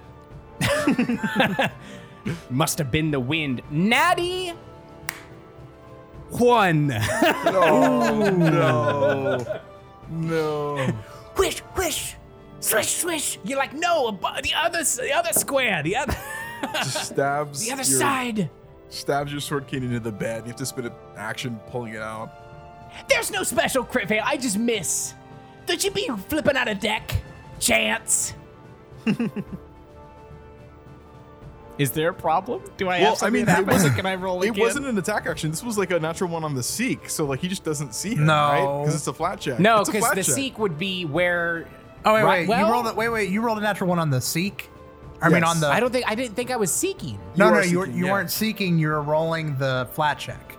Must 2.51 2.79
have 2.79 2.91
been 2.91 3.11
the 3.11 3.21
wind. 3.21 3.63
Natty 3.71 4.53
one. 6.31 6.89
no. 8.47 9.61
No. 10.11 10.89
Wish, 11.37 11.63
wish, 11.63 11.63
swish, 12.67 12.97
swish. 12.97 13.39
You're 13.45 13.59
like 13.59 13.73
no, 13.75 14.11
abo- 14.12 14.43
the 14.43 14.55
other, 14.55 14.79
s- 14.81 14.97
the 14.99 15.12
other 15.12 15.33
square, 15.33 15.83
the 15.83 15.97
other, 15.97 16.17
Just 16.75 17.07
stabs 17.12 17.61
the 17.67 17.73
other 17.73 17.83
your, 17.83 17.99
side. 17.99 18.51
Stabs 18.89 19.33
your 19.33 19.41
sword 19.41 19.67
cane 19.67 19.83
into 19.83 20.01
the 20.01 20.12
bed. 20.12 20.43
You 20.43 20.49
have 20.49 20.57
to 20.57 20.67
spend 20.67 20.87
an 20.87 20.93
action 21.17 21.61
pulling 21.71 21.95
it 21.95 22.03
out. 22.03 22.31
There's 23.09 23.31
no 23.31 23.43
special 23.43 23.85
crit 23.85 24.09
fail. 24.09 24.23
I 24.25 24.37
just 24.37 24.59
miss. 24.59 25.14
Don't 25.67 25.83
you 25.85 25.91
be 25.91 26.09
flipping 26.29 26.57
out 26.57 26.69
a 26.69 26.75
deck? 26.75 27.14
Chance. 27.59 28.35
Is 31.79 31.91
there 31.91 32.09
a 32.09 32.14
problem? 32.14 32.62
Do 32.79 32.89
I 32.89 33.01
Well, 33.03 33.19
I 33.21 33.29
mean, 33.29 33.47
it 33.47 33.67
wasn't. 33.67 33.97
Can 33.97 34.07
I 34.07 34.14
roll 34.14 34.43
It 34.43 34.49
again? 34.51 34.62
wasn't 34.64 34.87
an 34.87 34.97
attack 34.97 35.27
action. 35.27 35.51
This 35.51 35.62
was 35.62 35.77
like 35.77 35.91
a 35.91 36.01
natural 36.01 36.31
one 36.31 36.43
on 36.43 36.55
the 36.55 36.62
seek. 36.62 37.11
So 37.11 37.27
like 37.27 37.41
he 37.41 37.49
just 37.49 37.64
doesn't 37.64 37.95
see 37.95 38.14
him, 38.14 38.25
No. 38.25 38.33
right? 38.35 38.81
Because 38.83 38.95
it's 38.95 39.07
a 39.09 39.12
flat 39.12 39.41
check. 39.41 39.59
No, 39.59 39.81
It's 39.81 39.91
a 39.91 39.93
because 39.93 40.07
flat 40.07 40.17
the 40.17 40.23
check. 40.25 40.35
seek 40.35 40.59
would 40.59 40.79
be 40.79 41.05
where. 41.05 41.67
Oh 42.07 42.15
wait, 42.15 42.23
Right, 42.23 42.39
wait. 42.41 42.49
well- 42.49 42.67
you 42.67 42.73
rolled. 42.73 42.87
A, 42.87 42.95
wait, 42.95 43.09
wait. 43.09 43.29
You 43.31 43.41
rolled 43.43 43.59
a 43.59 43.61
natural 43.61 43.89
one 43.91 43.99
on 43.99 44.09
the 44.11 44.21
seek. 44.21 44.71
I 45.21 45.29
mean, 45.29 45.45
on 45.45 45.61
the. 45.61 45.69
I 45.69 45.81
don't 45.81 45.91
think 45.93 46.05
I 46.09 46.15
didn't 46.15 46.35
think 46.37 46.51
I 46.51 46.57
was 46.57 46.73
seeking. 46.73 47.19
no, 47.37 47.47
You 47.47 47.51
no. 47.53 47.57
are 47.59 47.65
You, 47.65 47.79
were, 47.81 47.87
you 47.87 48.07
yeah. 48.07 48.13
weren't 48.13 48.31
seeking. 48.31 48.79
You 48.79 48.89
were 48.89 49.03
rolling 49.03 49.57
the 49.59 49.89
flat 49.93 50.19
check. 50.19 50.57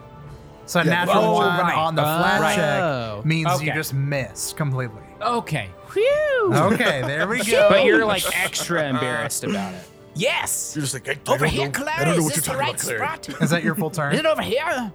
So 0.66 0.82
a 0.82 0.84
Yeah, 0.84 1.06
natural 1.06 1.24
oh, 1.24 1.34
one 1.34 1.48
right. 1.60 1.78
on 1.78 1.96
the 1.96 2.02
flat. 2.02 2.42
Oh. 2.80 3.18
check 3.18 3.26
means 3.26 3.62
you 3.64 3.72
just 3.74 3.94
miss 3.94 4.52
completely. 4.54 5.02
Okay. 5.22 5.70
Whew. 5.94 6.52
Okay, 6.54 7.02
there 7.04 7.28
we 7.28 7.44
go. 7.50 7.70
But 7.70 7.86
you're 7.86 8.04
like 8.06 8.24
extra 8.38 8.88
embarrassed 8.90 9.44
about 9.46 9.74
it. 9.76 9.84
Yes. 10.16 10.74
You're 10.76 10.82
just 10.82 10.94
like 10.96 11.08
I, 11.08 11.12
I 11.12 11.34
Over 11.34 11.46
don't 11.46 11.54
here, 11.54 11.66
know- 11.68 11.72
Kaleri. 11.72 11.90
I 12.00 12.04
don't 12.04 12.14
know 12.14 12.18
Is 12.20 12.24
what 12.26 12.36
you're 12.36 12.44
talking 12.44 12.60
right 12.60 12.84
about, 13.00 13.22
Kaleri. 13.24 13.28
spot? 13.30 13.42
Is 13.44 13.50
that 13.52 13.64
your 13.64 13.76
full 13.76 13.92
turn? 13.92 14.14
Is 14.14 14.20
it 14.20 14.26
over 14.26 14.42
here? 14.42 14.92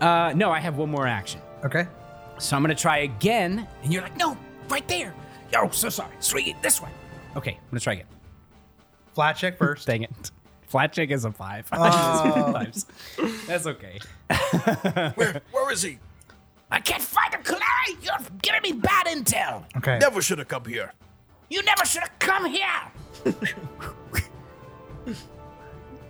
Uh, 0.00 0.32
no, 0.36 0.50
I 0.50 0.60
have 0.60 0.76
one 0.76 0.90
more 0.90 1.06
action. 1.06 1.40
Okay. 1.64 1.86
So 2.38 2.54
I'm 2.54 2.62
gonna 2.62 2.74
try 2.74 2.98
again, 2.98 3.66
and 3.82 3.92
you're 3.92 4.02
like, 4.02 4.16
no, 4.18 4.36
right 4.68 4.86
there. 4.88 5.14
Oh, 5.54 5.70
so 5.70 5.88
sorry. 5.88 6.14
Swing 6.20 6.48
it 6.48 6.62
this 6.62 6.80
way. 6.80 6.90
Okay, 7.36 7.52
I'm 7.52 7.70
gonna 7.70 7.80
try 7.80 7.94
again. 7.94 8.06
Flat 9.14 9.34
check 9.34 9.58
first. 9.58 9.86
Dang 9.86 10.02
it. 10.02 10.10
Flat 10.68 10.92
check 10.92 11.10
is 11.10 11.24
a 11.24 11.32
five. 11.32 11.68
Oh. 11.72 12.52
Fives. 12.52 12.86
That's 13.46 13.66
okay. 13.66 13.98
Where, 15.14 15.40
where 15.52 15.72
is 15.72 15.82
he? 15.82 15.98
I 16.70 16.80
can't 16.80 17.02
find 17.02 17.32
him, 17.32 17.42
Kaleri. 17.42 18.04
You're 18.04 18.18
giving 18.42 18.62
me 18.62 18.72
bad 18.72 19.06
intel. 19.06 19.64
Okay. 19.76 19.98
Never 19.98 20.20
should 20.20 20.38
have 20.38 20.48
come 20.48 20.64
here. 20.64 20.92
You 21.48 21.62
never 21.62 21.84
should 21.84 22.02
have 22.02 22.18
come 22.18 22.46
here. 22.46 22.66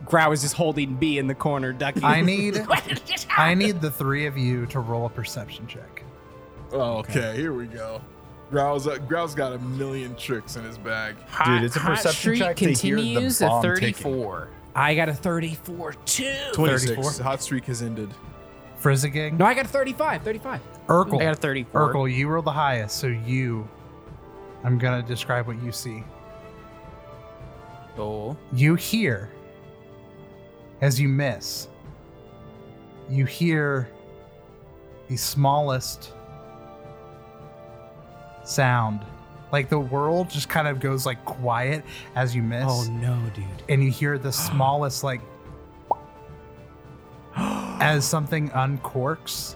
Growl 0.06 0.32
is 0.32 0.40
just 0.40 0.54
holding 0.54 0.96
B 0.96 1.18
in 1.18 1.26
the 1.26 1.34
corner, 1.34 1.72
ducking. 1.72 2.04
I 2.04 2.22
need. 2.22 2.56
What 2.66 2.86
did 2.88 2.98
this 3.06 3.26
I 3.36 3.52
need 3.54 3.80
the 3.80 3.90
three 3.90 4.26
of 4.26 4.38
you 4.38 4.64
to 4.66 4.80
roll 4.80 5.04
a 5.04 5.10
perception 5.10 5.66
check. 5.66 6.02
Okay, 6.72 7.36
here 7.36 7.52
we 7.52 7.66
go. 7.66 8.00
Growl's, 8.50 8.86
uh, 8.86 8.98
Growl's 8.98 9.34
got 9.34 9.52
a 9.52 9.58
million 9.58 10.14
tricks 10.14 10.56
in 10.56 10.64
his 10.64 10.78
bag. 10.78 11.16
Dude, 11.44 11.64
it's 11.64 11.76
a 11.76 11.80
Hot 11.80 11.96
perception 11.96 12.20
Streak 12.20 12.38
check 12.38 12.56
to 12.56 12.64
hear 12.72 12.96
the 12.96 13.02
continues 13.02 13.42
at 13.42 13.48
bomb 13.48 13.62
ticking. 13.62 13.94
34. 13.94 14.48
I 14.74 14.94
got 14.94 15.08
a 15.08 15.14
34 15.14 15.92
too. 16.04 16.32
26. 16.52 16.92
34. 16.94 17.24
Hot 17.24 17.42
streak 17.42 17.64
has 17.64 17.82
ended. 17.82 18.10
Frizzigig. 18.76 19.38
No, 19.38 19.46
I 19.46 19.54
got 19.54 19.64
a 19.64 19.68
35. 19.68 20.22
35. 20.22 20.60
Urkel. 20.86 21.20
I 21.20 21.24
got 21.24 21.32
a 21.32 21.36
34. 21.36 21.92
Urkel, 21.94 22.14
you 22.14 22.28
roll 22.28 22.42
the 22.42 22.52
highest, 22.52 22.98
so 22.98 23.08
you. 23.08 23.68
I'm 24.62 24.78
gonna 24.78 25.02
describe 25.02 25.46
what 25.46 25.60
you 25.62 25.72
see. 25.72 26.04
Cool. 27.96 28.36
You 28.52 28.74
hear, 28.74 29.30
as 30.82 31.00
you 31.00 31.08
miss, 31.08 31.68
you 33.08 33.24
hear 33.24 33.88
the 35.08 35.16
smallest 35.16 36.12
sound. 38.48 39.00
Like 39.52 39.68
the 39.68 39.78
world 39.78 40.28
just 40.30 40.48
kind 40.48 40.66
of 40.68 40.80
goes 40.80 41.06
like 41.06 41.24
quiet 41.24 41.84
as 42.14 42.34
you 42.34 42.42
miss. 42.42 42.66
Oh 42.66 42.84
no, 42.90 43.18
dude. 43.34 43.44
and 43.68 43.82
you 43.82 43.90
hear 43.90 44.18
the 44.18 44.32
smallest 44.32 45.04
like 45.04 45.20
as 47.36 48.04
something 48.04 48.50
uncorks 48.50 49.54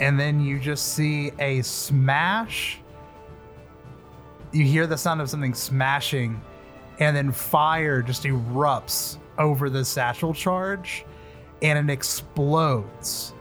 and 0.00 0.18
then 0.18 0.40
you 0.40 0.58
just 0.58 0.94
see 0.94 1.32
a 1.38 1.62
smash 1.62 2.80
you 4.52 4.64
hear 4.64 4.86
the 4.86 4.96
sound 4.96 5.20
of 5.20 5.28
something 5.28 5.54
smashing 5.54 6.40
and 7.00 7.16
then 7.16 7.30
fire 7.30 8.02
just 8.02 8.24
erupts 8.24 9.18
over 9.38 9.70
the 9.70 9.84
satchel 9.84 10.32
charge 10.34 11.04
and 11.62 11.90
it 11.90 11.92
explodes 11.92 13.34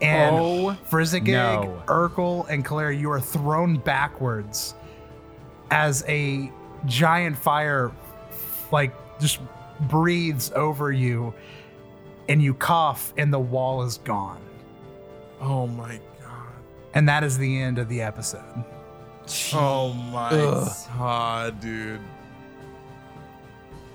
and 0.00 0.36
Oh, 0.36 0.74
Frizzigig, 0.84 1.32
no. 1.34 1.82
Urkel, 1.86 2.48
and 2.48 2.64
Claire, 2.64 2.92
you 2.92 3.10
are 3.10 3.20
thrown 3.20 3.76
backwards 3.78 4.74
as 5.70 6.04
a 6.06 6.50
giant 6.84 7.36
fire 7.36 7.90
like 8.70 8.94
just 9.18 9.40
breathes 9.82 10.52
over 10.54 10.92
you 10.92 11.34
and 12.28 12.42
you 12.42 12.54
cough 12.54 13.12
and 13.16 13.32
the 13.32 13.38
wall 13.38 13.82
is 13.82 13.98
gone. 13.98 14.40
Oh 15.40 15.66
my 15.66 16.00
god. 16.20 16.52
And 16.94 17.08
that 17.08 17.24
is 17.24 17.38
the 17.38 17.60
end 17.60 17.78
of 17.78 17.88
the 17.88 18.02
episode. 18.02 18.64
Oh 19.52 19.92
my 19.92 20.30
god, 20.96 21.60
dude. 21.60 22.00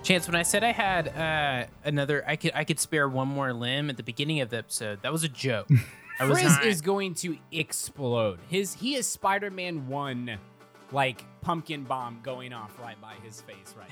Chance, 0.04 0.28
when 0.28 0.36
I 0.36 0.41
said 0.43 0.64
I 0.64 0.72
had 0.72 1.08
uh, 1.10 1.68
another, 1.86 2.24
I 2.28 2.36
could 2.36 2.52
I 2.56 2.64
could 2.64 2.80
spare 2.80 3.08
one 3.08 3.28
more 3.28 3.54
limb 3.54 3.89
at 3.89 3.97
the 3.97 4.04
beginning 4.04 4.41
of 4.41 4.49
the 4.49 4.58
episode. 4.58 5.02
That 5.04 5.12
was 5.12 5.24
a 5.24 5.30
joke. 5.30 5.68
I 6.20 6.26
was 6.26 6.39
Frizz 6.39 6.54
not- 6.54 6.66
is 6.66 6.82
going 6.82 7.14
to 7.16 7.38
explode. 7.52 8.39
His 8.47 8.74
he 8.74 8.95
is 8.95 9.08
Spider-Man 9.08 9.88
one, 9.88 10.38
like 10.91 11.24
pumpkin 11.41 11.84
bomb 11.84 12.20
going 12.24 12.52
off 12.52 12.80
right 12.80 12.99
by 12.99 13.14
his 13.24 13.41
face 13.41 13.76
right. 13.78 13.89